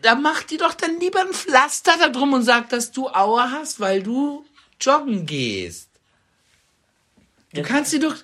Da 0.02 0.14
mach 0.14 0.42
dir 0.42 0.58
doch 0.58 0.74
dann 0.74 1.00
lieber 1.00 1.20
ein 1.20 1.32
Pflaster 1.32 1.92
da 2.00 2.10
drum 2.10 2.32
und 2.32 2.42
sag, 2.42 2.68
dass 2.68 2.92
du 2.92 3.08
Aua 3.08 3.50
hast, 3.50 3.80
weil 3.80 4.02
du 4.02 4.44
joggen 4.80 5.26
gehst. 5.26 5.85
Du 7.56 7.60
Jetzt- 7.62 7.68
kannst 7.68 7.92
dir 7.92 8.00
doch... 8.00 8.14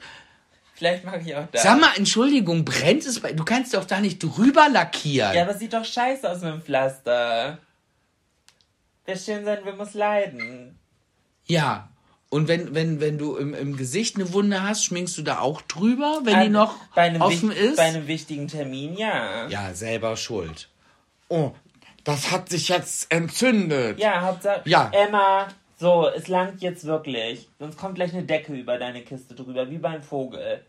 Vielleicht 0.75 1.05
mache 1.05 1.19
ich 1.25 1.35
auch 1.37 1.47
da. 1.53 1.61
Sag 1.61 1.81
mal, 1.81 1.91
Entschuldigung, 1.97 2.65
brennt 2.65 3.05
es 3.07 3.21
bei... 3.21 3.33
Du 3.33 3.45
kannst 3.45 3.73
doch 3.75 3.85
da 3.85 4.01
nicht 4.01 4.19
drüber 4.23 4.69
lackieren. 4.69 5.35
Ja, 5.35 5.43
aber 5.43 5.53
es 5.53 5.59
sieht 5.61 5.73
doch 5.73 5.85
scheiße 5.85 6.29
aus 6.31 6.41
mit 6.41 6.53
dem 6.53 6.63
Pflaster. 6.63 7.59
Wer 9.05 9.17
schön 9.17 9.45
sein 9.45 9.65
will, 9.65 9.75
muss 9.75 9.95
leiden. 9.95 10.79
Ja. 11.47 11.89
Und 12.31 12.49
wenn, 12.49 12.75
wenn, 12.75 13.01
wenn 13.01 13.19
du 13.19 13.37
im, 13.37 13.53
im 13.53 13.77
Gesicht 13.77 14.17
eine 14.17 14.33
Wunde 14.33 14.63
hast, 14.63 14.85
schminkst 14.85 15.19
du 15.19 15.23
da 15.23 15.41
auch 15.41 15.61
drüber, 15.63 16.21
wenn 16.25 16.41
die 16.41 16.47
An- 16.47 16.53
noch 16.53 16.77
bei 16.95 17.03
einem 17.03 17.21
offen 17.21 17.51
wich- 17.51 17.59
ist? 17.59 17.77
Bei 17.77 17.85
einem 17.85 18.07
wichtigen 18.07 18.49
Termin, 18.49 18.97
ja. 18.97 19.47
ja, 19.49 19.75
selber 19.75 20.17
schuld. 20.17 20.69
Oh, 21.29 21.53
das 22.05 22.31
hat 22.31 22.49
sich 22.49 22.69
jetzt 22.69 23.13
entzündet. 23.13 23.99
Ja, 23.99 24.23
Hauptsache. 24.23 24.63
Ja. 24.65 24.91
Emma, 24.93 25.49
so, 25.83 26.09
es 26.09 26.29
langt 26.29 26.63
jetzt 26.63 26.85
wirklich. 26.85 27.49
Sonst 27.59 27.77
kommt 27.77 27.97
gleich 27.97 28.13
eine 28.13 28.23
Decke 28.23 28.55
über 28.55 28.79
deine 28.79 29.03
Kiste 29.03 29.35
drüber, 29.35 29.69
wie 29.69 29.79
beim 29.79 30.01
Vogel. 30.01 30.65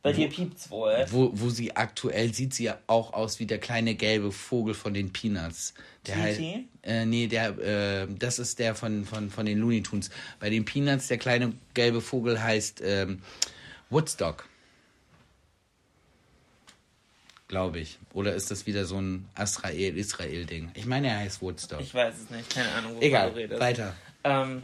Bei 0.00 0.12
dir 0.12 0.28
piept's 0.30 0.70
wohl. 0.70 1.04
Wo, 1.10 1.30
wo 1.34 1.50
sie 1.50 1.76
aktuell 1.76 2.32
sieht 2.32 2.54
sie 2.54 2.64
ja 2.64 2.78
auch 2.86 3.12
aus 3.12 3.38
wie 3.38 3.44
der 3.44 3.58
kleine 3.58 3.94
gelbe 3.94 4.32
Vogel 4.32 4.72
von 4.72 4.94
den 4.94 5.12
Peanuts. 5.12 5.74
Der 6.06 6.16
halt, 6.16 6.40
äh, 6.82 7.04
nee, 7.04 7.26
der, 7.26 7.58
äh, 7.58 8.06
das 8.18 8.38
ist 8.38 8.58
der 8.60 8.74
von, 8.74 9.04
von, 9.04 9.28
von 9.28 9.44
den 9.44 9.58
Looney 9.58 9.82
Tunes. 9.82 10.08
Bei 10.40 10.48
den 10.48 10.64
Peanuts, 10.64 11.08
der 11.08 11.18
kleine 11.18 11.52
gelbe 11.74 12.00
Vogel 12.00 12.42
heißt 12.42 12.80
ähm, 12.82 13.20
Woodstock. 13.90 14.47
Glaube 17.48 17.80
ich. 17.80 17.98
Oder 18.12 18.34
ist 18.34 18.50
das 18.50 18.66
wieder 18.66 18.84
so 18.84 19.00
ein 19.00 19.26
Israel-Israel-Ding? 19.40 20.70
Ich 20.74 20.84
meine, 20.84 21.08
er 21.08 21.18
heißt 21.20 21.40
Woodstock. 21.40 21.80
Ich 21.80 21.94
weiß 21.94 22.14
es 22.14 22.30
nicht, 22.30 22.50
keine 22.54 22.70
Ahnung, 22.72 23.00
Egal, 23.00 23.30
du 23.30 23.36
redest. 23.36 23.60
weiter. 23.60 23.94
Ähm, 24.22 24.62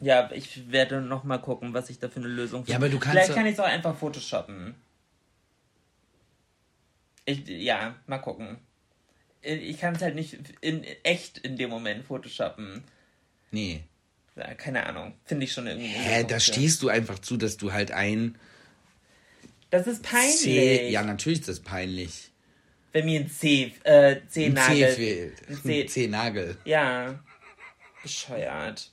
ja, 0.00 0.28
ich 0.32 0.70
werde 0.70 1.00
noch 1.00 1.22
mal 1.22 1.38
gucken, 1.38 1.72
was 1.72 1.88
ich 1.88 2.00
da 2.00 2.08
für 2.08 2.18
eine 2.18 2.28
Lösung 2.28 2.60
finde. 2.64 2.72
Ja, 2.72 2.78
aber 2.78 2.88
du 2.88 2.98
kannst 2.98 3.16
Vielleicht 3.16 3.34
kann 3.34 3.46
ich 3.46 3.52
es 3.52 3.60
auch 3.60 3.64
einfach 3.66 3.96
photoshoppen. 3.96 4.74
Ich, 7.24 7.46
ja, 7.48 7.94
mal 8.06 8.18
gucken. 8.18 8.58
Ich 9.42 9.78
kann 9.78 9.94
es 9.94 10.02
halt 10.02 10.16
nicht 10.16 10.36
in 10.60 10.82
echt 11.04 11.38
in 11.38 11.56
dem 11.56 11.70
Moment 11.70 12.04
photoshoppen. 12.04 12.82
Nee. 13.52 13.84
Ja, 14.34 14.52
keine 14.54 14.84
Ahnung. 14.86 15.14
Finde 15.24 15.44
ich 15.44 15.52
schon 15.52 15.68
irgendwie. 15.68 15.86
Hä, 15.86 16.24
da 16.24 16.40
stehst 16.40 16.82
du 16.82 16.88
einfach 16.88 17.20
zu, 17.20 17.36
dass 17.36 17.56
du 17.56 17.72
halt 17.72 17.92
ein 17.92 18.36
Das 19.70 19.86
ist 19.86 20.02
peinlich. 20.02 20.36
C. 20.40 20.88
Ja, 20.90 21.02
natürlich 21.02 21.40
ist 21.40 21.48
das 21.48 21.60
peinlich. 21.60 22.30
Wenn 22.92 23.04
mir 23.06 23.20
ein 23.20 23.28
C, 23.30 23.72
äh, 23.84 24.16
Ein 24.16 24.28
C-Nagel. 24.28 24.88
C 24.88 24.94
fehlt. 24.94 25.48
Ein 25.48 25.54
Ein 25.54 25.62
C. 25.62 25.86
C-Nagel. 25.86 26.56
Ja. 26.64 27.18
Bescheuert. 28.02 28.90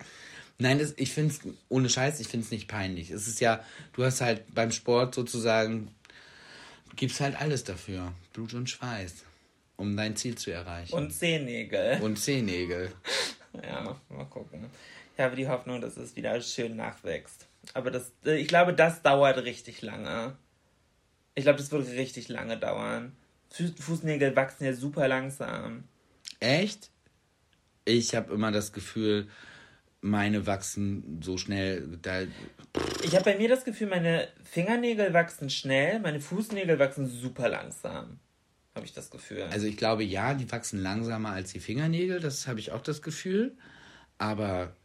Nein, 0.57 0.79
das, 0.79 0.93
ich 0.97 1.11
finde 1.11 1.33
es, 1.33 1.41
ohne 1.69 1.89
Scheiß, 1.89 2.19
ich 2.19 2.27
finde 2.27 2.45
es 2.45 2.51
nicht 2.51 2.67
peinlich. 2.67 3.11
Es 3.11 3.27
ist 3.27 3.39
ja, 3.39 3.63
du 3.93 4.03
hast 4.03 4.21
halt 4.21 4.53
beim 4.53 4.71
Sport 4.71 5.15
sozusagen, 5.15 5.93
gibst 6.95 7.21
halt 7.21 7.39
alles 7.39 7.63
dafür. 7.63 8.13
Blut 8.33 8.53
und 8.53 8.69
Schweiß, 8.69 9.23
um 9.77 9.95
dein 9.95 10.15
Ziel 10.15 10.35
zu 10.35 10.51
erreichen. 10.51 10.93
Und 10.93 11.11
Zehennägel. 11.11 12.01
und 12.01 12.17
Zehennägel. 12.17 12.91
Ja, 13.63 13.95
mal 14.09 14.25
gucken. 14.31 14.65
Ich 15.15 15.23
habe 15.23 15.35
die 15.35 15.47
Hoffnung, 15.47 15.79
dass 15.79 15.95
es 15.95 16.15
wieder 16.15 16.41
schön 16.41 16.75
nachwächst. 16.75 17.45
Aber 17.75 17.91
das, 17.91 18.11
äh, 18.25 18.37
ich 18.37 18.47
glaube, 18.47 18.73
das 18.73 19.03
dauert 19.03 19.37
richtig 19.43 19.83
lange. 19.83 20.35
Ich 21.35 21.43
glaube, 21.43 21.57
das 21.57 21.71
wird 21.71 21.87
richtig 21.89 22.29
lange 22.29 22.57
dauern. 22.57 23.13
Fu- 23.49 23.73
Fußnägel 23.79 24.35
wachsen 24.35 24.65
ja 24.65 24.73
super 24.73 25.07
langsam. 25.07 25.85
Echt? 26.39 26.89
Ich 27.85 28.15
habe 28.15 28.33
immer 28.33 28.51
das 28.51 28.71
Gefühl, 28.73 29.27
meine 30.01 30.45
wachsen 30.47 31.21
so 31.23 31.37
schnell. 31.37 31.97
Da, 32.01 32.21
Ich 33.03 33.13
habe 33.15 33.23
bei 33.25 33.37
mir 33.37 33.49
das 33.49 33.63
Gefühl, 33.65 33.87
meine 33.87 34.27
Fingernägel 34.43 35.13
wachsen 35.13 35.49
schnell, 35.49 35.99
meine 35.99 36.19
Fußnägel 36.21 36.77
wachsen 36.79 37.07
super 37.07 37.49
langsam. 37.49 38.19
Habe 38.75 38.85
ich 38.85 38.93
das 38.93 39.11
Gefühl. 39.11 39.43
also 39.43 39.67
ich 39.67 39.77
glaube, 39.77 40.03
ja, 40.03 40.33
die 40.33 40.51
wachsen 40.51 40.81
langsamer 40.81 41.29
als 41.31 41.51
die 41.51 41.59
Fingernägel, 41.59 42.19
das 42.19 42.47
habe 42.47 42.59
ich 42.59 42.71
auch 42.71 42.81
das 42.81 43.01
Gefühl. 43.03 43.55
Aber 44.17 44.75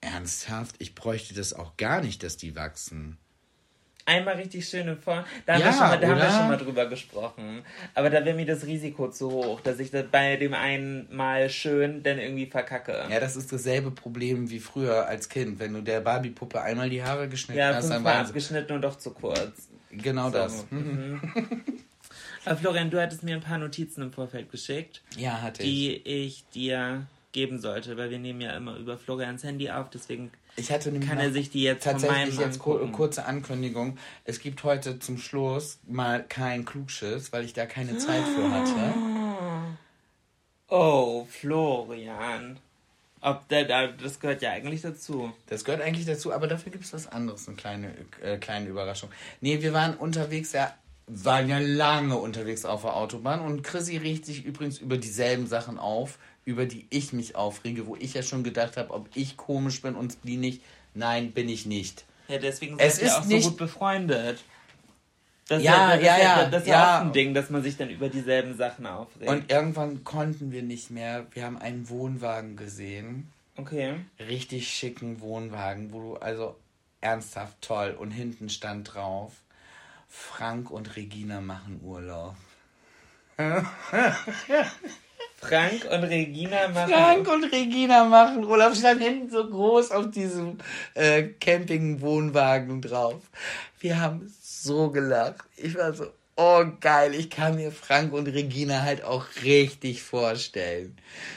ernsthaft, 0.00 0.76
ich 0.78 0.94
bräuchte 0.94 1.34
das 1.34 1.52
auch 1.54 1.76
gar 1.76 2.00
nicht, 2.02 2.22
dass 2.22 2.36
die 2.36 2.54
wachsen. 2.54 3.16
Einmal 4.08 4.36
richtig 4.36 4.66
schön 4.66 4.88
in 4.88 4.96
Form. 4.96 5.22
Da, 5.44 5.52
haben, 5.54 5.60
Ja, 5.60 5.66
wir 5.66 5.72
schon 5.72 5.80
mal, 5.80 5.98
da 6.00 6.08
haben 6.08 6.16
wir 6.18 6.30
schon 6.30 6.48
mal 6.48 6.56
drüber 6.56 6.86
gesprochen. 6.86 7.62
Aber 7.94 8.08
da 8.08 8.24
wäre 8.24 8.34
mir 8.34 8.46
das 8.46 8.64
Risiko 8.64 9.10
zu 9.10 9.30
hoch, 9.30 9.60
dass 9.60 9.78
ich 9.80 9.90
das 9.90 10.06
bei 10.10 10.36
dem 10.36 10.54
einen 10.54 11.14
Mal 11.14 11.50
schön 11.50 12.02
dann 12.02 12.18
irgendwie 12.18 12.46
verkacke. 12.46 13.04
Ja, 13.10 13.20
das 13.20 13.36
ist 13.36 13.52
dasselbe 13.52 13.90
Problem 13.90 14.48
wie 14.48 14.60
früher 14.60 15.06
als 15.06 15.28
Kind. 15.28 15.58
Wenn 15.60 15.74
du 15.74 15.82
der 15.82 16.00
Barbie-Puppe 16.00 16.60
einmal 16.60 16.88
die 16.88 17.02
Haare 17.02 17.28
geschnitten 17.28 17.58
Ja, 17.58 17.74
hast, 17.74 17.90
dann 17.90 18.02
war 18.02 18.14
abgeschnitten 18.20 18.72
und 18.76 18.82
doch 18.82 18.96
zu 18.96 19.10
kurz. 19.10 19.68
genau 19.90 20.30
das. 20.30 20.60
So. 20.60 20.66
Mhm. 20.74 21.20
Aber 22.44 22.56
Florian, 22.56 22.90
du 22.90 23.00
hattest 23.00 23.22
mir 23.24 23.34
ein 23.34 23.42
paar 23.42 23.58
Notizen 23.58 24.00
im 24.02 24.12
Vorfeld 24.12 24.50
geschickt, 24.50 25.02
Ja, 25.18 25.42
hatte 25.42 25.62
ich. 25.62 25.68
die 25.68 25.96
ich 26.26 26.44
dir 26.54 27.06
geben 27.32 27.60
sollte, 27.60 27.96
weil 27.98 28.10
wir 28.10 28.18
nehmen 28.18 28.40
ja 28.40 28.56
immer 28.56 28.76
über 28.76 28.96
Florians 28.96 29.44
Handy 29.44 29.70
auf, 29.70 29.90
deswegen 29.90 30.30
Ich 30.58 30.70
hatte 30.72 30.90
nämlich 30.90 31.08
kann 31.08 31.18
er 31.18 31.30
sich 31.32 31.50
die 31.50 31.62
jetzt 31.62 31.84
tatsächlich 31.84 32.38
jetzt 32.38 32.54
angucken. 32.56 32.92
kurze 32.92 33.24
Ankündigung. 33.26 33.96
Es 34.24 34.40
gibt 34.40 34.64
heute 34.64 34.98
zum 34.98 35.18
Schluss 35.18 35.78
mal 35.86 36.24
kein 36.28 36.64
Klugschiss, 36.64 37.32
weil 37.32 37.44
ich 37.44 37.52
da 37.52 37.66
keine 37.66 37.96
Zeit 37.98 38.24
für 38.24 38.50
hatte. 38.50 38.94
Oh, 40.68 41.26
Florian. 41.30 42.58
Ob 43.20 43.48
der, 43.48 43.64
da- 43.64 43.88
das 43.88 44.20
gehört 44.20 44.42
ja 44.42 44.52
eigentlich 44.52 44.82
dazu. 44.82 45.32
Das 45.46 45.64
gehört 45.64 45.82
eigentlich 45.82 46.06
dazu, 46.06 46.32
aber 46.32 46.46
dafür 46.46 46.70
gibt 46.70 46.84
es 46.84 46.92
was 46.92 47.06
anderes, 47.08 47.48
eine 47.48 47.56
kleine, 47.56 47.94
äh, 48.22 48.36
kleine 48.36 48.68
Überraschung. 48.68 49.10
Nee, 49.40 49.60
wir 49.60 49.72
waren 49.72 49.96
unterwegs, 49.96 50.52
ja, 50.52 50.72
waren 51.08 51.48
ja 51.48 51.58
lange 51.58 52.16
unterwegs 52.16 52.64
auf 52.64 52.82
der 52.82 52.94
Autobahn 52.94 53.40
und 53.40 53.62
Chrissy 53.64 53.96
regt 53.96 54.24
sich 54.26 54.44
übrigens 54.44 54.78
über 54.78 54.98
dieselben 54.98 55.46
Sachen 55.48 55.78
auf, 55.78 56.18
über 56.48 56.64
die 56.64 56.86
ich 56.88 57.12
mich 57.12 57.36
aufrege, 57.36 57.86
wo 57.86 57.94
ich 57.96 58.14
ja 58.14 58.22
schon 58.22 58.42
gedacht 58.42 58.76
habe, 58.78 58.94
ob 58.94 59.08
ich 59.14 59.36
komisch 59.36 59.82
bin 59.82 59.94
und 59.94 60.16
die 60.24 60.38
nicht. 60.38 60.62
Nein, 60.94 61.32
bin 61.32 61.48
ich 61.48 61.66
nicht. 61.66 62.06
Ja, 62.28 62.38
deswegen 62.38 62.78
Es 62.78 62.96
seid 62.96 63.04
ihr 63.04 63.18
auch 63.18 63.24
nicht- 63.26 63.42
so 63.44 63.50
gut 63.50 63.58
befreundet. 63.58 64.42
Das 65.48 65.62
Ja, 65.62 65.92
ist 65.94 66.02
ja, 66.04 66.14
das 66.14 66.22
ja, 66.22 66.40
Ist 66.42 66.52
das 66.52 66.62
ist 66.62 66.68
ja, 66.68 66.74
ja. 66.74 66.96
auch 66.98 67.02
ein 67.06 67.12
Ding, 67.12 67.34
dass 67.34 67.50
man 67.50 67.62
sich 67.62 67.76
dann 67.76 67.90
über 67.90 68.08
dieselben 68.08 68.56
Sachen 68.56 68.86
aufregt. 68.86 69.30
Und 69.30 69.50
irgendwann 69.52 70.04
konnten 70.04 70.50
wir 70.52 70.62
nicht 70.62 70.90
mehr. 70.90 71.26
Wir 71.32 71.44
haben 71.44 71.58
einen 71.58 71.88
Wohnwagen 71.90 72.56
gesehen. 72.56 73.30
okay. 73.56 73.96
richtig 74.18 74.68
schicken 74.68 75.20
Wohnwagen, 75.20 75.92
wo 75.92 76.00
du 76.00 76.16
also 76.16 76.56
ernsthaft 77.02 77.60
toll 77.60 77.94
und 77.98 78.10
hinten 78.10 78.48
stand 78.48 78.94
drauf, 78.94 79.32
Frank 80.08 80.70
und 80.70 80.96
Regina 80.96 81.40
machen 81.42 81.80
Urlaub. 81.82 82.34
Frank 85.40 85.86
und 85.90 86.04
Regina 86.04 86.68
machen. 86.68 86.92
Frank 86.92 87.28
und 87.28 87.44
Regina 87.44 88.04
machen 88.04 88.44
Urlaub 88.44 88.74
stand 88.74 89.00
hinten 89.00 89.30
so 89.30 89.48
groß 89.48 89.92
auf 89.92 90.10
diesem 90.10 90.58
äh, 90.94 91.22
Camping-Wohnwagen 91.22 92.82
drauf. 92.82 93.22
Wir 93.78 94.00
haben 94.00 94.32
so 94.42 94.90
gelacht. 94.90 95.44
Ich 95.56 95.76
war 95.76 95.94
so, 95.94 96.06
oh 96.36 96.64
geil, 96.80 97.14
ich 97.14 97.30
kann 97.30 97.54
mir 97.54 97.70
Frank 97.70 98.12
und 98.12 98.26
Regina 98.26 98.82
halt 98.82 99.04
auch 99.04 99.26
richtig 99.44 100.02
vorstellen. 100.02 100.96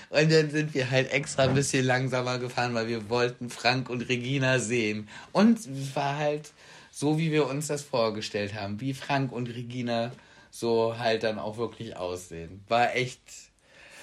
Und 0.10 0.32
dann 0.32 0.49
sind 0.49 0.74
wir 0.74 0.89
halt 0.89 1.12
extra 1.12 1.43
ein 1.43 1.54
bisschen 1.54 1.86
langsamer 1.86 2.39
gefahren, 2.39 2.74
weil 2.74 2.88
wir 2.88 3.10
wollten 3.10 3.49
Frank 3.49 3.89
und 3.89 4.10
Regina 4.10 4.58
sehen. 4.58 5.08
Und 5.32 5.60
es 5.60 5.95
war 5.95 6.18
halt 6.18 6.52
so, 6.91 7.20
wie 7.20 7.32
wir 7.32 7.47
uns 7.47 7.68
das 7.68 7.84
vorgestellt 7.84 8.56
haben, 8.56 8.82
wie 8.82 8.93
Frank 8.93 9.32
und 9.32 9.47
Regina 9.47 10.12
so 10.49 10.97
halt 10.97 11.24
dann 11.24 11.39
auch 11.39 11.58
wirklich 11.58 11.95
aussehen. 11.95 12.64
War 12.68 12.95
echt 12.95 13.22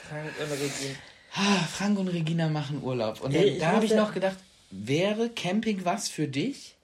Frank 0.09 0.31
und 0.41 0.51
Regina. 0.53 0.99
Ah, 1.35 1.65
Frank 1.67 1.99
und 1.99 2.09
Regina 2.09 2.49
machen 2.49 2.83
Urlaub. 2.83 3.21
Und 3.21 3.35
dann, 3.35 3.43
Ich 3.45 3.59
da 3.59 3.73
habe 3.73 3.85
ich 3.85 3.95
noch 3.95 4.13
gedacht, 4.15 4.37
wäre 4.71 5.29
Camping 5.31 5.85
was 5.85 6.09
für 6.09 6.27
dich? 6.29 6.75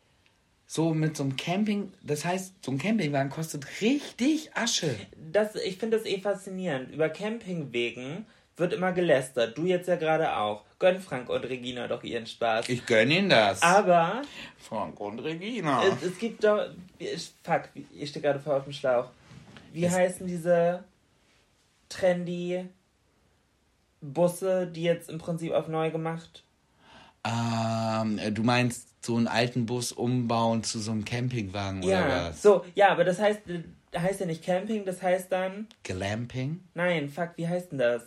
So 0.67 0.93
mit 0.93 1.17
so 1.17 1.23
einem 1.23 1.37
Camping, 1.37 1.93
das 2.03 2.25
heißt, 2.25 2.53
so 2.65 2.73
ein 2.73 2.79
Campingwagen 2.79 3.31
kostet 3.31 3.67
richtig 3.81 4.51
Asche. 4.55 4.95
Das, 5.33 5.55
ich 5.55 5.77
finde 5.79 5.99
das 5.99 6.07
eh 6.07 6.19
faszinierend. 6.21 6.91
Über 6.93 7.09
Campingwegen 7.09 8.27
wird 8.57 8.73
immer 8.73 8.93
gelästert. 8.93 9.57
Du 9.57 9.67
jetzt 9.67 9.87
ja 9.89 9.97
gerade 9.97 10.37
auch. 10.37 10.65
Gönn 10.79 11.01
Frank 11.01 11.29
und 11.29 11.45
Regina 11.45 11.87
doch 11.89 12.03
ihren 12.03 12.27
Spaß. 12.27 12.69
Ich 12.69 12.85
gönne 12.87 13.19
ihnen 13.19 13.29
das. 13.31 13.63
Aber 13.63 14.23
Frank 14.59 14.99
und 15.01 15.21
Regina. 15.21 15.83
es, 15.87 16.03
es 16.03 16.19
gibt 16.19 16.43
doch. 16.45 16.67
Ich, 16.99 17.31
fuck, 17.43 17.69
ich 17.95 18.11
stehe 18.11 18.23
gerade 18.23 18.41
voll 18.41 18.57
auf 18.57 18.65
dem 18.65 18.73
Schlauch. 18.73 19.07
Wie 19.73 19.85
Es- 19.85 19.93
heißen 19.93 20.27
diese 20.27 20.83
trendy 21.89 22.65
Busse, 24.13 24.67
die 24.67 24.83
jetzt 24.83 25.09
im 25.11 25.19
Prinzip 25.19 25.53
auf 25.53 25.69
neu 25.69 25.91
gemacht? 25.91 26.45
Ähm, 27.27 28.21
du 28.35 28.43
meinst 28.43 28.89
so 29.05 29.17
einen 29.17 29.29
alten 29.29 29.67
Bus 29.67 29.93
umbauen 29.93 30.63
zu 30.63 30.79
so 30.79 30.91
einem 30.93 31.05
Campingwagen 31.05 31.83
oder 31.83 31.93
Ja, 31.93 32.29
was? 32.29 32.43
so, 32.43 32.65
ja, 32.75 32.89
aber 32.91 33.05
das 33.05 33.19
heißt, 33.19 33.41
äh, 33.49 33.63
heißt 33.99 34.21
ja 34.21 34.27
nicht 34.27 34.45
Camping, 34.45 34.85
das 34.85 35.03
heißt 35.03 35.33
dann. 35.33 35.67
Glamping? 35.83 36.61
Nein, 36.75 37.09
fuck, 37.09 37.31
wie 37.37 37.49
heißt 37.49 37.73
denn 37.73 37.79
das? 37.79 38.03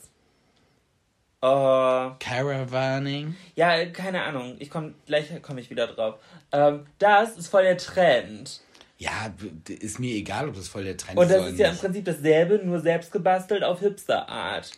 Oh, 1.41 2.11
Caravaning? 2.19 3.35
ja, 3.55 3.85
keine 3.87 4.23
Ahnung. 4.23 4.55
Ich 4.59 4.69
komm, 4.71 4.95
gleich 5.05 5.29
komme 5.43 5.61
ich 5.61 5.69
wieder 5.69 5.85
drauf. 5.87 6.15
Ähm, 6.51 6.85
das 6.97 7.37
ist 7.37 7.47
voll 7.47 7.63
der 7.63 7.77
Trend. 7.77 8.61
Ja, 8.97 9.31
ist 9.67 9.99
mir 9.99 10.15
egal, 10.15 10.49
ob 10.49 10.55
das 10.55 10.67
voll 10.67 10.83
der 10.83 10.97
Trend 10.97 11.17
Und 11.19 11.25
ist 11.25 11.31
das 11.31 11.39
oder 11.41 11.49
ist 11.49 11.59
ja 11.59 11.67
im 11.67 11.73
nicht. 11.73 11.81
Prinzip 11.83 12.05
dasselbe, 12.05 12.59
nur 12.65 12.79
selbst 12.79 13.11
gebastelt 13.11 13.63
auf 13.63 13.79
Hipster-Art. 13.81 14.71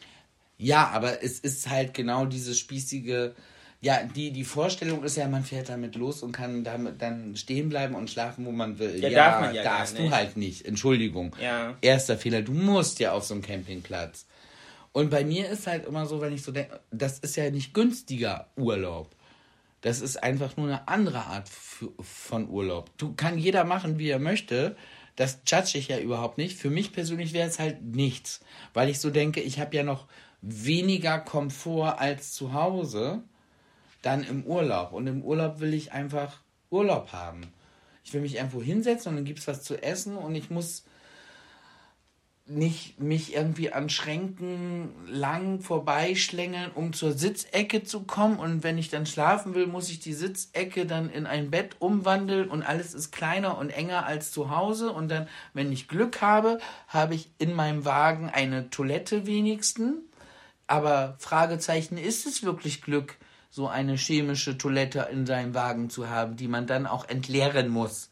Ja, 0.60 0.90
aber 0.90 1.24
es 1.24 1.40
ist 1.40 1.70
halt 1.70 1.94
genau 1.94 2.26
dieses 2.26 2.60
spießige. 2.60 3.34
Ja, 3.82 4.04
die, 4.04 4.32
die 4.32 4.44
Vorstellung 4.44 5.04
ist 5.06 5.16
ja, 5.16 5.28
man 5.30 5.46
fährt 5.46 5.70
damit 5.70 5.96
los 5.96 6.22
und 6.22 6.34
kann 6.34 6.66
damit 6.66 7.02
dann 7.02 7.38
stehen 7.38 7.70
bleiben 7.70 7.96
und 7.96 8.10
schlafen, 8.10 8.46
wo 8.46 8.52
man 8.52 8.78
will. 8.78 9.02
Ja, 9.02 9.10
darf 9.10 9.42
man 9.42 9.56
ja 9.56 9.64
darfst 9.64 9.98
du 9.98 10.04
nicht. 10.04 10.12
halt 10.12 10.36
nicht. 10.36 10.66
Entschuldigung. 10.66 11.34
Ja. 11.42 11.78
Erster 11.80 12.18
Fehler, 12.18 12.42
du 12.42 12.52
musst 12.52 13.00
ja 13.00 13.14
auf 13.14 13.24
so 13.24 13.34
einem 13.34 13.42
Campingplatz. 13.42 14.26
Und 14.92 15.10
bei 15.10 15.24
mir 15.24 15.48
ist 15.50 15.66
halt 15.66 15.86
immer 15.86 16.06
so, 16.06 16.20
wenn 16.20 16.34
ich 16.34 16.44
so 16.44 16.52
denke, 16.52 16.82
das 16.92 17.20
ist 17.20 17.38
ja 17.38 17.50
nicht 17.50 17.74
günstiger 17.74 18.48
Urlaub. 18.58 19.16
Das 19.80 20.02
ist 20.02 20.22
einfach 20.22 20.58
nur 20.58 20.68
eine 20.68 20.90
andere 20.90 21.20
Art 21.20 21.48
von 21.48 22.50
Urlaub. 22.50 22.90
Du 22.98 23.14
kann 23.14 23.38
jeder 23.38 23.64
machen, 23.64 23.98
wie 23.98 24.10
er 24.10 24.20
möchte. 24.20 24.76
Das 25.16 25.40
judge 25.48 25.78
ich 25.78 25.88
ja 25.88 26.00
überhaupt 26.00 26.38
nicht. 26.38 26.58
Für 26.58 26.70
mich 26.70 26.92
persönlich 26.92 27.32
wäre 27.32 27.48
es 27.48 27.60
halt 27.60 27.82
nichts, 27.82 28.42
weil 28.74 28.90
ich 28.90 29.00
so 29.00 29.10
denke, 29.10 29.40
ich 29.40 29.60
habe 29.60 29.76
ja 29.76 29.84
noch 29.84 30.06
weniger 30.42 31.20
Komfort 31.20 32.00
als 32.00 32.34
zu 32.34 32.54
Hause, 32.54 33.24
dann 34.02 34.24
im 34.24 34.44
Urlaub. 34.44 34.94
Und 34.94 35.08
im 35.08 35.22
Urlaub 35.24 35.60
will 35.60 35.74
ich 35.74 35.92
einfach 35.92 36.38
Urlaub 36.70 37.12
haben. 37.12 37.54
Ich 38.04 38.14
will 38.14 38.22
mich 38.22 38.36
irgendwo 38.36 38.62
hinsetzen 38.62 39.10
und 39.10 39.16
dann 39.18 39.26
gibt 39.26 39.40
es 39.40 39.48
was 39.48 39.64
zu 39.64 39.82
essen 39.82 40.18
und 40.18 40.36
ich 40.36 40.50
muss 40.50 40.84
nicht 42.50 43.00
mich 43.00 43.36
irgendwie 43.36 43.72
an 43.72 43.90
Schränken 43.90 44.90
lang 45.08 45.62
vorbeischlängeln, 45.62 46.72
um 46.74 46.94
zur 46.94 47.12
Sitzecke 47.12 47.84
zu 47.84 48.02
kommen. 48.02 48.40
Und 48.40 48.64
wenn 48.64 48.78
ich 48.78 48.90
dann 48.90 49.06
schlafen 49.06 49.54
will, 49.54 49.68
muss 49.68 49.90
ich 49.90 50.00
die 50.00 50.14
Sitzecke 50.14 50.86
dann 50.86 51.10
in 51.10 51.28
ein 51.28 51.52
Bett 51.52 51.76
umwandeln 51.80 52.50
und 52.50 52.64
alles 52.64 52.94
ist 52.94 53.12
kleiner 53.12 53.58
und 53.58 53.70
enger 53.70 54.06
als 54.06 54.32
zu 54.32 54.50
Hause. 54.50 54.92
Und 54.92 55.10
dann, 55.10 55.28
wenn 55.54 55.72
ich 55.72 55.88
Glück 55.88 56.22
habe, 56.22 56.60
habe 56.88 57.14
ich 57.14 57.30
in 57.38 57.54
meinem 57.54 57.86
Wagen 57.86 58.30
eine 58.30 58.70
Toilette 58.70 59.28
wenigstens. 59.28 60.00
Aber 60.70 61.16
Fragezeichen, 61.18 61.98
ist 61.98 62.28
es 62.28 62.44
wirklich 62.44 62.84
Glück, 62.84 63.18
so 63.50 63.68
eine 63.68 63.96
chemische 63.96 64.56
Toilette 64.56 65.10
in 65.12 65.26
seinem 65.26 65.56
Wagen 65.56 65.90
zu 65.90 66.10
haben, 66.12 66.36
die 66.36 66.48
man 66.48 66.68
dann 66.68 66.86
auch 66.86 67.10
entleeren 67.10 67.70
muss? 67.70 68.12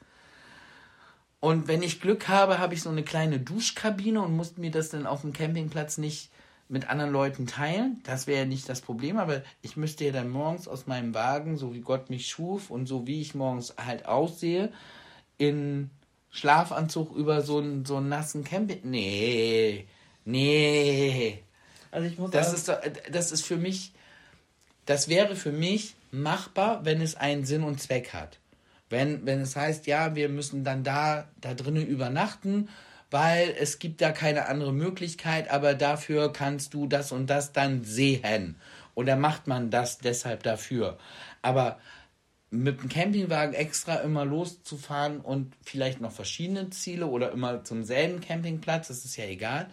Und 1.39 1.67
wenn 1.67 1.83
ich 1.83 2.01
Glück 2.01 2.27
habe, 2.27 2.57
habe 2.57 2.73
ich 2.73 2.81
so 2.81 2.89
eine 2.89 3.03
kleine 3.03 3.39
Duschkabine 3.39 4.23
und 4.23 4.35
muss 4.35 4.57
mir 4.57 4.71
das 4.71 4.89
dann 4.89 5.05
auf 5.05 5.21
dem 5.21 5.33
Campingplatz 5.33 5.99
nicht 5.99 6.31
mit 6.67 6.89
anderen 6.89 7.11
Leuten 7.11 7.45
teilen. 7.45 8.01
Das 8.03 8.25
wäre 8.25 8.39
ja 8.39 8.45
nicht 8.45 8.67
das 8.67 8.81
Problem, 8.81 9.19
aber 9.19 9.43
ich 9.61 9.77
müsste 9.77 10.05
ja 10.05 10.11
dann 10.11 10.31
morgens 10.31 10.67
aus 10.67 10.87
meinem 10.87 11.13
Wagen, 11.13 11.57
so 11.57 11.75
wie 11.75 11.81
Gott 11.81 12.09
mich 12.09 12.27
schuf 12.27 12.71
und 12.71 12.87
so 12.87 13.05
wie 13.05 13.21
ich 13.21 13.35
morgens 13.35 13.75
halt 13.77 14.07
aussehe, 14.07 14.71
in 15.37 15.91
Schlafanzug 16.31 17.15
über 17.15 17.43
so 17.43 17.59
einen, 17.59 17.85
so 17.85 17.97
einen 17.97 18.09
nassen 18.09 18.43
Camping. 18.43 18.79
Nee, 18.83 19.85
nee. 20.25 21.43
Also 21.91 22.07
ich 22.07 22.17
muss 22.17 22.31
Das 22.31 22.49
auch- 22.49 22.53
ist, 22.53 22.67
doch- 22.69 22.81
das 23.11 23.31
ist 23.31 23.45
für 23.45 23.57
mich, 23.57 23.91
das 24.85 25.07
wäre 25.07 25.35
für 25.35 25.51
mich 25.51 25.95
machbar, 26.11 26.85
wenn 26.85 27.01
es 27.01 27.15
einen 27.15 27.45
Sinn 27.45 27.63
und 27.63 27.81
Zweck 27.81 28.13
hat. 28.13 28.39
Wenn, 28.89 29.25
wenn 29.25 29.41
es 29.41 29.55
heißt, 29.55 29.85
ja, 29.87 30.15
wir 30.15 30.29
müssen 30.29 30.63
dann 30.63 30.83
da, 30.83 31.27
da 31.41 31.53
drinnen 31.53 31.85
übernachten, 31.85 32.69
weil 33.11 33.53
es 33.59 33.79
gibt 33.79 34.01
da 34.01 34.11
keine 34.11 34.47
andere 34.47 34.73
Möglichkeit, 34.73 35.49
aber 35.49 35.73
dafür 35.73 36.31
kannst 36.31 36.73
du 36.73 36.87
das 36.87 37.11
und 37.11 37.27
das 37.29 37.51
dann 37.51 37.83
sehen. 37.83 38.55
Und 38.95 39.05
dann 39.07 39.19
macht 39.19 39.47
man 39.47 39.69
das 39.69 39.97
deshalb 39.97 40.43
dafür. 40.43 40.97
Aber 41.41 41.79
mit 42.49 42.81
dem 42.81 42.87
Campingwagen 42.89 43.53
extra 43.53 43.95
immer 43.97 44.23
loszufahren 44.23 45.19
und 45.19 45.53
vielleicht 45.63 45.99
noch 45.99 46.13
verschiedene 46.13 46.69
Ziele 46.69 47.07
oder 47.07 47.31
immer 47.33 47.65
zum 47.65 47.83
selben 47.83 48.21
Campingplatz, 48.21 48.87
das 48.87 49.03
ist 49.03 49.17
ja 49.17 49.25
egal. 49.25 49.67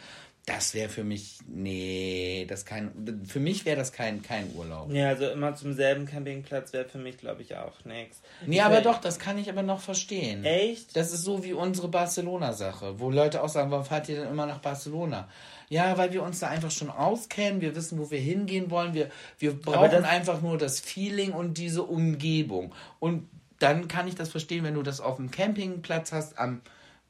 Das 0.47 0.75
wäre 0.75 0.91
für 0.91 1.05
mich, 1.05 1.39
nee, 1.47 2.45
das 2.47 2.67
kein, 2.67 3.25
für 3.27 3.41
mich 3.41 3.65
wäre 3.65 3.79
das 3.79 3.93
kein, 3.93 4.23
kein 4.23 4.55
Urlaub. 4.55 4.93
Ja, 4.93 5.09
also 5.09 5.27
immer 5.29 5.55
zum 5.55 5.73
selben 5.73 6.05
Campingplatz 6.05 6.75
wäre 6.75 6.85
für 6.85 6.99
mich, 6.99 7.17
glaube 7.17 7.41
ich, 7.41 7.57
auch 7.57 7.83
nichts. 7.87 8.21
Nee, 8.45 8.57
Ich 8.57 8.63
aber 8.63 8.83
doch, 8.83 9.01
das 9.01 9.19
kann 9.19 9.39
ich 9.39 9.49
aber 9.49 9.63
noch 9.63 9.81
verstehen. 9.81 10.45
Echt? 10.45 10.95
Das 10.97 11.13
ist 11.13 11.23
so 11.23 11.45
wie 11.45 11.55
unsere 11.55 11.89
Barcelona-Sache, 11.89 13.01
wo 13.01 13.11
Leute 13.11 13.43
auch 13.43 13.49
sagen, 13.49 13.71
warum 13.71 13.87
fahrt 13.87 14.11
ihr 14.11 14.17
denn 14.17 14.29
immer 14.29 14.45
nach 14.45 14.59
Barcelona? 14.59 15.29
Ja, 15.71 15.97
weil 15.97 16.13
wir 16.13 16.23
uns 16.23 16.41
da 16.41 16.49
einfach 16.49 16.71
schon 16.71 16.91
auskennen, 16.91 17.63
wir 17.63 17.75
wissen, 17.75 17.99
wo 17.99 18.11
wir 18.11 18.21
hingehen 18.21 18.71
wollen, 18.71 18.93
wir, 18.93 19.11
wir 19.39 19.59
brauchen 19.59 20.05
einfach 20.05 20.43
nur 20.43 20.59
das 20.59 20.79
Feeling 20.79 21.33
und 21.33 21.57
diese 21.57 21.85
Umgebung. 21.85 22.75
Und 23.01 23.29
dann 23.61 23.89
kann 23.89 24.07
ich 24.09 24.15
das 24.15 24.29
verstehen, 24.29 24.63
wenn 24.65 24.75
du 24.75 24.83
das 24.83 25.01
auf 25.01 25.17
dem 25.17 25.31
Campingplatz 25.31 26.13
hast, 26.13 26.39
am, 26.39 26.61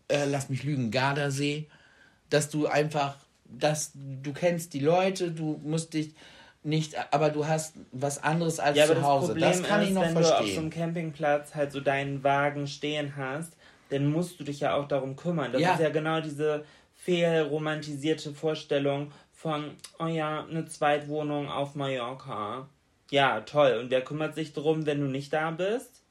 äh, 0.09 0.24
lass 0.24 0.51
mich 0.51 0.62
lügen, 0.62 0.93
Gardasee, 0.93 1.66
dass 2.30 2.49
du 2.49 2.66
einfach, 2.66 3.16
dass 3.45 3.92
du 3.95 4.32
kennst 4.32 4.72
die 4.74 4.80
Leute, 4.80 5.30
du 5.30 5.61
musst 5.62 5.95
dich 5.95 6.14
nicht, 6.62 6.95
aber 7.12 7.28
du 7.30 7.47
hast 7.47 7.74
was 7.92 8.22
anderes 8.22 8.59
als 8.59 8.76
Ja, 8.78 8.86
zu 8.86 8.95
das 8.95 9.05
Hause. 9.05 9.26
Problem 9.28 9.51
das 9.51 9.62
kann 9.62 9.82
ist, 9.82 9.88
ich 9.88 9.95
noch 9.95 10.03
wenn 10.03 10.14
du 10.14 10.20
auf 10.20 10.26
so 10.26 10.42
einem 10.42 10.45
verstehen. 10.45 10.70
Campingplatz 10.70 11.55
halt 11.55 11.72
so 11.72 11.80
deinen 11.80 12.24
Wagen 12.24 12.66
stehen 12.66 13.16
hast, 13.16 13.55
dann 13.90 14.11
musst 14.11 14.40
du 14.40 14.45
dich 14.45 14.61
ja 14.61 14.74
auch 14.74 14.88
darum 14.88 15.14
kümmern. 15.14 15.53
Das 15.53 15.61
Ja. 15.61 15.74
ist 15.74 15.80
ja 15.80 15.90
genau 15.90 16.20
diese 16.20 16.64
fehlromantisierte 16.95 18.32
Vorstellung 18.32 19.12
von, 19.32 19.72
oh 19.99 20.07
ja, 20.07 20.47
eine 20.47 20.64
Zweitwohnung 20.64 21.51
auf 21.51 21.74
Mallorca. 21.74 22.68
Ja, 23.11 23.40
toll. 23.42 23.78
Und 23.80 23.90
wer 23.90 24.01
kümmert 24.03 24.34
sich 24.34 24.55
drum, 24.55 24.86
wenn 24.86 25.01
du 25.01 25.07
nicht 25.07 25.32
da 25.34 25.51
bist? 25.51 26.03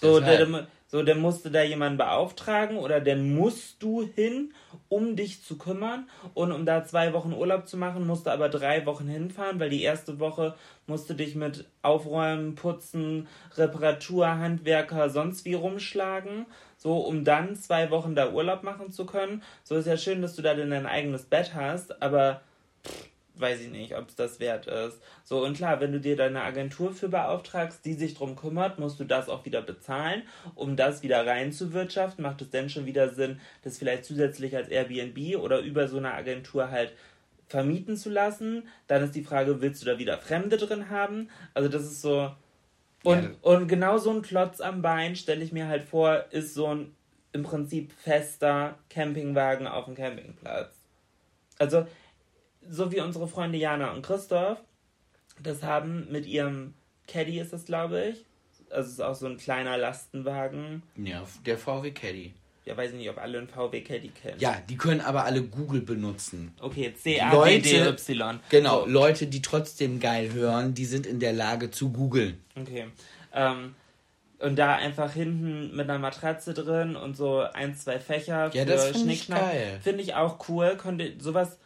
So, 0.00 0.20
Deshalb. 0.20 0.50
der, 0.50 0.66
so, 0.88 1.02
dann 1.02 1.20
musst 1.20 1.44
du 1.46 1.50
da 1.50 1.62
jemanden 1.62 1.96
beauftragen 1.96 2.76
oder 2.76 3.00
dann 3.00 3.34
musst 3.34 3.82
du 3.82 4.06
hin, 4.06 4.52
um 4.88 5.16
dich 5.16 5.42
zu 5.42 5.58
kümmern. 5.58 6.08
Und 6.34 6.52
um 6.52 6.66
da 6.66 6.84
zwei 6.84 7.12
Wochen 7.12 7.32
Urlaub 7.32 7.68
zu 7.68 7.76
machen, 7.76 8.06
musst 8.06 8.26
du 8.26 8.30
aber 8.30 8.48
drei 8.48 8.86
Wochen 8.86 9.08
hinfahren, 9.08 9.60
weil 9.60 9.70
die 9.70 9.82
erste 9.82 10.18
Woche 10.18 10.54
musst 10.86 11.10
du 11.10 11.14
dich 11.14 11.34
mit 11.34 11.66
Aufräumen, 11.82 12.54
Putzen, 12.54 13.26
Reparatur, 13.56 14.28
Handwerker, 14.38 15.10
sonst 15.10 15.44
wie 15.44 15.54
rumschlagen. 15.54 16.46
So, 16.76 16.98
um 16.98 17.24
dann 17.24 17.56
zwei 17.56 17.90
Wochen 17.90 18.14
da 18.14 18.32
Urlaub 18.32 18.62
machen 18.62 18.90
zu 18.90 19.06
können. 19.06 19.42
So 19.64 19.76
ist 19.76 19.86
ja 19.86 19.96
schön, 19.96 20.22
dass 20.22 20.36
du 20.36 20.42
da 20.42 20.54
dein 20.54 20.86
eigenes 20.86 21.24
Bett 21.24 21.54
hast, 21.54 22.02
aber 22.02 22.42
weiß 23.38 23.60
ich 23.60 23.70
nicht, 23.70 23.96
ob 23.96 24.08
es 24.08 24.16
das 24.16 24.40
wert 24.40 24.66
ist. 24.66 25.00
So, 25.24 25.44
und 25.44 25.56
klar, 25.56 25.80
wenn 25.80 25.92
du 25.92 26.00
dir 26.00 26.16
deine 26.16 26.42
Agentur 26.42 26.92
für 26.92 27.08
beauftragst, 27.08 27.84
die 27.84 27.94
sich 27.94 28.14
drum 28.14 28.36
kümmert, 28.36 28.78
musst 28.78 28.98
du 28.98 29.04
das 29.04 29.28
auch 29.28 29.44
wieder 29.44 29.62
bezahlen. 29.62 30.22
Um 30.54 30.76
das 30.76 31.02
wieder 31.02 31.26
reinzuwirtschaften, 31.26 32.22
macht 32.22 32.42
es 32.42 32.50
dann 32.50 32.68
schon 32.68 32.86
wieder 32.86 33.10
Sinn, 33.10 33.40
das 33.62 33.78
vielleicht 33.78 34.04
zusätzlich 34.04 34.56
als 34.56 34.68
Airbnb 34.68 35.36
oder 35.36 35.60
über 35.60 35.88
so 35.88 35.98
eine 35.98 36.14
Agentur 36.14 36.70
halt 36.70 36.92
vermieten 37.48 37.96
zu 37.96 38.10
lassen. 38.10 38.68
Dann 38.86 39.02
ist 39.02 39.14
die 39.14 39.24
Frage, 39.24 39.60
willst 39.60 39.82
du 39.82 39.86
da 39.86 39.98
wieder 39.98 40.18
Fremde 40.18 40.56
drin 40.56 40.90
haben? 40.90 41.30
Also 41.54 41.68
das 41.68 41.82
ist 41.82 42.02
so... 42.02 42.34
Und, 43.04 43.22
Ja. 43.22 43.30
und 43.42 43.68
genau 43.68 43.98
so 43.98 44.10
ein 44.10 44.22
Klotz 44.22 44.60
am 44.60 44.82
Bein, 44.82 45.14
stelle 45.14 45.44
ich 45.44 45.52
mir 45.52 45.68
halt 45.68 45.84
vor, 45.84 46.24
ist 46.30 46.54
so 46.54 46.74
ein 46.74 46.96
im 47.36 47.42
Prinzip 47.42 47.92
fester 47.92 48.78
Campingwagen 48.88 49.66
auf 49.66 49.84
dem 49.84 49.94
Campingplatz. 49.94 50.74
Also, 51.58 51.86
so 52.68 52.92
wie 52.92 53.00
unsere 53.00 53.28
Freunde 53.28 53.58
Jana 53.58 53.92
und 53.92 54.02
Christoph 54.02 54.58
das 55.42 55.62
haben 55.62 56.10
mit 56.10 56.26
ihrem 56.26 56.74
Caddy 57.06 57.38
ist 57.38 57.52
das, 57.52 57.64
glaube 57.64 58.04
ich. 58.10 58.24
Also 58.70 58.86
es 58.86 58.92
ist 58.94 59.00
auch 59.00 59.14
so 59.14 59.26
ein 59.26 59.36
kleiner 59.36 59.76
Lastenwagen. 59.76 60.82
Ja, 60.96 61.24
der 61.44 61.58
VW 61.58 61.90
Caddy. 61.92 62.32
Ja, 62.64 62.76
weiß 62.76 62.90
ich 62.92 62.96
nicht, 62.96 63.10
ob 63.10 63.18
alle 63.18 63.38
einen 63.38 63.48
VW 63.48 63.80
Caddy 63.82 64.08
kennen. 64.08 64.40
Ja, 64.40 64.56
die 64.68 64.76
können 64.76 65.00
aber 65.00 65.24
alle 65.24 65.42
Google 65.42 65.82
benutzen. 65.82 66.52
Okay, 66.60 66.92
C-A-D-D-Y. 66.92 68.40
Genau, 68.48 68.80
So. 68.80 68.86
Leute, 68.86 69.26
die 69.28 69.40
trotzdem 69.40 70.00
geil 70.00 70.32
hören, 70.32 70.74
die 70.74 70.84
sind 70.84 71.06
in 71.06 71.20
der 71.20 71.32
Lage 71.32 71.70
zu 71.70 71.92
googeln. 71.92 72.42
Okay. 72.60 72.86
Ähm, 73.32 73.76
und 74.40 74.56
da 74.56 74.74
einfach 74.74 75.12
hinten 75.12 75.76
mit 75.76 75.88
einer 75.88 76.00
Matratze 76.00 76.54
drin 76.54 76.96
und 76.96 77.16
so 77.16 77.40
ein, 77.40 77.76
zwei 77.76 78.00
Fächer 78.00 78.50
Ja, 78.52 78.62
für 78.62 78.66
das 78.66 78.86
find 78.86 78.98
Schnickschnack. 79.04 79.52
Finde 79.82 80.02
ich 80.02 80.14
auch 80.14 80.48
cool. 80.48 80.76
Könnte 80.76 81.14
sowas 81.20 81.58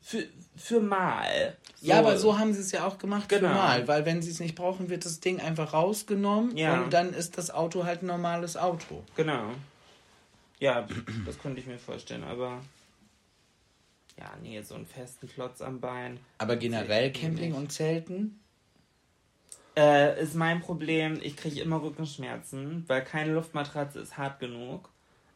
für, 0.00 0.24
für 0.56 0.80
mal. 0.80 1.56
Ja, 1.80 1.98
aber 1.98 2.18
so 2.18 2.38
haben 2.38 2.52
sie 2.52 2.60
es 2.60 2.72
ja 2.72 2.86
auch 2.86 2.98
gemacht 2.98 3.28
Genau. 3.28 3.48
für 3.48 3.54
mal, 3.54 3.88
weil 3.88 4.04
wenn 4.06 4.20
sie 4.22 4.30
es 4.30 4.40
nicht 4.40 4.54
brauchen, 4.54 4.90
wird 4.90 5.04
das 5.04 5.20
Ding 5.20 5.40
einfach 5.40 5.72
rausgenommen 5.72 6.56
Ja. 6.56 6.80
und 6.82 6.92
dann 6.92 7.12
ist 7.14 7.38
das 7.38 7.50
Auto 7.50 7.84
halt 7.84 8.02
ein 8.02 8.06
normales 8.06 8.56
Auto. 8.56 9.02
Genau. 9.16 9.50
Ja, 10.58 10.86
das 11.24 11.38
könnte 11.38 11.60
ich 11.60 11.66
mir 11.66 11.78
vorstellen, 11.78 12.24
aber. 12.24 12.60
Ja, 14.18 14.30
nee, 14.42 14.60
so 14.60 14.74
einen 14.74 14.84
festen 14.84 15.26
Klotz 15.28 15.62
am 15.62 15.80
Bein. 15.80 16.20
Aber 16.36 16.56
generell 16.56 17.10
ich 17.10 17.20
Camping 17.20 17.54
und 17.54 17.72
Zelten? 17.72 18.38
Äh, 19.76 20.20
ist 20.22 20.34
mein 20.34 20.60
Problem, 20.60 21.18
ich 21.22 21.36
kriege 21.36 21.60
immer 21.62 21.80
Rückenschmerzen, 21.82 22.84
weil 22.88 23.02
keine 23.02 23.32
Luftmatratze 23.32 24.00
ist 24.00 24.18
hart 24.18 24.38
genug. 24.40 24.90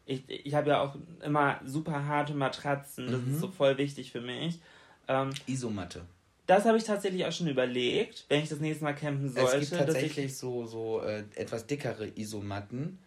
Ich, 0.07 0.23
ich 0.29 0.55
habe 0.55 0.69
ja 0.71 0.81
auch 0.83 0.97
immer 1.25 1.61
super 1.65 2.05
harte 2.07 2.35
Matratzen, 2.35 3.07
das 3.11 3.21
ist 3.35 3.41
so 3.41 3.49
voll 3.49 3.79
wichtig 3.79 4.13
für 4.13 4.21
mich. 4.21 4.61
Ähm, 5.09 5.31
Isomatte. 5.47 6.03
das 6.47 6.65
habe 6.67 6.77
ich 6.79 6.85
tatsächlich 6.85 7.25
auch 7.27 7.33
schon 7.33 7.47
überlegt, 7.49 8.25
wenn 8.29 8.43
ich 8.43 8.49
das 8.49 8.59
nächste 8.61 8.85
Mal 8.85 8.95
campen 8.95 9.29
sollte. 9.31 9.57
es 9.59 9.71
gibt 9.71 9.81
tatsächlich 9.81 10.37
so, 10.37 10.67
so 10.67 11.01
äh, 11.03 11.25
etwas 11.37 11.67
dickere 11.67 12.07
Isomatten, 12.19 12.99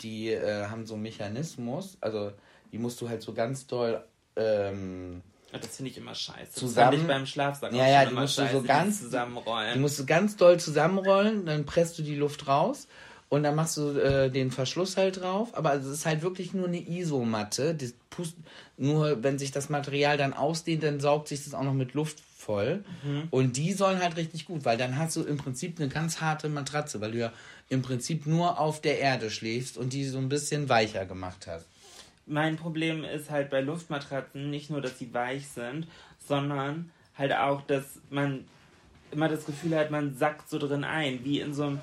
die 0.00 0.28
äh, 0.30 0.66
haben 0.66 0.86
so 0.86 0.94
einen 0.94 1.02
Mechanismus, 1.04 1.96
also 2.00 2.32
die 2.72 2.78
musst 2.78 3.00
du 3.00 3.08
halt 3.08 3.22
so 3.22 3.32
ganz 3.34 3.66
doll 3.66 4.02
ähm, 4.36 5.22
ich, 5.52 5.60
das 5.60 5.76
finde 5.76 5.90
ich 5.90 5.96
immer 5.96 6.14
scheiße. 6.14 6.52
Zusammen- 6.52 6.92
Das 6.92 7.00
ich 7.00 7.06
beim 7.06 7.24
Schlafsack 7.26 7.72
Ja, 7.72 7.88
ja, 7.88 8.04
die 8.04 8.14
musst 8.14 8.36
du 8.36 8.42
so 8.42 8.48
scheiße, 8.48 8.62
ganz- 8.66 9.00
zusammenrollen. 9.00 9.72
Die 9.74 9.80
musst 9.80 9.98
du 9.98 10.04
ganz 10.04 10.36
doll 10.36 10.60
zusammenrollen, 10.60 11.46
dann 11.46 11.64
presst 11.64 11.98
du 11.98 12.02
die 12.02 12.16
Luft 12.16 12.46
raus 12.46 12.86
und 13.28 13.42
dann 13.42 13.54
machst 13.54 13.76
du 13.76 13.90
äh, 13.90 14.30
den 14.30 14.50
Verschluss 14.50 14.96
halt 14.96 15.20
drauf. 15.20 15.56
Aber 15.56 15.74
es 15.74 15.84
ist 15.84 16.06
halt 16.06 16.22
wirklich 16.22 16.54
nur 16.54 16.66
eine 16.66 16.78
Isomatte. 16.78 17.74
Das 17.74 17.92
pust, 18.08 18.36
nur 18.76 19.22
wenn 19.22 19.38
sich 19.38 19.50
das 19.50 19.68
Material 19.68 20.16
dann 20.16 20.32
ausdehnt, 20.32 20.82
dann 20.82 21.00
saugt 21.00 21.28
sich 21.28 21.44
das 21.44 21.54
auch 21.54 21.62
noch 21.62 21.74
mit 21.74 21.94
Luft 21.94 22.20
voll. 22.20 22.84
Und 23.30 23.58
die 23.58 23.74
sollen 23.74 24.00
halt 24.00 24.16
richtig 24.16 24.46
gut, 24.46 24.64
weil 24.64 24.78
dann 24.78 24.96
hast 24.96 25.16
du 25.16 25.22
im 25.22 25.36
Prinzip 25.36 25.78
eine 25.78 25.88
ganz 25.88 26.22
harte 26.22 26.48
Matratze, 26.48 27.00
weil 27.02 27.12
du 27.12 27.18
ja 27.18 27.32
im 27.68 27.82
Prinzip 27.82 28.26
nur 28.26 28.58
auf 28.58 28.80
der 28.80 28.98
Erde 28.98 29.30
schläfst 29.30 29.76
und 29.76 29.92
die 29.92 30.04
so 30.06 30.16
ein 30.16 30.30
bisschen 30.30 30.70
weicher 30.70 31.04
gemacht 31.04 31.46
hast. 31.46 31.66
Mein 32.24 32.56
Problem 32.56 33.04
ist 33.04 33.30
halt 33.30 33.50
bei 33.50 33.60
Luftmatratzen 33.60 34.50
nicht 34.50 34.70
nur, 34.70 34.80
dass 34.80 34.98
sie 34.98 35.12
weich 35.12 35.48
sind, 35.48 35.86
sondern 36.26 36.90
halt 37.16 37.34
auch, 37.34 37.62
dass 37.62 37.84
man 38.08 38.44
immer 39.10 39.28
das 39.28 39.44
Gefühl 39.44 39.76
hat, 39.76 39.90
man 39.90 40.16
sackt 40.16 40.48
so 40.48 40.58
drin 40.58 40.84
ein, 40.84 41.24
wie 41.24 41.40
in 41.40 41.52
so 41.52 41.64
einem, 41.64 41.80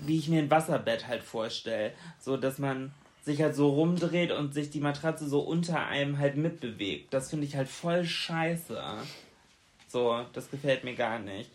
wie 0.00 0.18
ich 0.18 0.28
mir 0.28 0.40
ein 0.40 0.50
Wasserbett 0.50 1.06
halt 1.08 1.22
vorstelle. 1.22 1.92
So, 2.20 2.36
dass 2.36 2.58
man 2.58 2.92
sich 3.24 3.42
halt 3.42 3.54
so 3.56 3.70
rumdreht 3.70 4.30
und 4.30 4.54
sich 4.54 4.70
die 4.70 4.80
Matratze 4.80 5.28
so 5.28 5.40
unter 5.40 5.86
einem 5.86 6.18
halt 6.18 6.36
mitbewegt. 6.36 7.12
Das 7.12 7.30
finde 7.30 7.46
ich 7.46 7.56
halt 7.56 7.68
voll 7.68 8.04
scheiße. 8.04 8.80
So, 9.88 10.24
das 10.32 10.50
gefällt 10.50 10.84
mir 10.84 10.94
gar 10.94 11.18
nicht. 11.18 11.50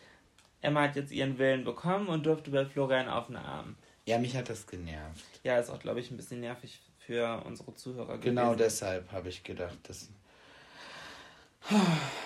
Emma 0.62 0.84
hat 0.84 0.96
jetzt 0.96 1.12
ihren 1.12 1.38
Willen 1.38 1.64
bekommen 1.64 2.08
und 2.08 2.26
durfte 2.26 2.52
bei 2.52 2.66
Florian 2.66 3.08
auf 3.10 3.28
den 3.28 3.38
Arm. 3.38 3.76
Ja, 4.06 4.18
mich 4.18 4.36
hat 4.36 4.50
das 4.50 4.68
genervt. 4.68 5.24
Ja, 5.44 5.58
ist 5.60 5.70
auch, 5.70 5.80
glaube 5.80 6.00
ich, 6.00 6.12
ein 6.12 6.18
bisschen 6.18 6.42
nervig 6.42 6.80
für 7.00 7.42
unsere 7.46 7.74
Zuhörer 7.76 8.18
Genau 8.18 8.52
gewesen. 8.52 8.58
deshalb 8.60 9.12
habe 9.12 9.30
ich 9.30 9.44
gedacht, 9.44 9.78
das 9.88 10.10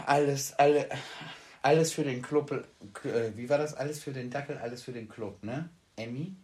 alles, 0.05 0.53
alle, 0.53 0.88
alles 1.66 1.91
für 1.93 2.03
den 2.03 2.22
Club. 2.22 2.51
Äh, 3.03 3.32
wie 3.36 3.49
war 3.49 3.57
das? 3.57 3.74
Alles 3.74 4.03
für 4.03 4.13
den 4.13 4.30
Dackel, 4.30 4.57
alles 4.59 4.84
für 4.84 4.91
den 4.91 5.09
Club, 5.09 5.43
ne? 5.43 5.68
Emmy? 5.95 6.36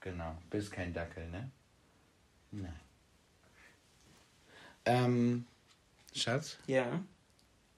Genau, 0.00 0.34
bist 0.48 0.72
kein 0.72 0.94
Dackel, 0.94 1.28
ne? 1.28 1.50
Nein. 2.50 2.80
Ähm, 4.86 5.44
Schatz, 6.14 6.56
Ja. 6.66 7.04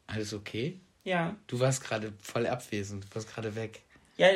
alles 0.07 0.33
okay? 0.33 0.79
Ja. 1.03 1.35
Du 1.49 1.59
warst 1.59 1.83
gerade 1.83 2.13
voll 2.23 2.47
abwesend, 2.47 3.05
du 3.05 3.15
warst 3.17 3.29
gerade 3.35 3.55
weg. 3.57 3.83
Ja, 4.17 4.29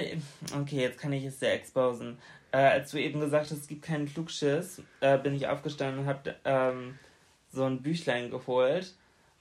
okay, 0.61 0.81
jetzt 0.81 0.99
kann 0.99 1.13
ich 1.13 1.25
es 1.25 1.39
sehr 1.39 1.55
exposen. 1.55 2.19
Äh, 2.51 2.57
als 2.59 2.91
du 2.91 2.99
eben 3.01 3.21
gesagt 3.21 3.51
hast, 3.53 3.59
es 3.59 3.69
gibt 3.69 3.83
keinen 3.83 4.13
Klugschiss, 4.13 4.83
äh, 5.01 5.17
bin 5.19 5.35
ich 5.35 5.47
aufgestanden 5.47 6.01
und 6.01 6.07
habe 6.07 6.35
ähm, 6.45 6.99
so 7.53 7.65
ein 7.65 7.83
Büchlein 7.83 8.31
geholt, 8.31 8.93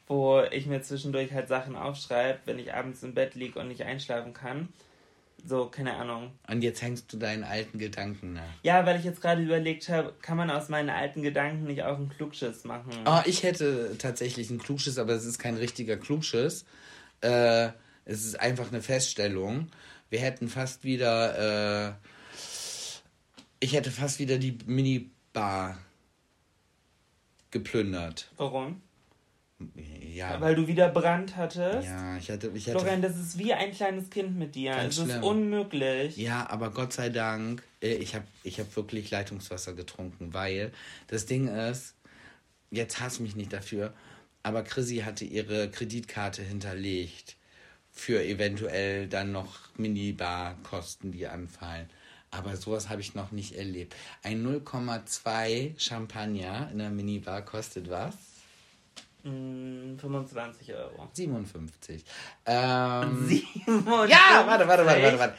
wo 0.07 0.41
ich 0.51 0.67
mir 0.67 0.81
zwischendurch 0.81 1.33
halt 1.33 1.47
Sachen 1.47 1.75
aufschreibe, 1.75 2.39
wenn 2.45 2.59
ich 2.59 2.73
abends 2.73 3.03
im 3.03 3.13
Bett 3.13 3.35
liege 3.35 3.59
und 3.59 3.67
nicht 3.67 3.83
einschlafen 3.83 4.33
kann. 4.33 4.69
So, 5.47 5.67
keine 5.67 5.95
Ahnung. 5.95 6.31
Und 6.47 6.63
jetzt 6.63 6.81
hängst 6.81 7.11
du 7.13 7.17
deinen 7.17 7.43
alten 7.43 7.77
Gedanken 7.77 8.33
nach. 8.33 8.41
Ja, 8.63 8.85
weil 8.85 8.97
ich 8.97 9.05
jetzt 9.05 9.21
gerade 9.21 9.43
überlegt 9.43 9.89
habe, 9.89 10.13
kann 10.21 10.37
man 10.37 10.49
aus 10.49 10.69
meinen 10.69 10.89
alten 10.89 11.21
Gedanken 11.21 11.65
nicht 11.65 11.83
auch 11.83 11.97
einen 11.97 12.09
Klugschiss 12.09 12.63
machen? 12.63 12.91
Oh, 13.05 13.21
ich 13.25 13.43
hätte 13.43 13.95
tatsächlich 13.99 14.49
einen 14.49 14.59
Klugschiss, 14.59 14.97
aber 14.97 15.13
es 15.13 15.25
ist 15.25 15.37
kein 15.37 15.55
richtiger 15.55 15.97
Klugschiss. 15.97 16.65
Äh, 17.21 17.69
es 18.05 18.25
ist 18.25 18.39
einfach 18.39 18.69
eine 18.69 18.81
Feststellung. 18.81 19.67
Wir 20.09 20.19
hätten 20.19 20.47
fast 20.47 20.83
wieder, 20.83 21.89
äh, 21.89 21.93
ich 23.59 23.73
hätte 23.73 23.91
fast 23.91 24.19
wieder 24.19 24.39
die 24.39 24.57
Minibar 24.65 25.77
geplündert. 27.51 28.31
Warum? 28.37 28.81
Ja. 30.13 30.39
Weil 30.41 30.55
du 30.55 30.67
wieder 30.67 30.89
Brand 30.89 31.37
hattest? 31.37 31.87
Ja, 31.87 32.17
ich 32.17 32.29
hatte, 32.29 32.51
ich 32.53 32.67
hatte. 32.67 32.79
Florian, 32.79 33.01
das 33.01 33.17
ist 33.17 33.37
wie 33.37 33.53
ein 33.53 33.71
kleines 33.71 34.09
Kind 34.09 34.37
mit 34.37 34.55
dir. 34.55 34.71
Ganz 34.71 34.97
es 34.97 35.07
ist 35.07 35.23
unmöglich. 35.23 36.17
Ja, 36.17 36.49
aber 36.49 36.71
Gott 36.71 36.93
sei 36.93 37.09
Dank, 37.09 37.63
äh, 37.81 37.93
ich 37.95 38.15
habe 38.15 38.25
ich 38.43 38.59
hab 38.59 38.75
wirklich 38.75 39.11
Leitungswasser 39.11 39.73
getrunken, 39.73 40.33
weil 40.33 40.71
das 41.07 41.25
Ding 41.25 41.47
ist, 41.47 41.95
jetzt 42.69 42.99
hass 42.99 43.19
mich 43.19 43.35
nicht 43.35 43.53
dafür, 43.53 43.93
aber 44.43 44.63
Chrissy 44.63 44.97
hatte 44.97 45.25
ihre 45.25 45.69
Kreditkarte 45.69 46.41
hinterlegt 46.41 47.35
für 47.91 48.23
eventuell 48.23 49.07
dann 49.07 49.31
noch 49.31 49.57
Minibar-Kosten, 49.77 51.13
die 51.13 51.27
anfallen. 51.27 51.89
Aber 52.29 52.57
sowas 52.57 52.89
habe 52.89 52.99
ich 52.99 53.15
noch 53.15 53.31
nicht 53.31 53.55
erlebt. 53.55 53.95
Ein 54.21 54.45
0,2 54.45 55.79
Champagner 55.79 56.69
in 56.71 56.79
der 56.79 56.89
Minibar 56.89 57.41
kostet 57.43 57.89
was? 57.89 58.13
Mm, 59.25 59.97
25 59.97 60.73
Euro. 60.75 61.09
57. 61.13 62.05
Ähm, 62.45 63.27
57? 63.27 64.09
Ja, 64.09 64.45
warte, 64.45 64.67
warte, 64.67 64.85
warte, 64.85 65.03
warte, 65.03 65.19
warte. 65.19 65.37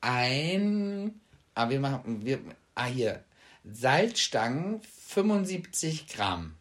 Ein. 0.00 1.20
Ah, 1.54 1.68
wir 1.70 1.78
machen. 1.78 2.24
Wir, 2.24 2.40
ah, 2.74 2.86
hier. 2.86 3.24
Salzstangen 3.64 4.82
75 4.82 6.08
Gramm. 6.08 6.56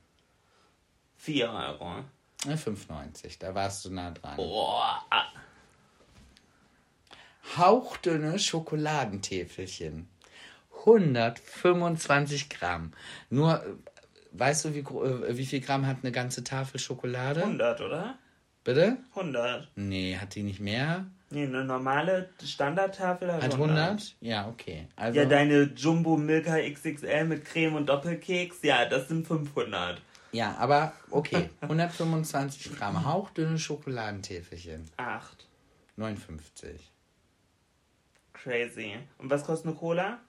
4 1.17 1.49
Euro. 1.51 2.03
Ne, 2.45 2.55
5,90. 2.55 3.39
Da 3.39 3.55
warst 3.55 3.86
du 3.86 3.89
nah 3.89 4.11
dran. 4.11 4.36
Boah. 4.36 5.03
ah, 5.09 5.26
Hauchdünne 7.57 8.38
Schokoladentäfelchen. 8.38 10.07
125 10.86 12.49
Gramm. 12.49 12.93
Nur, 13.30 13.63
weißt 14.32 14.65
du, 14.65 14.73
wie, 14.73 14.79
äh, 14.79 15.38
wie 15.38 15.45
viel 15.45 15.61
Gramm 15.61 15.86
hat 15.88 15.97
eine 16.03 16.11
ganze 16.11 16.43
Tafel 16.43 16.79
Schokolade? 16.79 17.41
100, 17.41 17.82
oder? 17.82 18.17
Bitte? 18.63 18.97
100. 19.15 19.69
Nee, 19.75 20.17
hat 20.17 20.36
die 20.36 20.43
nicht 20.43 20.59
mehr? 20.59 21.05
Nee, 21.32 21.45
eine 21.45 21.63
normale 21.63 22.29
Standardtafel 22.43 23.32
hat, 23.32 23.41
Hat 23.41 23.53
100? 23.53 24.15
Ja, 24.19 24.47
okay. 24.49 24.88
Also, 24.97 25.17
Ja, 25.19 25.25
deine 25.25 25.63
Jumbo 25.75 26.17
Milka 26.17 26.57
XXL 26.57 27.23
mit 27.25 27.45
Creme 27.45 27.75
und 27.75 27.88
Doppelkeks, 27.88 28.57
ja, 28.63 28.86
das 28.86 29.07
sind 29.07 29.25
500. 29.25 30.01
Ja, 30.34 30.55
aber 30.59 30.93
okay. 31.09 31.49
125 31.61 32.75
Gramm 32.77 33.05
hauchdünne 33.05 33.57
Schokoladentäfelchen. 33.57 34.89
8. 34.97 35.47
59. 35.95 36.91
Crazy. 38.34 38.95
Und 39.17 39.29
was 39.29 39.45
kostet 39.45 39.67
eine 39.67 39.75
Cola? 39.75 40.19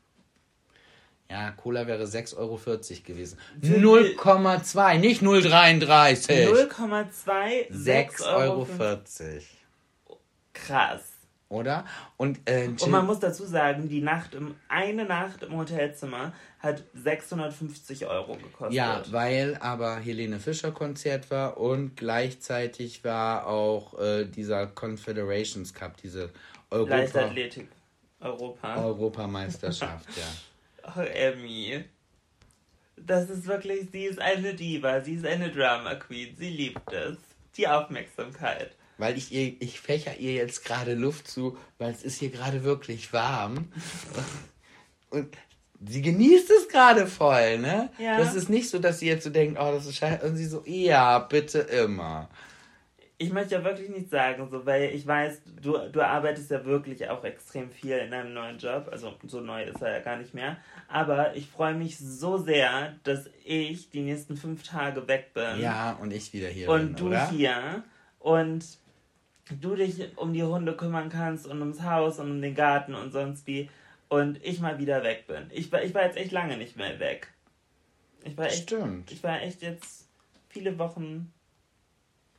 Ja, 1.33 1.51
Cola 1.53 1.87
wäre 1.87 2.05
6,40 2.05 2.37
Euro 2.37 2.59
gewesen. 2.59 3.39
Für 3.62 3.76
0,2, 3.76 4.99
nicht 4.99 5.22
0,33. 5.22 6.47
0,2, 6.47 7.70
6,40 7.72 8.37
Euro. 8.37 8.68
Krass. 10.53 11.01
Oder? 11.49 11.87
Und, 12.18 12.41
äh, 12.45 12.66
Und 12.66 12.87
man 12.89 13.07
muss 13.07 13.20
dazu 13.20 13.47
sagen, 13.47 13.89
die 13.89 14.03
Nacht 14.03 14.35
im, 14.35 14.57
eine 14.68 15.07
Nacht 15.07 15.43
im 15.43 15.57
Hotelzimmer 15.57 16.35
hat 16.59 16.85
650 16.93 18.07
Euro 18.07 18.35
gekostet. 18.35 18.74
ja, 18.74 19.03
weil 19.11 19.57
aber 19.57 19.97
Helene 19.97 20.39
Fischer 20.39 20.72
Konzert 20.72 21.30
war 21.30 21.57
und 21.57 21.97
gleichzeitig 21.97 23.05
war 23.05 23.47
auch 23.47 23.99
äh, 23.99 24.26
dieser 24.26 24.66
Confederations 24.66 25.72
Cup, 25.72 25.97
diese 25.97 26.28
Europa 26.68 26.97
Leichtathletik. 26.97 27.68
Europa. 28.20 28.85
Europameisterschaft, 28.85 30.09
ja. 30.16 30.51
Oh, 30.85 31.01
Emmy. 31.01 31.85
Das 32.97 33.30
ist 33.30 33.47
wirklich, 33.47 33.89
sie 33.91 34.05
ist 34.05 34.20
eine 34.20 34.55
Diva, 34.55 35.01
sie 35.01 35.14
ist 35.14 35.26
eine 35.26 35.51
Drama 35.51 35.95
Queen, 35.97 36.37
sie 36.39 36.51
liebt 36.51 36.93
es. 36.93 37.16
Die 37.57 37.68
Aufmerksamkeit. 37.68 38.76
Weil 38.99 39.16
ich 39.16 39.33
ihr, 39.33 39.57
ich 39.61 39.80
fächer 39.80 40.16
ihr 40.18 40.33
jetzt 40.35 40.64
gerade 40.64 40.95
Luft 40.95 41.28
zu, 41.28 41.59
weil 41.78 41.91
es 41.93 42.03
ist 42.03 42.18
hier 42.18 42.30
gerade 42.30 42.64
wirklich 42.64 43.12
warm. 43.12 43.72
Und 45.11 45.37
sie 45.85 46.03
genießt 46.03 46.51
es 46.51 46.68
gerade 46.68 47.07
voll, 47.07 47.59
ne? 47.59 47.91
Ja. 47.99 48.18
Das 48.18 48.35
ist 48.35 48.49
nicht 48.49 48.70
so, 48.70 48.78
dass 48.78 49.01
sie 49.01 49.09
jetzt 49.09 49.24
so 49.24 49.30
denkt, 49.30 49.59
oh, 49.61 49.72
das 49.72 49.87
ist 49.87 49.97
scheiße. 49.97 50.24
Und 50.24 50.37
sie 50.37 50.47
so, 50.47 50.62
ja, 50.66 51.18
bitte 51.18 51.59
immer. 51.59 52.28
Ich 53.23 53.33
möchte 53.33 53.55
ja 53.55 53.64
wirklich 53.64 53.89
nicht 53.89 54.11
sagen, 54.11 54.49
so, 54.51 54.66
weil 54.66 54.91
ich 54.95 55.07
weiß, 55.07 55.43
du, 55.62 55.79
du 55.91 56.01
arbeitest 56.03 56.51
ja 56.51 56.64
wirklich 56.64 57.09
auch 57.09 57.23
extrem 57.25 57.70
viel 57.70 57.97
in 57.99 58.11
deinem 58.11 58.35
neuen 58.35 58.59
Job. 58.59 58.89
Also 58.91 59.14
so 59.27 59.41
neu 59.41 59.62
ist 59.64 59.81
er 59.81 59.93
ja 59.93 60.01
gar 60.01 60.16
nicht 60.16 60.35
mehr. 60.35 60.57
Aber 60.89 61.37
ich 61.37 61.47
freue 61.49 61.75
mich 61.75 61.99
so 61.99 62.37
sehr, 62.39 62.97
dass 63.05 63.31
ich 63.45 63.91
die 63.91 64.01
nächsten 64.01 64.37
fünf 64.37 64.62
Tage 64.64 65.07
weg 65.07 65.33
bin. 65.35 65.61
Ja, 65.61 65.93
und 66.01 66.12
ich 66.12 66.33
wieder 66.33 66.49
hier 66.49 66.68
und 66.68 66.87
bin, 66.87 66.97
du 66.97 67.07
oder? 67.09 67.31
hier 67.31 67.85
und 68.18 68.64
du 69.61 69.77
dich 69.77 70.16
um 70.16 70.33
die 70.33 70.43
Hunde 70.43 70.77
kümmern 70.77 71.09
kannst 71.09 71.47
und 71.47 71.61
ums 71.61 71.83
Haus 71.83 72.18
und 72.18 72.31
um 72.31 72.43
den 72.43 72.55
Garten 72.55 72.95
und 72.95 73.12
sonst 73.12 73.47
wie 73.47 73.70
und 74.09 74.45
ich 74.45 74.61
mal 74.61 74.79
wieder 74.79 75.05
weg 75.05 75.27
bin. 75.27 75.47
Ich 75.51 75.70
war, 75.70 75.83
ich 75.83 75.95
war 75.95 76.03
jetzt 76.03 76.16
echt 76.16 76.33
lange 76.33 76.57
nicht 76.57 76.77
mehr 76.77 76.99
weg. 76.99 77.29
Ich 78.25 78.37
war 78.37 78.47
echt, 78.47 78.64
Stimmt. 78.64 79.11
ich 79.11 79.23
war 79.23 79.41
echt 79.43 79.62
jetzt 79.62 80.09
viele 80.49 80.79
Wochen. 80.79 81.33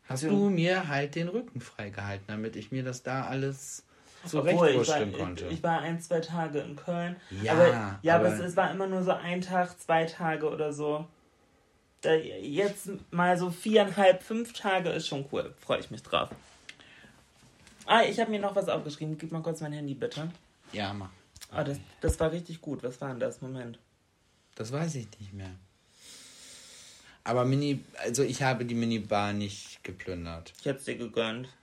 Hast 0.07 0.23
du 0.23 0.49
mir 0.49 0.87
halt 0.87 1.15
den 1.15 1.29
Rücken 1.29 1.61
freigehalten, 1.61 2.25
damit 2.27 2.55
ich 2.55 2.71
mir 2.71 2.83
das 2.83 3.03
da 3.03 3.25
alles 3.25 3.83
war, 4.23 4.29
zurechtwurschteln 4.29 5.13
konnte. 5.13 5.45
ich, 5.47 5.53
ich 5.53 5.63
war 5.63 5.79
ein, 5.79 5.99
zwei 6.01 6.19
Tage 6.19 6.59
in 6.59 6.75
Köln. 6.75 7.15
Ja, 7.41 7.53
aber, 7.53 7.67
ja, 8.01 8.15
aber, 8.15 8.27
aber- 8.27 8.33
es, 8.35 8.39
es 8.39 8.55
war 8.57 8.71
immer 8.71 8.87
nur 8.87 9.03
so 9.03 9.11
ein 9.11 9.41
Tag, 9.41 9.79
zwei 9.79 10.05
Tage 10.05 10.49
oder 10.49 10.73
so. 10.73 11.07
Da, 12.01 12.13
jetzt 12.15 12.89
mal 13.11 13.37
so 13.37 13.49
viereinhalb, 13.49 14.23
fünf 14.23 14.51
Tage 14.53 14.89
ist 14.89 15.07
schon 15.07 15.25
cool. 15.31 15.53
Freue 15.59 15.79
ich 15.79 15.89
mich 15.89 16.03
drauf. 16.03 16.29
Ah, 17.85 18.01
ich 18.03 18.19
habe 18.19 18.29
mir 18.31 18.39
noch 18.39 18.55
was 18.55 18.67
aufgeschrieben. 18.69 19.17
Gib 19.17 19.31
mal 19.31 19.41
kurz 19.41 19.61
mein 19.61 19.73
Handy, 19.73 19.93
bitte. 19.93 20.29
ja, 20.73 20.93
mach. 20.93 21.09
Ah, 21.51 21.63
das, 21.63 21.77
das 22.01 22.19
war 22.19 22.31
richtig 22.31 22.61
gut. 22.61 22.81
Was 22.83 22.99
war 22.99 23.09
denn 23.09 23.19
das? 23.19 23.41
Moment. 23.41 23.77
Das 24.55 24.71
weiß 24.71 24.95
ich 24.95 25.07
nicht 25.19 25.33
mehr. 25.33 25.51
Aber 27.23 27.45
Mini, 27.45 27.79
also 28.03 28.23
ich 28.23 28.43
habe 28.43 28.65
die 28.65 28.75
Minibar 28.75 29.33
nicht 29.33 29.83
geplündert. 29.83 30.53
Ich 30.59 30.67
hab's 30.67 30.85
dir 30.85 30.95
gegönnt. 30.95 31.47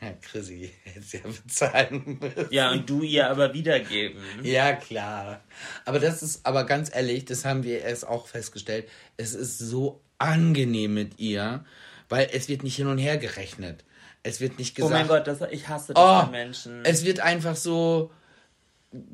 Ja, 0.00 0.12
Chrissy, 0.20 0.70
hätte 0.84 1.16
ja 1.16 1.22
bezahlen 1.24 2.18
müssen. 2.20 2.46
Ja, 2.50 2.70
und 2.72 2.88
du 2.90 3.02
ihr 3.02 3.28
aber 3.30 3.54
wiedergeben. 3.54 4.22
Ja, 4.42 4.74
klar. 4.74 5.40
Aber 5.86 5.98
das 5.98 6.22
ist, 6.22 6.44
aber 6.44 6.64
ganz 6.64 6.94
ehrlich, 6.94 7.24
das 7.24 7.44
haben 7.46 7.64
wir 7.64 7.80
erst 7.80 8.06
auch 8.06 8.26
festgestellt. 8.28 8.86
Es 9.16 9.32
ist 9.34 9.58
so 9.58 10.00
angenehm 10.18 10.92
mit 10.94 11.18
ihr, 11.18 11.64
weil 12.10 12.28
es 12.32 12.48
wird 12.48 12.64
nicht 12.64 12.76
hin 12.76 12.86
und 12.86 12.98
her 12.98 13.16
gerechnet. 13.16 13.82
Es 14.22 14.40
wird 14.42 14.58
nicht 14.58 14.78
Oh 14.78 14.84
gesagt. 14.86 14.92
mein 14.92 15.08
Gott, 15.08 15.26
das, 15.26 15.40
ich 15.50 15.68
hasse 15.68 15.94
das 15.94 16.26
Oh, 16.26 16.30
Menschen. 16.30 16.84
Es 16.84 17.04
wird 17.04 17.20
einfach 17.20 17.56
so, 17.56 18.10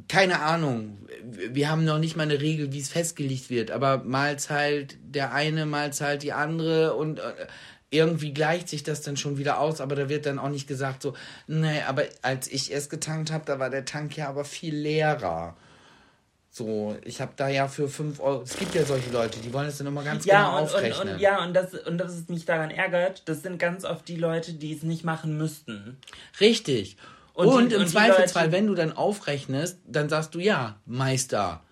keine 0.08 0.40
Ahnung. 0.40 0.98
Wir 1.22 1.70
haben 1.70 1.84
noch 1.84 1.98
nicht 1.98 2.16
mal 2.16 2.24
eine 2.24 2.40
Regel, 2.40 2.72
wie 2.72 2.80
es 2.80 2.90
festgelegt 2.90 3.50
wird, 3.50 3.70
aber 3.70 3.98
mal 4.04 4.38
zahlt 4.38 4.98
der 5.02 5.32
eine, 5.32 5.66
mal 5.66 5.92
zahlt 5.92 6.22
die 6.22 6.32
andere 6.32 6.94
und 6.94 7.18
äh, 7.18 7.46
irgendwie 7.90 8.32
gleicht 8.32 8.68
sich 8.68 8.82
das 8.82 9.02
dann 9.02 9.16
schon 9.16 9.38
wieder 9.38 9.58
aus, 9.58 9.80
aber 9.80 9.96
da 9.96 10.08
wird 10.08 10.26
dann 10.26 10.38
auch 10.38 10.48
nicht 10.48 10.68
gesagt 10.68 11.02
so, 11.02 11.14
nee, 11.46 11.82
aber 11.82 12.04
als 12.22 12.46
ich 12.48 12.70
erst 12.70 12.90
getankt 12.90 13.32
habe, 13.32 13.44
da 13.44 13.58
war 13.58 13.70
der 13.70 13.84
Tank 13.84 14.16
ja 14.16 14.28
aber 14.28 14.44
viel 14.44 14.74
leerer. 14.74 15.56
So, 16.52 16.96
ich 17.04 17.20
habe 17.20 17.32
da 17.36 17.48
ja 17.48 17.68
für 17.68 17.88
5 17.88 18.18
Euro. 18.18 18.42
Es 18.42 18.56
gibt 18.56 18.74
ja 18.74 18.84
solche 18.84 19.10
Leute, 19.10 19.38
die 19.38 19.52
wollen 19.52 19.68
es 19.68 19.78
dann 19.78 19.86
immer 19.86 20.02
ganz 20.02 20.24
ja, 20.24 20.42
genau 20.42 20.58
und, 20.58 20.64
aufrechnen. 20.64 21.08
und, 21.08 21.14
und, 21.14 21.20
ja, 21.20 21.44
und 21.44 21.54
das, 21.54 21.74
und 21.74 21.98
das 21.98 22.16
ist 22.16 22.28
mich 22.28 22.44
daran 22.44 22.70
ärgert, 22.70 23.22
das 23.28 23.42
sind 23.42 23.58
ganz 23.58 23.84
oft 23.84 24.06
die 24.08 24.16
Leute, 24.16 24.52
die 24.54 24.74
es 24.74 24.82
nicht 24.82 25.04
machen 25.04 25.38
müssten. 25.38 25.96
Richtig. 26.40 26.96
Und 27.40 27.48
Und, 27.48 27.68
die- 27.70 27.74
im 27.76 27.82
und 27.82 27.88
Zweifelsfall, 27.88 28.44
Leute- 28.46 28.56
wenn 28.56 28.66
du 28.66 28.74
dann 28.74 28.92
aufrechnest, 28.96 29.78
dann 29.86 30.08
sagst 30.08 30.34
du, 30.34 30.38
ja, 30.40 30.76
Meister, 30.86 31.62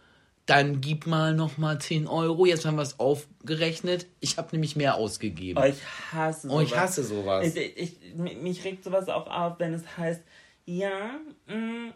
dann 0.47 0.81
gib 0.81 1.07
mal 1.07 1.35
nochmal 1.35 1.79
10 1.79 2.07
Euro. 2.07 2.47
Jetzt 2.47 2.65
haben 2.65 2.77
wir 2.77 2.83
es 2.83 2.99
aufgerechnet. 2.99 4.07
Ich 4.21 4.39
habe 4.39 4.49
nämlich 4.53 4.77
mehr 4.77 4.95
ausgegeben. 4.95 5.61
Oh, 5.63 5.67
ich 5.67 5.77
hasse 6.13 6.49
sowas. 6.49 6.57
Oh, 6.57 6.61
ich 6.63 6.77
hasse 6.77 7.05
sowas. 7.05 7.55
Ich, 7.55 7.77
ich, 7.77 8.15
mich 8.17 8.65
regt 8.65 8.83
sowas 8.85 9.09
auch 9.09 9.27
auf, 9.27 9.59
wenn 9.59 9.75
es 9.75 9.83
heißt, 9.99 10.23
ja, 10.65 11.11
mh, 11.47 11.93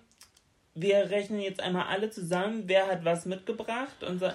wir 0.74 1.10
rechnen 1.10 1.40
jetzt 1.40 1.60
einmal 1.60 1.86
alle 1.86 2.10
zusammen, 2.10 2.64
wer 2.66 2.86
hat 2.88 3.04
was 3.04 3.24
mitgebracht 3.26 4.02
und 4.06 4.20
so. 4.20 4.30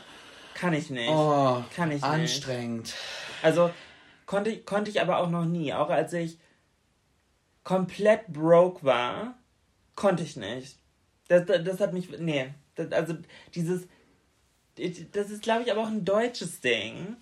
Kann 0.56 0.74
ich 0.74 0.90
nicht. 0.90 1.10
oh, 1.10 1.64
Kann 1.76 1.90
ich 1.90 1.98
nicht. 2.02 2.04
anstrengend. 2.04 2.94
Also 3.44 3.70
konnte, 4.26 4.58
konnte 4.60 4.90
ich 4.90 5.00
aber 5.02 5.20
auch 5.20 5.30
noch 5.30 5.46
nie. 5.46 5.74
Auch 5.74 5.90
als 5.92 6.14
ich 6.14 6.40
komplett 7.68 8.28
broke 8.32 8.86
war, 8.86 9.38
konnte 9.96 10.24
ich 10.24 10.38
nicht. 10.38 10.78
Das, 11.28 11.46
das, 11.46 11.64
das 11.66 11.80
hat 11.82 11.92
mich. 11.92 12.08
Nee. 12.18 12.54
Das, 12.76 12.92
also 12.94 13.16
dieses. 13.54 13.82
Das 15.12 15.30
ist, 15.32 15.42
glaube 15.42 15.64
ich, 15.64 15.72
aber 15.72 15.82
auch 15.82 15.88
ein 15.88 16.06
deutsches 16.06 16.62
Ding. 16.62 17.18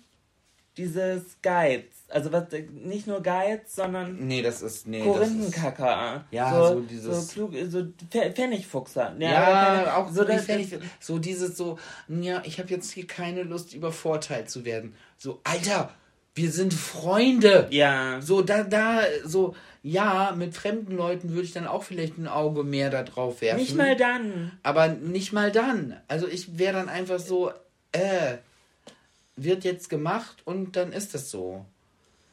dieses 0.76 1.38
Geiz. 1.42 1.86
Also 2.08 2.30
was 2.30 2.44
nicht 2.70 3.06
nur 3.08 3.22
Geiz, 3.22 3.74
sondern 3.74 4.24
Nee, 4.26 4.42
das 4.42 4.62
ist. 4.62 4.86
Nee, 4.86 5.02
Korinthenkacker. 5.02 6.26
Ja, 6.30 6.50
so, 6.54 6.74
so 6.74 6.80
dieses- 6.82 7.28
So, 7.28 7.32
klug, 7.32 7.54
so 7.68 7.78
Pf- 8.12 8.32
Pfennigfuchser. 8.34 9.16
Ja, 9.18 9.38
aber 9.42 9.76
keine- 9.84 9.96
auch 9.96 10.08
so 10.12 10.22
das, 10.22 10.44
fertig, 10.44 10.78
so 11.00 11.18
dieses 11.18 11.56
so, 11.56 11.78
ja, 12.08 12.42
ich 12.44 12.60
habe 12.60 12.68
jetzt 12.68 12.92
hier 12.92 13.06
keine 13.06 13.42
Lust, 13.42 13.74
übervorteilt 13.74 14.48
zu 14.50 14.64
werden. 14.64 14.94
So, 15.16 15.40
Alter, 15.44 15.92
wir 16.36 16.52
sind 16.52 16.74
Freunde. 16.74 17.66
Ja. 17.70 18.20
So, 18.20 18.42
da, 18.42 18.62
da, 18.62 19.00
so, 19.24 19.56
ja, 19.82 20.34
mit 20.36 20.54
fremden 20.54 20.94
Leuten 20.94 21.30
würde 21.30 21.44
ich 21.44 21.52
dann 21.52 21.66
auch 21.66 21.82
vielleicht 21.82 22.18
ein 22.18 22.28
Auge 22.28 22.62
mehr 22.62 22.90
da 22.90 23.02
drauf 23.02 23.40
werfen. 23.40 23.60
Nicht 23.60 23.74
mal 23.74 23.96
dann. 23.96 24.52
Aber 24.62 24.88
nicht 24.88 25.32
mal 25.32 25.50
dann. 25.50 25.96
Also 26.08 26.28
ich 26.28 26.58
wäre 26.58 26.74
dann 26.74 26.88
einfach 26.88 27.18
so, 27.18 27.50
äh, 27.92 28.36
wird 29.36 29.64
jetzt 29.64 29.88
gemacht 29.88 30.42
und 30.44 30.76
dann 30.76 30.92
ist 30.92 31.14
es 31.14 31.30
so. 31.30 31.64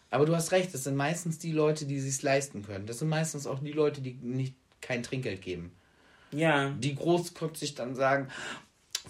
Aber 0.09 0.25
du 0.25 0.35
hast 0.35 0.51
recht, 0.51 0.73
das 0.73 0.83
sind 0.83 0.95
meistens 0.95 1.39
die 1.39 1.53
Leute, 1.53 1.85
die 1.85 1.99
sich 1.99 2.21
leisten 2.21 2.63
können. 2.63 2.85
Das 2.85 2.99
sind 2.99 3.09
meistens 3.09 3.47
auch 3.47 3.59
die 3.59 3.71
Leute, 3.71 4.01
die 4.01 4.17
nicht 4.21 4.53
kein 4.81 5.01
Trinkgeld 5.01 5.41
geben. 5.41 5.71
Ja. 6.31 6.71
Die 6.71 6.95
großkotzig 6.95 7.75
dann 7.75 7.95
sagen, 7.95 8.27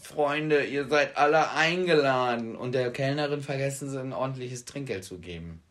Freunde, 0.03 0.63
ihr 0.65 0.87
seid 0.87 1.17
alle 1.17 1.51
eingeladen. 1.51 2.55
Und 2.55 2.73
der 2.73 2.91
Kellnerin 2.91 3.41
vergessen 3.41 3.89
sie 3.89 3.99
ein 3.99 4.13
ordentliches 4.13 4.65
Trinkgeld 4.65 5.03
zu 5.03 5.19
geben. 5.19 5.61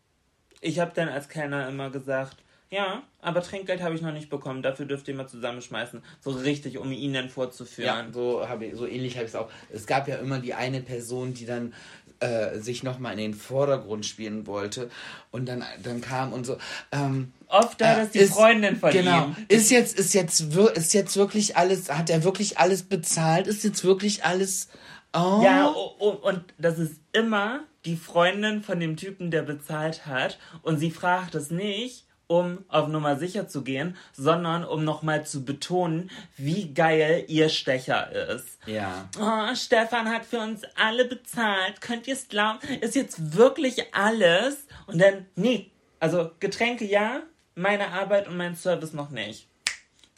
Ich 0.61 0.79
habe 0.79 0.91
dann 0.95 1.09
als 1.09 1.29
Kellner 1.29 1.67
immer 1.67 1.89
gesagt, 1.89 2.37
ja, 2.69 3.03
aber 3.21 3.43
Trinkgeld 3.43 3.83
habe 3.83 3.93
ich 3.93 4.01
noch 4.01 4.13
nicht 4.13 4.31
bekommen. 4.31 4.63
Dafür 4.63 4.87
dürft 4.87 5.07
ihr 5.07 5.13
mal 5.13 5.27
zusammenschmeißen. 5.27 6.01
So 6.21 6.31
richtig, 6.31 6.79
um 6.79 6.91
ihn 6.91 7.13
dann 7.13 7.25
Ja, 7.25 7.31
vorzuführen. 7.31 8.11
so, 8.13 8.47
hab 8.49 8.61
ich, 8.63 8.73
so 8.75 8.87
ähnlich 8.87 9.15
habe 9.15 9.25
ich 9.25 9.31
es 9.31 9.35
auch. 9.35 9.51
Es 9.71 9.85
gab 9.85 10.07
ja 10.07 10.15
immer 10.15 10.39
die 10.39 10.55
eine 10.55 10.81
Person, 10.81 11.35
die 11.35 11.45
dann 11.45 11.73
äh, 12.19 12.59
sich 12.59 12.83
nochmal 12.83 13.13
in 13.13 13.17
den 13.19 13.33
Vordergrund 13.33 14.05
spielen 14.05 14.47
wollte. 14.47 14.89
Und 15.31 15.47
dann, 15.47 15.63
dann 15.83 16.01
kam 16.01 16.33
und 16.33 16.45
so. 16.45 16.57
Ähm, 16.91 17.33
Oft 17.47 17.79
da, 17.81 17.93
äh, 17.93 17.95
dass 18.01 18.11
die 18.11 18.19
ist- 18.19 18.33
Freundin 18.33 18.75
von 18.77 18.91
genau, 18.91 19.25
ihm. 19.25 19.35
Ist 19.47 19.71
jetzt, 19.71 19.97
ist, 19.97 20.13
jetzt, 20.13 20.39
ist 20.41 20.93
jetzt 20.93 21.15
wirklich 21.15 21.57
alles, 21.57 21.89
hat 21.91 22.09
er 22.09 22.23
wirklich 22.23 22.57
alles 22.57 22.83
bezahlt? 22.83 23.47
Ist 23.47 23.63
jetzt 23.63 23.83
wirklich 23.83 24.23
alles. 24.25 24.69
Oh. 25.15 25.41
Ja, 25.43 25.69
o- 25.69 25.95
o- 25.99 26.09
und 26.27 26.41
das 26.57 26.79
ist 26.79 26.95
immer 27.11 27.61
die 27.85 27.97
Freundin 27.97 28.63
von 28.63 28.79
dem 28.79 28.97
Typen, 28.97 29.29
der 29.29 29.43
bezahlt 29.43 30.05
hat. 30.05 30.39
Und 30.61 30.79
sie 30.79 30.89
fragt 30.91 31.35
es 31.35 31.51
nicht, 31.51 32.05
um 32.27 32.63
auf 32.67 32.87
Nummer 32.87 33.17
sicher 33.17 33.47
zu 33.47 33.63
gehen, 33.63 33.95
sondern 34.13 34.63
um 34.63 34.83
nochmal 34.83 35.25
zu 35.25 35.45
betonen, 35.45 36.09
wie 36.37 36.73
geil 36.73 37.25
ihr 37.27 37.49
Stecher 37.49 38.11
ist. 38.11 38.57
ja. 38.65 39.09
Oh, 39.19 39.55
Stefan 39.55 40.09
hat 40.09 40.25
für 40.25 40.39
uns 40.39 40.61
alle 40.75 41.05
bezahlt. 41.05 41.81
Könnt 41.81 42.07
ihr 42.07 42.13
es 42.13 42.27
glauben? 42.27 42.59
Ist 42.81 42.95
jetzt 42.95 43.35
wirklich 43.35 43.93
alles? 43.93 44.67
Und 44.87 45.01
dann, 45.01 45.25
nee. 45.35 45.69
Also 45.99 46.31
Getränke 46.39 46.85
ja, 46.85 47.21
meine 47.55 47.89
Arbeit 47.89 48.27
und 48.27 48.37
mein 48.37 48.55
Service 48.55 48.93
noch 48.93 49.09
nicht. 49.09 49.47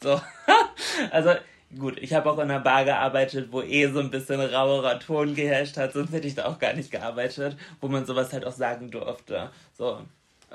So. 0.01 0.19
also, 1.11 1.31
gut, 1.77 1.97
ich 1.99 2.13
habe 2.13 2.29
auch 2.29 2.37
in 2.37 2.49
einer 2.49 2.59
Bar 2.59 2.85
gearbeitet, 2.85 3.49
wo 3.51 3.61
eh 3.61 3.87
so 3.91 3.99
ein 3.99 4.11
bisschen 4.11 4.41
rauerer 4.41 4.99
Ton 4.99 5.35
geherrscht 5.35 5.77
hat, 5.77 5.93
sonst 5.93 6.11
hätte 6.11 6.27
ich 6.27 6.35
da 6.35 6.45
auch 6.45 6.59
gar 6.59 6.73
nicht 6.73 6.91
gearbeitet, 6.91 7.57
wo 7.81 7.87
man 7.87 8.05
sowas 8.05 8.33
halt 8.33 8.45
auch 8.45 8.53
sagen 8.53 8.91
durfte. 8.91 9.51
So. 9.73 10.01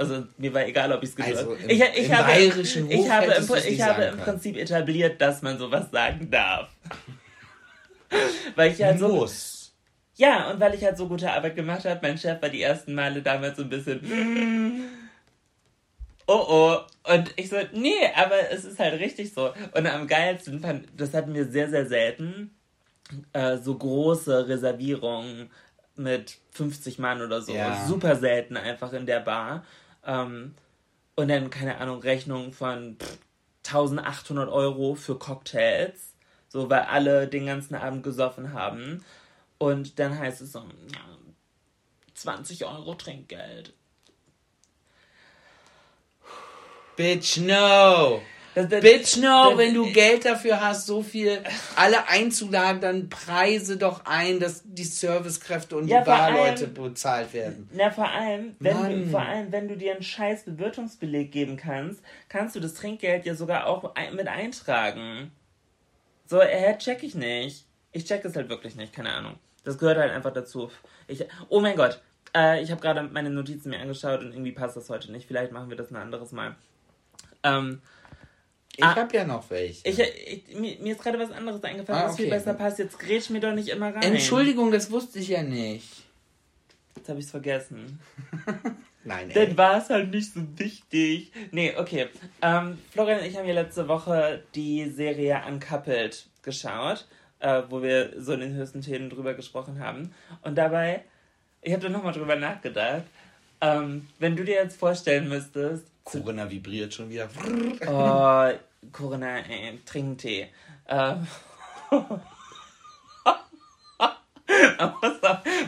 Also 0.01 0.25
mir 0.39 0.55
war 0.55 0.65
egal, 0.67 0.91
ob 0.93 1.03
gehört 1.15 1.37
Also 1.37 1.53
im- 1.55 1.69
ich, 1.71 1.81
ich 1.83 2.07
im 2.07 2.17
habe, 2.17 2.29
bayerischen 2.33 2.85
Hof 2.87 2.93
ich 2.95 3.11
habe, 3.11 3.25
im, 3.27 3.31
hättest 3.33 3.51
du's 3.51 3.65
ich 3.67 3.83
habe 3.83 4.03
im 4.03 4.11
können. 4.13 4.23
Prinzip 4.25 4.57
etabliert, 4.57 5.21
dass 5.21 5.43
man 5.43 5.59
sowas 5.59 5.91
sagen 5.91 6.31
darf. 6.31 6.71
Weil 8.57 8.73
ich 8.73 8.83
halt 8.83 8.99
so, 8.99 9.09
Muss. 9.09 9.73
ja, 10.17 10.51
und 10.51 10.59
weil 10.59 10.75
ich 10.75 10.83
halt 10.85 10.97
so 10.97 11.07
gute 11.07 11.31
Arbeit 11.31 11.55
gemacht 11.55 11.85
habe, 11.85 12.01
mein 12.03 12.17
Chef 12.19 12.41
war 12.43 12.49
die 12.49 12.63
ersten 12.63 12.95
Male 12.95 13.23
damals 13.23 13.57
so 13.59 13.63
ein 13.63 13.69
bisschen, 13.69 14.01
"Mm, 14.03 14.85
oh 16.27 16.45
oh. 16.49 17.13
Und 17.13 17.33
ich 17.37 17.49
so, 17.51 17.57
nee, 17.73 17.93
aber 18.17 18.51
es 18.51 18.65
ist 18.65 18.79
halt 18.79 18.99
richtig 19.01 19.33
so. 19.33 19.53
Und 19.75 19.87
am 19.87 20.07
geilsten 20.07 20.61
fand, 20.61 20.89
das 20.97 21.15
hatten 21.15 21.35
wir 21.35 21.45
sehr, 21.47 21.69
sehr 21.71 21.87
selten, 21.87 22.51
äh, 23.33 23.57
so 23.59 23.77
große 23.77 24.49
Reservierungen 24.49 25.51
mit 25.97 26.39
50 26.53 26.99
Mann 26.99 27.21
oder 27.23 27.41
so. 27.43 27.55
Ja. 27.55 27.85
Super 27.87 28.17
selten 28.17 28.57
einfach 28.57 28.93
in 28.93 29.07
der 29.07 29.21
Bar. 29.21 29.65
Ähm, 30.05 30.55
und 31.17 31.29
dann, 31.29 31.51
keine 31.51 31.79
Ahnung, 31.79 32.01
Rechnungen 32.01 32.53
von 32.53 32.97
pff, 32.99 33.19
1800 33.67 34.49
Euro 34.49 34.95
für 34.95 35.19
Cocktails. 35.19 36.15
So, 36.49 36.69
weil 36.69 36.83
alle 36.83 37.29
den 37.29 37.47
ganzen 37.47 37.75
Abend 37.77 38.03
gesoffen 38.03 38.53
haben. 38.53 39.05
Und 39.59 39.99
dann 39.99 40.19
heißt 40.19 40.41
es 40.41 40.53
so, 40.53 40.61
ja, 40.61 41.19
20 42.15 42.65
Euro 42.65 42.95
Trinkgeld. 42.95 43.73
Bitch, 46.97 47.39
no. 47.39 48.21
Das, 48.55 48.69
das, 48.69 48.81
Bitch, 48.81 49.17
no, 49.19 49.51
das- 49.51 49.59
wenn 49.59 49.75
du 49.75 49.93
Geld 49.93 50.25
dafür 50.25 50.61
hast, 50.61 50.87
so 50.87 51.03
viel 51.03 51.39
alle 51.77 52.09
einzuladen, 52.09 52.81
dann 52.81 53.09
preise 53.09 53.77
doch 53.77 54.05
ein, 54.07 54.41
dass 54.41 54.63
die 54.65 54.83
Servicekräfte 54.85 55.77
und 55.77 55.87
Ja, 55.87 56.01
die 56.01 56.07
Barleute 56.07 56.65
allem- 56.65 56.75
bezahlt 56.75 57.33
werden. 57.33 57.69
Na, 57.73 57.91
vor 57.93 58.09
allem, 58.11 58.57
wenn 58.59 59.05
du, 59.05 59.11
vor 59.11 59.21
allem, 59.23 59.53
wenn 59.53 59.69
du 59.69 59.77
dir 59.77 59.93
einen 59.93 60.03
scheiß 60.03 60.45
Bewirtungsbeleg 60.45 61.31
geben 61.31 61.57
kannst, 61.57 62.01
kannst 62.29 62.57
du 62.57 62.61
das 62.61 62.75
Trinkgeld 62.75 63.25
ja 63.25 63.35
sogar 63.37 63.67
auch 63.67 63.95
mit 64.13 64.27
eintragen. 64.27 65.31
So, 66.27 66.41
äh, 66.41 66.77
check 66.79 67.03
ich 67.05 67.15
nicht. 67.15 67.67
Ich 67.93 68.05
check 68.05 68.25
es 68.25 68.35
halt 68.37 68.49
wirklich 68.49 68.75
nicht, 68.77 68.93
keine 68.93 69.13
Ahnung. 69.13 69.35
Das 69.65 69.79
gehört 69.79 69.99
halt 69.99 70.11
einfach 70.13 70.33
dazu. 70.33 70.71
Ich, 71.07 71.25
oh 71.49 71.61
mein 71.61 71.77
Gott, 71.77 72.01
äh, 72.37 72.63
ich 72.63 72.71
habe 72.71 72.81
gerade 72.81 73.03
meine 73.03 73.31
Notizen 73.31 73.71
mir 73.71 73.81
angeschaut 73.81 74.21
und 74.21 74.33
irgendwie 74.33 74.53
passt 74.53 74.77
das 74.77 74.89
heute 74.91 75.13
nicht. 75.13 75.27
Vielleicht 75.27 75.53
machen 75.53 75.71
wir 75.71 75.77
das 75.77 75.91
ein 75.91 75.97
anderes 75.97 76.33
Mal. 76.33 76.55
Ähm, 77.43 77.81
Ich 78.77 78.85
Ah. 78.85 78.95
hab 78.97 79.12
ja 79.12 79.25
noch 79.25 79.49
welche. 79.51 79.87
ich, 79.89 79.99
ich, 79.99 80.57
mir, 80.57 80.93
ist 80.93 81.03
gerade 81.03 81.18
was 81.18 81.31
anderes 81.33 81.62
eingefallen, 81.64 82.03
Ah, 82.03 82.09
was 82.09 82.16
viel 82.16 82.31
besser 82.31 82.55
passt. 82.55 82.79
Jetzt 82.79 82.99
grätsch 82.99 83.29
mir 83.31 83.41
doch 83.41 83.53
nicht 83.53 83.68
immer 83.68 83.95
rein. 83.95 84.03
Entschuldigung, 84.03 84.71
das 84.71 84.91
wusste 84.91 85.18
ich 85.18 85.29
ja 85.29 85.43
nicht. 85.43 86.05
Jetzt 86.97 87.09
habe 87.09 87.18
ich 87.18 87.25
es 87.27 87.31
vergessen. 87.31 88.01
Nein, 89.05 89.31
Dann 89.35 89.49
ey. 89.49 89.57
war 89.57 89.79
es 89.79 89.89
halt 89.91 90.11
nicht 90.11 90.33
so 90.35 90.41
wichtig. 90.57 91.33
Nee, 91.51 91.75
okay. 91.77 92.09
Ähm, 92.43 92.79
Florian 92.93 93.21
und 93.21 93.27
ich 93.27 93.37
haben 93.37 93.47
ja 93.49 93.55
letzte 93.55 93.89
Woche 93.89 94.43
die 94.55 94.89
Serie 94.91 95.43
Uncoupled 95.49 96.27
geschaut, 96.43 97.07
äh, 97.41 97.62
wo 97.71 97.83
wir 97.83 98.12
so 98.18 98.33
in 98.35 98.41
den 98.41 98.55
höchsten 98.55 98.83
Themen 98.83 99.09
drüber 99.11 99.35
gesprochen 99.35 99.81
haben. 99.81 100.14
Und 100.43 100.57
dabei, 100.57 101.03
ich 101.62 101.73
habe 101.73 101.83
da 101.83 101.89
nochmal 101.89 102.12
drüber 102.12 102.37
nachgedacht, 102.37 103.05
ähm, 103.62 104.07
wenn 104.18 104.37
du 104.37 104.45
dir 104.45 104.55
jetzt 104.57 104.79
vorstellen 104.79 105.29
müsstest, 105.29 105.87
Corinna 106.05 106.51
vibriert 106.51 106.95
schon 106.95 107.11
wieder. 107.11 107.29
oh, 107.87 108.49
Corinna, 108.93 109.39
ey, 109.39 109.79
trinken 109.85 110.19
Tee. 110.19 110.49
Ähm, 110.89 111.27
Man 114.91 114.95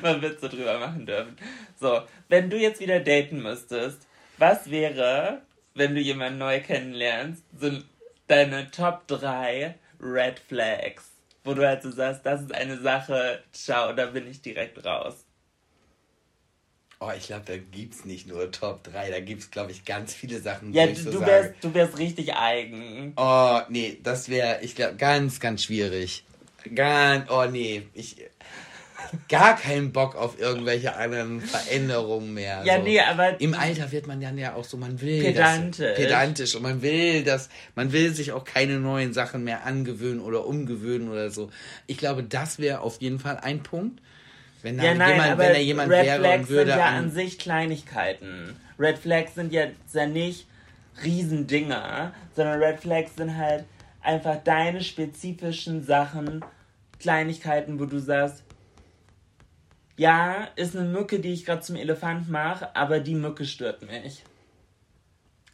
mal 0.03 0.22
Witze 0.22 0.49
drüber 0.49 0.78
machen 0.78 1.07
dürfen. 1.07 1.37
So, 1.80 2.03
wenn 2.28 2.51
du 2.51 2.57
jetzt 2.57 2.80
wieder 2.80 3.01
daten 3.01 3.43
müsstest, 3.43 4.07
was 4.39 4.70
wäre, 4.70 5.43
wenn 5.74 5.95
du 5.95 6.01
jemanden 6.01 6.39
neu 6.39 6.61
kennenlernst, 6.61 7.45
so 7.59 7.70
deine 8.26 8.70
Top 8.70 9.07
3 9.09 9.74
Red 10.01 10.39
Flags? 10.41 11.11
Wo 11.45 11.55
du 11.55 11.66
halt 11.66 11.83
so 11.83 11.91
sagst, 11.91 12.24
das 12.24 12.43
ist 12.43 12.55
eine 12.55 12.78
Sache, 12.78 13.43
ciao, 13.53 13.93
da 13.93 14.07
bin 14.07 14.28
ich 14.28 14.43
direkt 14.43 14.85
raus. 14.85 15.24
Oh, 17.05 17.11
ich 17.16 17.26
glaube, 17.26 17.42
da 17.46 17.57
gibt's 17.57 18.05
nicht 18.05 18.28
nur 18.28 18.50
Top 18.53 18.84
3, 18.84 19.11
da 19.11 19.18
gibt's, 19.18 19.50
glaube 19.50 19.72
ich, 19.72 19.84
ganz 19.84 20.14
viele 20.14 20.40
Sachen, 20.40 20.72
Ja, 20.72 20.86
du, 20.86 20.94
so 20.94 21.11
du, 21.11 21.18
sage. 21.18 21.30
wärst, 21.30 21.55
du 21.61 21.74
wärst 21.74 21.98
richtig 21.98 22.34
eigen. 22.34 23.12
Oh, 23.16 23.61
nee, 23.68 23.98
das 24.03 24.28
wäre, 24.28 24.61
ich 24.62 24.76
glaube, 24.76 24.94
ganz, 24.96 25.40
ganz 25.40 25.64
schwierig. 25.64 26.24
Ganz, 26.74 27.28
oh 27.28 27.46
nee, 27.50 27.82
ich 27.92 28.16
gar 29.28 29.57
keinen 29.57 29.92
Bock 29.92 30.14
auf 30.14 30.38
irgendwelche 30.38 30.94
anderen 30.94 31.40
Veränderungen 31.40 32.34
mehr. 32.34 32.62
Ja, 32.64 32.76
so. 32.76 32.82
nee, 32.84 33.00
aber 33.00 33.40
Im 33.40 33.55
Alter 33.55 33.90
wird 33.90 34.07
man 34.07 34.20
dann 34.20 34.38
ja 34.38 34.55
auch 34.55 34.64
so, 34.64 34.76
man 34.76 35.00
will 35.00 35.22
Pedantisch. 35.22 35.86
Das, 35.88 35.96
pedantisch 35.96 36.55
und 36.55 36.62
man 36.62 36.82
will 36.82 37.24
das, 37.24 37.48
man 37.74 37.92
will 37.92 38.14
sich 38.14 38.32
auch 38.32 38.44
keine 38.44 38.78
neuen 38.78 39.12
Sachen 39.12 39.44
mehr 39.44 39.66
angewöhnen 39.66 40.20
oder 40.20 40.46
umgewöhnen 40.46 41.09
oder 41.09 41.30
so. 41.30 41.50
Ich 41.86 41.98
glaube, 41.98 42.22
das 42.22 42.59
wäre 42.59 42.80
auf 42.80 43.00
jeden 43.00 43.18
Fall 43.18 43.38
ein 43.38 43.62
Punkt. 43.62 44.00
Wenn 44.62 44.78
da 44.78 44.84
Ja, 44.84 44.94
nein, 44.94 45.12
jemand, 45.12 45.38
wenn 45.38 45.52
da 45.52 45.58
jemand 45.58 45.90
Red 45.92 46.06
wäre 46.06 46.18
Flags 46.20 46.40
und 46.40 46.48
würde 46.48 46.70
sind 46.70 46.78
ja 46.80 46.86
an, 46.86 46.94
an 46.94 47.10
sich 47.10 47.38
Kleinigkeiten. 47.38 48.56
Red 48.78 48.98
Flags 48.98 49.34
sind 49.34 49.52
jetzt 49.52 49.94
ja 49.94 50.06
nicht 50.06 50.46
Riesendinger, 51.02 52.14
sondern 52.34 52.62
Red 52.62 52.80
Flags 52.80 53.16
sind 53.16 53.36
halt 53.36 53.64
einfach 54.00 54.36
deine 54.42 54.80
spezifischen 54.80 55.84
Sachen, 55.84 56.44
Kleinigkeiten, 56.98 57.80
wo 57.80 57.86
du 57.86 57.98
sagst, 57.98 58.44
ja, 59.96 60.48
ist 60.56 60.76
eine 60.76 60.88
Mücke, 60.88 61.20
die 61.20 61.32
ich 61.32 61.44
gerade 61.44 61.62
zum 61.62 61.76
Elefant 61.76 62.28
mache, 62.28 62.74
aber 62.74 63.00
die 63.00 63.14
Mücke 63.14 63.44
stört 63.44 63.82
mich. 63.82 64.24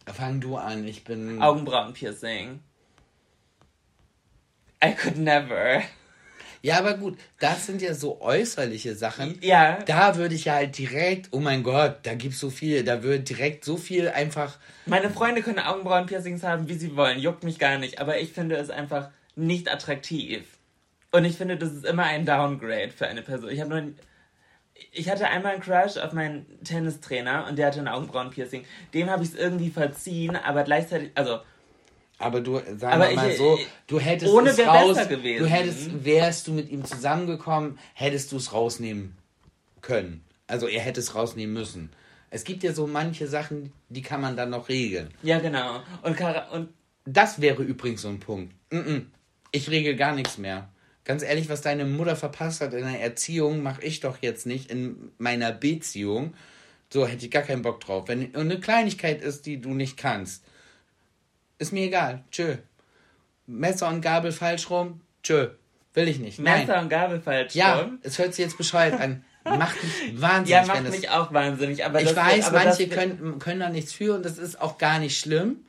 fang 0.07 0.41
du 0.41 0.57
an, 0.57 0.87
ich 0.87 1.05
bin 1.05 1.43
Augenbrauenpiercing. 1.43 2.61
I 4.83 4.93
could 4.93 5.17
never. 5.17 5.83
Ja, 6.63 6.79
aber 6.79 6.95
gut, 6.95 7.19
das 7.39 7.67
sind 7.67 7.83
ja 7.83 7.95
so 7.95 8.21
äußerliche 8.21 8.95
Sachen. 8.95 9.39
Ja. 9.41 9.79
Da 9.87 10.17
würde 10.17 10.35
ich 10.35 10.47
ja 10.47 10.55
halt 10.55 10.77
direkt, 10.79 11.29
oh 11.33 11.41
mein 11.41 11.63
Gott, 11.63 11.99
da 12.03 12.15
gibt's 12.15 12.41
so 12.41 12.51
viel, 12.51 12.85
da 12.85 13.03
wird 13.03 13.29
direkt 13.29 13.65
so 13.65 13.77
viel 13.77 14.09
einfach. 14.09 14.59
Meine 14.87 15.11
Freunde 15.11 15.43
können 15.43 15.59
Augenbrauenpiercings 15.59 16.43
haben, 16.43 16.69
wie 16.69 16.75
sie 16.75 16.97
wollen, 16.97 17.19
juckt 17.19 17.45
mich 17.45 17.59
gar 17.59 17.79
nicht, 17.79 18.01
aber 18.01 18.19
ich 18.19 18.33
finde 18.33 18.57
es 18.57 18.71
einfach 18.71 19.11
nicht 19.37 19.71
attraktiv. 19.73 20.45
Und 21.11 21.25
ich 21.25 21.37
finde, 21.37 21.57
das 21.57 21.73
ist 21.73 21.87
immer 21.87 22.05
ein 22.05 22.27
Downgrade 22.27 22.91
für 22.91 23.07
eine 23.07 23.23
Person. 23.23 23.51
Ich 23.51 23.61
habe 23.61 23.71
nur 23.71 23.83
ich 24.93 25.11
hatte 25.11 25.29
einmal 25.29 25.55
einen 25.55 25.63
Crush 25.63 25.97
auf 25.97 26.13
meinen 26.13 26.47
Tennistrainer 26.65 27.47
und 27.49 27.59
der 27.59 27.67
hatte 27.67 27.81
ein 27.81 27.89
Augenbrauenpiercing. 27.89 28.65
Dem 28.95 29.11
habe 29.11 29.23
ich 29.23 29.31
es 29.31 29.35
irgendwie 29.35 29.71
verziehen, 29.71 30.37
aber 30.37 30.63
gleichzeitig, 30.65 31.11
also 31.15 31.41
aber 32.19 32.41
du, 32.41 32.57
sagen 32.57 32.85
aber 32.85 33.11
wir 33.11 33.17
mal 33.17 33.31
ich, 33.31 33.37
so, 33.39 33.59
du 33.87 34.01
hättest 34.01 34.33
ohne 34.33 34.51
es 34.51 34.59
raus, 34.59 34.99
du 35.09 35.47
hättest, 35.47 36.05
wärst 36.05 36.49
du 36.49 36.53
mit 36.53 36.69
ihm 36.69 36.85
zusammengekommen, 36.85 37.79
hättest 37.95 38.33
du 38.33 38.37
es 38.37 38.53
rausnehmen 38.53 39.17
können. 39.81 40.25
Also 40.49 40.67
er 40.67 40.81
hätte 40.81 41.01
es 41.01 41.15
rausnehmen 41.15 41.55
müssen. 41.55 41.91
Es 42.31 42.45
gibt 42.45 42.63
ja 42.63 42.73
so 42.73 42.87
manche 42.87 43.27
Sachen, 43.27 43.73
die 43.89 44.03
kann 44.03 44.21
man 44.21 44.37
dann 44.37 44.51
noch 44.51 44.69
regeln. 44.69 45.11
Ja, 45.23 45.39
genau. 45.39 45.81
Und, 46.03 46.17
Kara 46.17 46.51
und 46.51 46.69
das 47.05 47.41
wäre 47.41 47.63
übrigens 47.63 48.03
so 48.03 48.09
ein 48.09 48.21
Punkt. 48.21 48.53
Ich 49.53 49.71
regel 49.71 49.97
gar 49.97 50.15
nichts 50.15 50.39
mehr. 50.39 50.69
Ganz 51.05 51.23
ehrlich, 51.23 51.49
was 51.49 51.63
deine 51.63 51.87
Mutter 51.87 52.17
verpasst 52.17 52.61
hat 52.61 52.75
in 52.75 52.85
der 52.85 53.01
Erziehung, 53.01 53.63
mache 53.63 53.83
ich 53.83 54.01
doch 54.01 54.19
jetzt 54.21 54.45
nicht 54.45 54.71
in 54.71 55.13
meiner 55.17 55.53
Beziehung. 55.53 56.35
So 56.93 57.07
hätte 57.07 57.25
ich 57.25 57.31
gar 57.31 57.43
keinen 57.43 57.63
Bock 57.63 57.81
drauf. 57.81 58.09
Wenn 58.09 58.35
eine 58.35 58.61
Kleinigkeit 58.61 59.23
ist, 59.23 59.47
die 59.47 59.61
du 59.61 59.71
nicht 59.71 59.97
kannst, 59.97 60.45
ist 61.59 61.73
mir 61.73 61.85
egal. 61.85 62.23
Tschö. 62.31 62.57
Messer 63.47 63.89
und 63.89 64.01
Gabel 64.03 64.33
falsch 64.33 64.69
rum. 64.71 65.01
Tschö. 65.23 65.49
Will 65.95 66.09
ich 66.09 66.19
nicht. 66.19 66.39
Nein. 66.39 66.67
Messer 66.67 66.81
und 66.81 66.89
Gabel 66.89 67.21
falsch 67.21 67.55
Ja, 67.55 67.81
rum. 67.81 67.99
es 68.03 68.19
hört 68.19 68.35
sich 68.35 68.45
jetzt 68.45 68.59
bescheuert 68.59 69.01
an. 69.01 69.25
Macht 69.45 69.83
mich 69.83 70.21
wahnsinnig. 70.21 70.51
Ja, 70.51 70.67
macht 70.67 70.79
wenn 70.79 70.87
es- 70.87 71.01
mich 71.01 71.11
auch 71.11 71.33
wahnsinnig. 71.33 71.85
Aber 71.85 72.03
ich 72.03 72.15
weiß, 72.15 72.49
aber 72.49 72.65
manche 72.65 72.89
können, 72.89 73.39
können 73.39 73.61
da 73.61 73.71
nichts 73.71 73.93
für 73.93 74.15
und 74.15 74.25
das 74.25 74.37
ist 74.39 74.61
auch 74.61 74.77
gar 74.79 74.99
nicht 74.99 75.19
schlimm. 75.19 75.65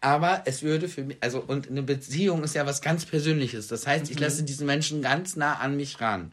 Aber 0.00 0.42
es 0.44 0.62
würde 0.62 0.86
für 0.88 1.02
mich, 1.02 1.16
also, 1.20 1.40
und 1.40 1.68
eine 1.70 1.82
Beziehung 1.82 2.44
ist 2.44 2.54
ja 2.54 2.66
was 2.66 2.82
ganz 2.82 3.06
Persönliches. 3.06 3.68
Das 3.68 3.86
heißt, 3.86 4.10
ich 4.10 4.18
lasse 4.20 4.42
diesen 4.42 4.66
Menschen 4.66 5.00
ganz 5.02 5.34
nah 5.34 5.54
an 5.54 5.76
mich 5.76 6.00
ran. 6.00 6.32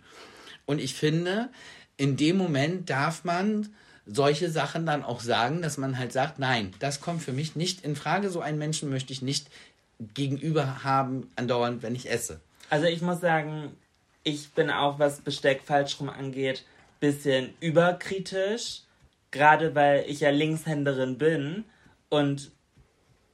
Und 0.66 0.80
ich 0.80 0.94
finde, 0.94 1.50
in 1.98 2.18
dem 2.18 2.36
Moment 2.38 2.90
darf 2.90 3.24
man 3.24 3.70
solche 4.06 4.50
Sachen 4.50 4.86
dann 4.86 5.04
auch 5.04 5.22
sagen, 5.22 5.62
dass 5.62 5.78
man 5.78 5.98
halt 5.98 6.12
sagt, 6.12 6.40
nein, 6.40 6.74
das 6.80 7.02
kommt 7.02 7.22
für 7.22 7.34
mich 7.34 7.56
nicht 7.56 7.84
in 7.84 7.96
Frage. 7.96 8.30
So 8.30 8.42
einen 8.42 8.58
Menschen 8.58 8.90
möchte 8.90 9.14
ich 9.14 9.22
nicht 9.22 9.48
gegenüber 10.14 10.84
haben, 10.84 11.32
andauernd, 11.36 11.84
wenn 11.84 11.96
ich 11.96 12.10
esse. 12.10 12.40
Also 12.70 12.86
ich 12.86 13.02
muss 13.02 13.22
sagen, 13.22 13.76
ich 14.24 14.52
bin 14.52 14.70
auch, 14.70 15.00
was 15.00 15.22
Besteck 15.22 15.62
falsch 15.64 16.00
rum 16.00 16.10
angeht, 16.10 16.66
bisschen 17.00 17.54
überkritisch. 17.60 18.82
Gerade 19.32 19.76
weil 19.76 20.04
ich 20.08 20.20
ja 20.20 20.30
Linkshänderin 20.30 21.18
bin 21.18 21.64
und 22.10 22.52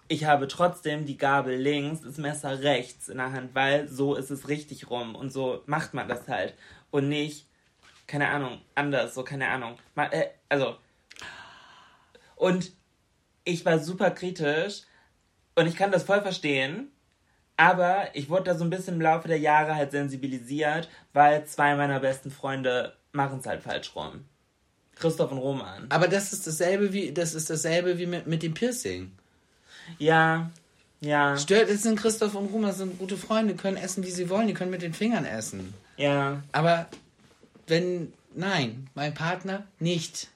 ich 0.07 0.25
habe 0.25 0.47
trotzdem 0.47 1.05
die 1.05 1.17
Gabel 1.17 1.55
links, 1.55 2.01
das 2.01 2.17
Messer 2.17 2.61
rechts 2.61 3.09
in 3.09 3.17
der 3.17 3.31
Hand, 3.31 3.55
weil 3.55 3.87
so 3.87 4.15
ist 4.15 4.29
es 4.29 4.47
richtig 4.47 4.89
rum 4.89 5.15
und 5.15 5.33
so 5.33 5.63
macht 5.65 5.95
man 5.95 6.07
das 6.07 6.27
halt. 6.27 6.53
Und 6.91 7.09
nicht, 7.09 7.46
keine 8.07 8.29
Ahnung, 8.29 8.61
anders, 8.75 9.13
so 9.13 9.23
keine 9.23 9.47
Ahnung. 9.49 9.77
Ma- 9.95 10.07
äh, 10.11 10.29
Also. 10.49 10.77
Und 12.35 12.71
ich 13.43 13.65
war 13.65 13.79
super 13.79 14.11
kritisch 14.11 14.81
und 15.55 15.67
ich 15.67 15.75
kann 15.75 15.91
das 15.91 16.03
voll 16.03 16.21
verstehen. 16.21 16.91
Aber 17.59 18.09
ich 18.13 18.29
wurde 18.29 18.43
da 18.51 18.55
so 18.55 18.63
ein 18.63 18.69
bisschen 18.69 18.95
im 18.95 19.01
Laufe 19.01 19.27
der 19.27 19.39
Jahre 19.39 19.73
halt 19.75 19.89
sensibilisiert, 19.91 20.89
weil 21.13 21.43
zwei 21.45 21.75
meiner 21.75 21.99
besten 21.99 22.29
Freunde 22.29 22.95
machen 23.13 23.39
es 23.39 23.47
halt 23.47 23.63
falsch 23.63 23.95
rum. 23.95 24.25
Christoph 24.95 25.31
und 25.31 25.39
Roman. 25.39 25.87
Aber 25.89 26.07
das 26.07 26.33
ist 26.33 26.45
dasselbe 26.45 26.93
wie, 26.93 27.11
das 27.11 27.33
ist 27.33 27.49
dasselbe 27.49 27.97
wie 27.97 28.05
mit, 28.05 28.27
mit 28.27 28.43
dem 28.43 28.53
Piercing. 28.53 29.11
Ja, 29.97 30.51
ja, 30.99 31.37
Stört, 31.37 31.69
es 31.69 31.83
sind 31.83 31.99
Christoph 31.99 32.35
und 32.35 32.47
Ruma, 32.47 32.71
sind 32.73 32.97
gute 32.99 33.17
Freunde, 33.17 33.55
können 33.55 33.77
essen, 33.77 34.03
wie 34.03 34.11
sie 34.11 34.29
wollen, 34.29 34.47
die 34.47 34.53
können 34.53 34.71
mit 34.71 34.81
den 34.81 34.93
Fingern 34.93 35.25
essen. 35.25 35.73
ja. 35.97 36.41
Aber 36.51 36.87
wenn, 37.67 38.13
nein, 38.33 38.89
mein 38.95 39.13
Partner 39.13 39.67
nicht. 39.79 40.29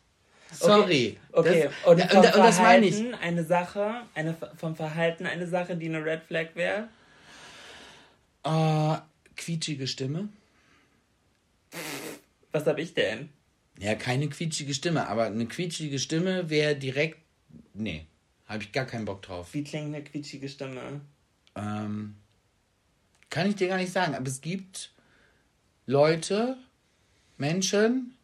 Sorry. 0.51 1.17
Okay, 1.31 1.69
Das, 1.83 1.89
und, 1.89 2.01
vom 2.01 2.19
und, 2.19 2.25
das 2.25 2.59
meine 2.59 2.85
ich. 2.85 3.01
Eine 3.21 3.43
Sache, 3.45 4.01
eine, 4.13 4.35
vom 4.57 4.75
Verhalten 4.75 5.25
eine 5.25 5.47
Sache, 5.47 5.75
die 5.77 5.87
eine 5.87 6.03
Red 6.03 6.23
Flag 6.23 6.47
wäre. 6.55 6.89
Oh, 8.43 8.97
quietschige 9.35 9.87
Stimme. 9.87 10.29
Was 12.51 12.65
hab 12.65 12.77
ich 12.79 12.93
denn? 12.93 13.29
Ja, 13.79 13.95
keine 13.95 14.29
quietschige 14.29 14.73
Stimme, 14.73 15.07
aber 15.07 15.25
eine 15.25 15.45
quietschige 15.45 15.99
Stimme 15.99 16.49
wäre 16.49 16.75
direkt. 16.75 17.19
Nee, 17.73 18.05
habe 18.45 18.63
ich 18.63 18.71
gar 18.71 18.85
keinen 18.85 19.05
Bock 19.05 19.21
drauf. 19.21 19.53
Wie 19.53 19.63
klingt 19.63 19.87
eine 19.87 20.03
quietschige 20.03 20.49
Stimme? 20.49 21.01
Ähm, 21.55 22.15
kann 23.29 23.47
ich 23.47 23.55
dir 23.55 23.69
gar 23.69 23.77
nicht 23.77 23.93
sagen, 23.93 24.15
aber 24.15 24.27
es 24.27 24.41
gibt 24.41 24.91
Leute, 25.85 26.57
Menschen, 27.41 28.15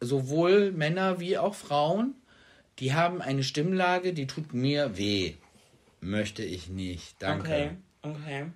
sowohl 0.00 0.72
Männer 0.72 1.20
wie 1.20 1.36
auch 1.36 1.54
Frauen, 1.54 2.14
die 2.78 2.94
haben 2.94 3.20
eine 3.20 3.42
Stimmlage, 3.42 4.14
die 4.14 4.26
tut 4.26 4.54
mir 4.54 4.96
weh. 4.96 5.34
Möchte 6.00 6.42
ich 6.42 6.68
nicht. 6.68 7.16
Danke. 7.18 7.42
Okay, 7.42 7.70
okay. 8.14 8.46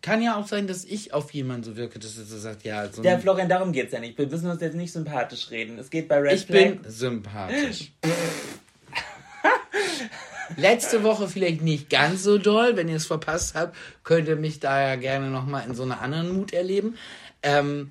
Kann 0.00 0.22
ja 0.22 0.36
auch 0.36 0.46
sein, 0.46 0.66
dass 0.66 0.84
ich 0.84 1.14
auf 1.14 1.32
jemanden 1.32 1.64
so 1.64 1.76
wirke, 1.76 1.98
dass 1.98 2.18
er 2.18 2.24
so 2.24 2.38
sagt, 2.38 2.64
ja, 2.64 2.92
so 2.92 3.02
Der 3.02 3.18
Florian, 3.18 3.48
darum 3.48 3.72
geht's 3.72 3.92
ja 3.92 4.00
nicht. 4.00 4.18
Wir 4.18 4.26
müssen 4.26 4.50
uns 4.50 4.60
jetzt 4.60 4.76
nicht 4.76 4.92
sympathisch 4.92 5.50
reden. 5.50 5.78
Es 5.78 5.88
geht 5.88 6.08
bei 6.08 6.18
Red 6.18 6.34
ich 6.34 6.46
Flag. 6.46 6.82
bin 6.82 6.84
sympathisch. 6.86 7.92
Letzte 10.56 11.02
Woche 11.02 11.26
vielleicht 11.26 11.62
nicht 11.62 11.88
ganz 11.88 12.22
so 12.22 12.36
doll. 12.36 12.76
Wenn 12.76 12.88
ihr 12.88 12.96
es 12.96 13.06
verpasst 13.06 13.54
habt, 13.54 13.74
könnt 14.02 14.28
ihr 14.28 14.36
mich 14.36 14.60
da 14.60 14.78
ja 14.78 14.96
gerne 14.96 15.30
nochmal 15.30 15.66
in 15.66 15.74
so 15.74 15.84
einer 15.84 16.02
anderen 16.02 16.34
Mut 16.34 16.52
erleben. 16.52 16.98
Ähm, 17.42 17.90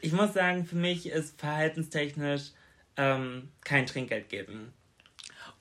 Ich 0.00 0.12
muss 0.12 0.32
sagen, 0.34 0.64
für 0.64 0.76
mich 0.76 1.06
ist 1.08 1.38
verhaltenstechnisch 1.40 2.52
ähm, 2.96 3.48
kein 3.64 3.86
Trinkgeld 3.86 4.28
geben. 4.28 4.72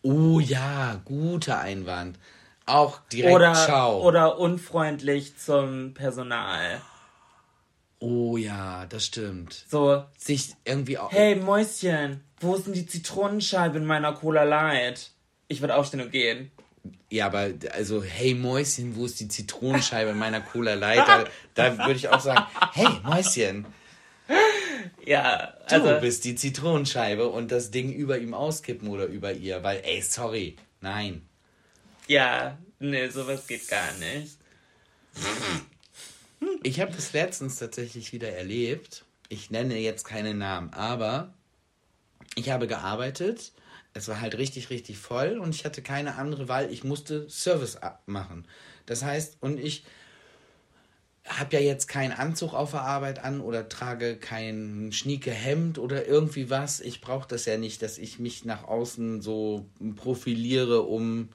oh 0.03 0.39
ja, 0.39 1.01
guter 1.05 1.59
Einwand. 1.59 2.19
Auch 2.65 2.99
direkt 3.11 3.33
Oder, 3.33 3.53
Ciao. 3.53 4.01
oder 4.05 4.38
unfreundlich 4.39 5.38
zum 5.38 5.93
Personal. 5.93 6.81
oh 7.99 8.38
ja, 8.38 8.85
das 8.88 9.05
stimmt. 9.05 9.65
So, 9.69 10.03
Sich 10.17 10.53
irgendwie 10.65 10.97
auch. 10.97 11.11
hey 11.11 11.35
Mäuschen, 11.35 12.21
wo 12.39 12.55
ist 12.55 12.65
denn 12.67 12.73
die 12.73 12.85
Zitronenscheibe 12.85 13.77
in 13.77 13.85
meiner 13.85 14.13
Cola 14.13 14.43
Light? 14.43 15.11
Ich 15.47 15.61
würde 15.61 15.75
aufstehen 15.75 16.01
und 16.01 16.11
gehen. 16.11 16.51
Ja, 17.09 17.27
aber 17.27 17.49
also, 17.73 18.03
hey 18.03 18.33
Mäuschen, 18.33 18.95
wo 18.97 19.05
ist 19.05 19.19
die 19.19 19.27
Zitronenscheibe 19.29 20.11
in 20.11 20.17
meiner 20.17 20.41
Cola 20.41 20.73
Light? 20.73 21.07
Da, 21.07 21.23
da 21.55 21.77
würde 21.79 21.93
ich 21.95 22.09
auch 22.09 22.19
sagen, 22.19 22.45
hey 22.73 22.88
Mäuschen, 23.03 23.65
Ja, 25.05 25.53
du 25.69 25.75
also, 25.75 26.01
bist 26.01 26.25
die 26.25 26.36
Zitronenscheibe 26.36 27.30
und 27.30 27.49
das 27.51 27.71
Ding 27.71 27.93
über 27.93 28.17
ihm 28.17 28.34
auskippen 28.34 28.89
oder 28.89 29.05
über 29.05 29.32
ihr, 29.32 29.63
weil, 29.63 29.82
ey, 29.86 30.01
sorry, 30.01 30.57
nein. 30.82 31.21
ja, 32.07 32.57
nee, 32.80 33.07
sowas 33.07 33.47
geht 33.47 33.69
gar 33.69 33.93
nicht. 33.93 34.38
Ich 36.63 36.82
habe 36.82 36.91
das 36.91 37.13
letztens 37.13 37.57
tatsächlich 37.57 38.11
wieder 38.11 38.30
erlebt. 38.30 39.05
Ich 39.30 39.49
nenne 39.49 39.78
jetzt 39.78 40.03
keine 40.03 40.34
Namen, 40.34 40.73
aber 40.73 41.34
ich 42.36 42.49
habe 42.49 42.67
gearbeitet. 42.67 43.53
Es 43.93 44.07
war 44.07 44.21
halt 44.21 44.38
richtig, 44.38 44.69
richtig 44.69 44.97
voll 44.97 45.39
und 45.39 45.55
ich 45.55 45.65
hatte 45.65 45.82
keine 45.82 46.15
andere 46.15 46.47
Wahl. 46.47 46.71
Ich 46.71 46.84
musste 46.84 47.30
Service 47.30 47.78
abmachen. 47.78 48.47
Das 48.86 49.03
heißt, 49.03 49.38
und 49.41 49.59
ich 49.59 49.86
habe 51.28 51.55
ja 51.55 51.61
jetzt 51.61 51.88
keinen 51.88 52.11
Anzug 52.13 52.53
auf 52.53 52.71
der 52.71 52.82
Arbeit 52.82 53.23
an 53.23 53.41
oder 53.41 53.67
trage 53.69 54.17
kein 54.17 54.91
schnieke 54.91 55.32
Hemd 55.32 55.78
oder 55.78 56.07
irgendwie 56.07 56.49
was. 56.49 56.80
Ich 56.80 57.01
brauche 57.01 57.28
das 57.28 57.45
ja 57.45 57.57
nicht, 57.57 57.82
dass 57.82 57.97
ich 57.97 58.19
mich 58.19 58.45
nach 58.45 58.63
außen 58.63 59.21
so 59.21 59.65
profiliere, 59.95 60.84
um 60.84 61.30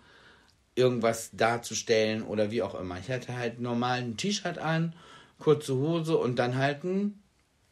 irgendwas 0.74 1.30
darzustellen 1.34 2.22
oder 2.22 2.50
wie 2.50 2.62
auch 2.62 2.74
immer. 2.74 2.98
Ich 2.98 3.10
hatte 3.10 3.36
halt 3.36 3.60
normal 3.60 3.98
ein 4.00 4.16
T-Shirt 4.16 4.58
an, 4.58 4.94
kurze 5.38 5.74
Hose 5.74 6.16
und 6.16 6.38
dann 6.38 6.56
halt 6.56 6.84
ein, 6.84 7.22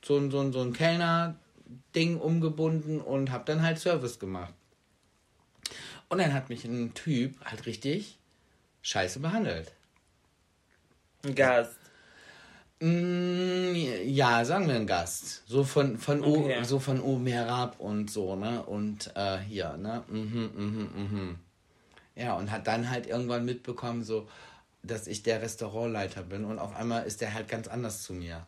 so, 0.04 0.18
ein- 0.18 0.30
so, 0.30 0.52
so 0.52 0.60
ein 0.60 0.72
Kellner-Ding 0.74 2.18
umgebunden 2.18 3.00
und 3.00 3.30
habe 3.30 3.44
dann 3.46 3.62
halt 3.62 3.78
Service 3.78 4.18
gemacht. 4.18 4.52
Und 6.10 6.18
dann 6.18 6.34
hat 6.34 6.50
mich 6.50 6.64
ein 6.64 6.92
Typ 6.92 7.40
halt 7.44 7.66
richtig 7.66 8.18
scheiße 8.82 9.20
behandelt. 9.20 9.72
Mm, 11.22 11.34
ja, 12.82 14.44
sagen 14.44 14.66
wir 14.68 14.74
ein 14.74 14.86
Gast. 14.86 15.42
So 15.46 15.64
von, 15.64 15.98
von, 15.98 16.22
o- 16.24 16.44
Okay. 16.44 16.64
so 16.64 16.78
von 16.78 17.00
oben 17.00 17.26
herab 17.26 17.78
und 17.78 18.10
so, 18.10 18.36
ne? 18.36 18.62
Und 18.62 19.12
äh, 19.14 19.38
hier, 19.38 19.76
ne? 19.76 20.02
Mhm, 20.08 20.50
mhm, 20.56 20.88
mhm. 20.96 21.36
Ja, 22.16 22.34
und 22.36 22.50
hat 22.50 22.66
dann 22.66 22.90
halt 22.90 23.06
irgendwann 23.06 23.44
mitbekommen, 23.44 24.02
so, 24.02 24.28
dass 24.82 25.06
ich 25.06 25.22
der 25.22 25.42
Restaurantleiter 25.42 26.22
bin 26.22 26.44
und 26.44 26.58
auf 26.58 26.74
einmal 26.74 27.04
ist 27.06 27.20
der 27.20 27.34
halt 27.34 27.48
ganz 27.48 27.68
anders 27.68 28.02
zu 28.02 28.14
mir. 28.14 28.46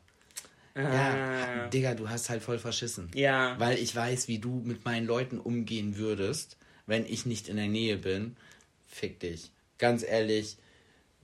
Ja, 0.75 1.69
Digga, 1.69 1.95
du 1.95 2.09
hast 2.09 2.31
halt 2.31 2.43
voll 2.43 2.59
verschissen. 2.59 3.11
Ja. 3.15 3.57
Weil 3.59 3.77
ich 3.77 3.95
weiß, 3.95 4.29
wie 4.29 4.39
du 4.39 4.63
mit 4.65 4.87
meinen 4.87 5.07
Leuten 5.07 5.39
umgehen 5.39 5.99
würdest, 5.99 6.57
wenn 6.87 7.05
ich 7.05 7.27
nicht 7.27 7.49
in 7.49 7.57
der 7.57 7.69
Nähe 7.69 7.99
bin. 7.99 8.37
Fick 8.87 9.21
dich. 9.21 9.51
Ganz 9.77 10.03
ehrlich, 10.03 10.57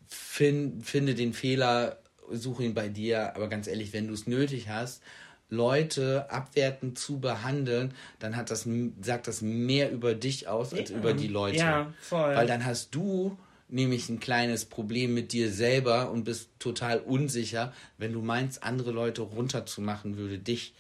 find, 0.07 0.85
finde 0.87 1.15
den 1.15 1.33
Fehler, 1.33 1.99
suche 2.31 2.65
ihn 2.65 2.75
bei 2.75 2.89
dir, 2.89 3.35
aber 3.37 3.49
ganz 3.49 3.67
ehrlich, 3.67 3.93
wenn 3.93 4.09
du 4.09 4.15
es 4.15 4.27
nötig 4.27 4.69
hast, 4.69 5.03
Leute 5.51 6.31
abwertend 6.31 6.99
zu 6.99 7.21
behandeln, 7.21 7.95
dann 8.19 8.37
hat 8.37 8.51
das, 8.51 8.69
sagt 9.01 9.29
das 9.29 9.41
mehr 9.41 9.91
über 9.91 10.15
dich 10.15 10.47
aus 10.49 10.75
als 10.75 10.91
über 10.91 11.15
die 11.15 11.29
Leute. 11.29 11.59
Ja, 11.59 11.93
voll. 12.01 12.37
Weil 12.37 12.47
dann 12.47 12.65
hast 12.65 12.95
du 12.95 13.39
nämlich 13.69 14.09
ein 14.09 14.21
kleines 14.21 14.65
Problem 14.65 15.15
mit 15.15 15.33
dir 15.33 15.51
selber 15.51 16.11
und 16.11 16.25
bist 16.25 16.51
total 16.59 17.01
unsicher, 17.01 17.73
wenn 17.97 18.13
du 18.13 18.21
meinst, 18.21 18.63
andere 18.63 18.91
Leute 18.93 19.23
runterzumachen, 19.23 20.17
würde 20.17 20.39
dich 20.39 20.75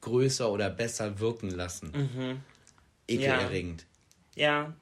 größer 0.00 0.50
oder 0.50 0.70
besser 0.70 1.20
wirken 1.20 1.50
lassen. 1.50 1.92
Mhm. 1.94 2.40
Ekelerregend. 3.06 3.86
Ja. 4.34 4.74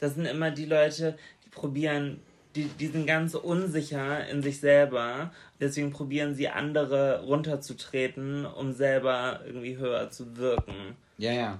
Das 0.00 0.14
sind 0.14 0.26
immer 0.26 0.50
die 0.50 0.66
Leute, 0.66 1.18
die 1.44 1.50
probieren, 1.50 2.20
die, 2.54 2.64
die 2.64 2.88
sind 2.88 3.06
ganz 3.06 3.34
unsicher 3.34 4.26
in 4.28 4.42
sich 4.42 4.60
selber. 4.60 5.32
Deswegen 5.60 5.90
probieren 5.90 6.34
sie 6.34 6.48
andere 6.48 7.24
runterzutreten, 7.24 8.46
um 8.46 8.72
selber 8.72 9.40
irgendwie 9.44 9.76
höher 9.76 10.10
zu 10.10 10.36
wirken. 10.36 10.96
Ja, 11.18 11.32
ja. 11.32 11.58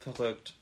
Verrückt. 0.00 0.54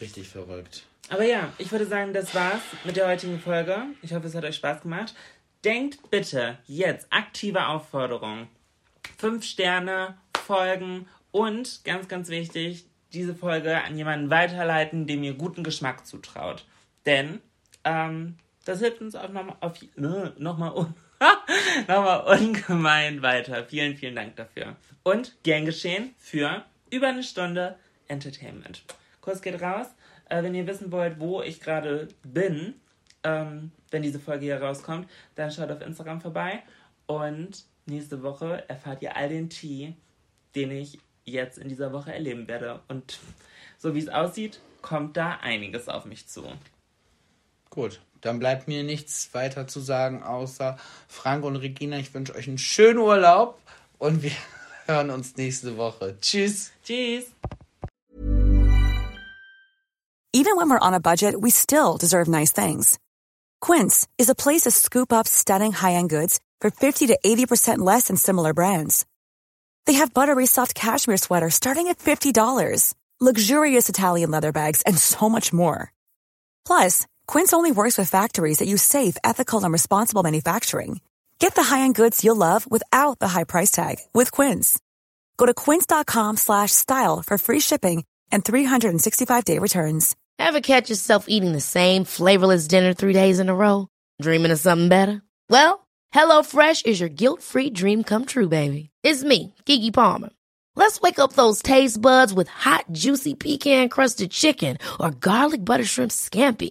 Richtig 0.00 0.28
verrückt. 0.28 0.84
Aber 1.08 1.24
ja, 1.24 1.52
ich 1.58 1.70
würde 1.70 1.86
sagen, 1.86 2.12
das 2.12 2.34
war's 2.34 2.62
mit 2.84 2.96
der 2.96 3.06
heutigen 3.06 3.38
Folge. 3.38 3.76
Ich 4.02 4.12
hoffe, 4.12 4.26
es 4.26 4.34
hat 4.34 4.44
euch 4.44 4.56
Spaß 4.56 4.82
gemacht. 4.82 5.14
Denkt 5.64 6.10
bitte 6.10 6.58
jetzt, 6.66 7.06
aktive 7.10 7.66
Aufforderung. 7.68 8.48
Fünf 9.18 9.44
Sterne, 9.44 10.16
folgen 10.44 11.06
und, 11.30 11.84
ganz, 11.84 12.08
ganz 12.08 12.28
wichtig, 12.28 12.86
diese 13.12 13.34
Folge 13.34 13.82
an 13.82 13.96
jemanden 13.96 14.30
weiterleiten, 14.30 15.06
dem 15.06 15.22
ihr 15.22 15.34
guten 15.34 15.62
Geschmack 15.62 16.06
zutraut. 16.06 16.64
Denn 17.06 17.40
ähm, 17.84 18.36
das 18.64 18.80
hilft 18.80 19.00
uns 19.00 19.14
auch 19.14 19.28
nochmal 19.28 19.56
auf, 19.60 19.80
äh, 19.82 20.30
nochmal 20.38 20.72
un 20.72 20.94
ungemein 22.26 23.22
weiter. 23.22 23.64
Vielen, 23.64 23.96
vielen 23.96 24.16
Dank 24.16 24.36
dafür. 24.36 24.76
Und 25.02 25.36
gern 25.42 25.64
geschehen 25.64 26.14
für 26.18 26.64
über 26.90 27.08
eine 27.08 27.22
Stunde 27.22 27.76
Entertainment. 28.08 28.84
Kurs 29.20 29.42
geht 29.42 29.60
raus. 29.60 29.86
Äh, 30.28 30.42
wenn 30.42 30.54
ihr 30.54 30.66
wissen 30.66 30.92
wollt, 30.92 31.20
wo 31.20 31.42
ich 31.42 31.60
gerade 31.60 32.08
bin, 32.22 32.74
ähm, 33.22 33.72
wenn 33.90 34.02
diese 34.02 34.20
Folge 34.20 34.44
hier 34.44 34.60
rauskommt, 34.60 35.08
dann 35.34 35.50
schaut 35.50 35.70
auf 35.70 35.80
Instagram 35.80 36.20
vorbei. 36.20 36.62
Und 37.06 37.64
nächste 37.86 38.22
Woche 38.22 38.68
erfahrt 38.68 39.02
ihr 39.02 39.16
all 39.16 39.28
den 39.28 39.50
Tee, 39.50 39.94
den 40.54 40.70
ich 40.70 40.98
jetzt 41.24 41.58
in 41.58 41.68
dieser 41.68 41.92
Woche 41.92 42.12
erleben 42.12 42.48
werde. 42.48 42.80
Und 42.88 43.18
so 43.78 43.94
wie 43.94 43.98
es 43.98 44.08
aussieht, 44.08 44.60
kommt 44.82 45.16
da 45.16 45.38
einiges 45.42 45.88
auf 45.88 46.04
mich 46.04 46.26
zu. 46.26 46.44
Gut, 47.70 48.00
dann 48.24 48.38
bleibt 48.38 48.68
mir 48.68 48.82
nichts 48.82 49.28
weiter 49.32 49.66
zu 49.66 49.80
sagen, 49.80 50.22
außer 50.22 50.78
Frank 51.08 51.44
und 51.44 51.56
Regina, 51.56 51.98
ich 51.98 52.14
wünsche 52.14 52.34
euch 52.34 52.48
einen 52.48 52.58
schönen 52.58 52.98
Urlaub 52.98 53.60
und 53.98 54.22
wir 54.22 54.32
hören 54.86 55.10
uns 55.10 55.36
nächste 55.36 55.76
Woche. 55.76 56.16
Tschüss. 56.20 56.72
Tschüss. 56.82 57.24
Even 60.32 60.56
when 60.56 60.68
we're 60.68 60.80
on 60.80 60.94
a 60.94 61.00
budget, 61.00 61.40
we 61.40 61.50
still 61.50 61.96
deserve 61.96 62.28
nice 62.28 62.52
things. 62.52 62.98
Quince 63.60 64.08
is 64.18 64.28
a 64.28 64.34
place 64.34 64.62
to 64.62 64.70
scoop 64.72 65.12
up 65.12 65.28
stunning 65.28 65.72
high-end 65.72 66.10
goods 66.10 66.40
for 66.60 66.70
50 66.70 67.06
to 67.06 67.18
80% 67.24 67.78
less 67.78 68.08
than 68.08 68.16
similar 68.16 68.52
brands. 68.52 69.06
They 69.86 69.94
have 69.94 70.12
buttery 70.12 70.46
soft 70.46 70.74
cashmere 70.74 71.18
sweaters 71.18 71.54
starting 71.54 71.88
at 71.88 71.98
$50, 71.98 72.94
luxurious 73.20 73.88
Italian 73.88 74.30
leather 74.32 74.50
bags, 74.50 74.82
and 74.82 74.98
so 74.98 75.28
much 75.28 75.52
more. 75.52 75.92
Plus, 76.66 77.06
Quince 77.26 77.52
only 77.52 77.70
works 77.72 77.96
with 77.96 78.10
factories 78.10 78.58
that 78.58 78.68
use 78.68 78.82
safe, 78.82 79.16
ethical, 79.22 79.62
and 79.62 79.72
responsible 79.72 80.22
manufacturing. 80.22 81.00
Get 81.38 81.54
the 81.54 81.62
high-end 81.62 81.94
goods 81.94 82.24
you'll 82.24 82.36
love 82.36 82.68
without 82.70 83.18
the 83.18 83.28
high 83.28 83.44
price 83.44 83.70
tag 83.70 83.98
with 84.12 84.32
Quince. 84.32 84.80
Go 85.36 85.46
to 85.46 85.54
quince.com 85.54 86.36
slash 86.36 86.72
style 86.72 87.22
for 87.22 87.38
free 87.38 87.60
shipping 87.60 88.04
and 88.32 88.44
365-day 88.44 89.58
returns. 89.58 90.16
Ever 90.38 90.60
catch 90.60 90.90
yourself 90.90 91.26
eating 91.28 91.52
the 91.52 91.60
same 91.60 92.04
flavorless 92.04 92.66
dinner 92.66 92.92
three 92.94 93.12
days 93.12 93.38
in 93.40 93.48
a 93.48 93.54
row? 93.54 93.88
Dreaming 94.20 94.50
of 94.50 94.58
something 94.58 94.88
better? 94.88 95.22
Well, 95.48 95.86
HelloFresh 96.14 96.86
is 96.86 96.98
your 97.00 97.08
guilt-free 97.08 97.70
dream 97.70 98.04
come 98.04 98.24
true, 98.24 98.48
baby. 98.48 98.90
It's 99.02 99.22
me, 99.24 99.54
Gigi 99.66 99.90
Palmer. 99.90 100.30
Let's 100.76 101.00
wake 101.00 101.18
up 101.18 101.34
those 101.34 101.62
taste 101.62 102.00
buds 102.00 102.32
with 102.34 102.48
hot, 102.48 102.86
juicy 102.92 103.34
pecan-crusted 103.34 104.30
chicken 104.30 104.78
or 104.98 105.10
garlic 105.10 105.64
butter 105.64 105.84
shrimp 105.84 106.10
scampi. 106.10 106.70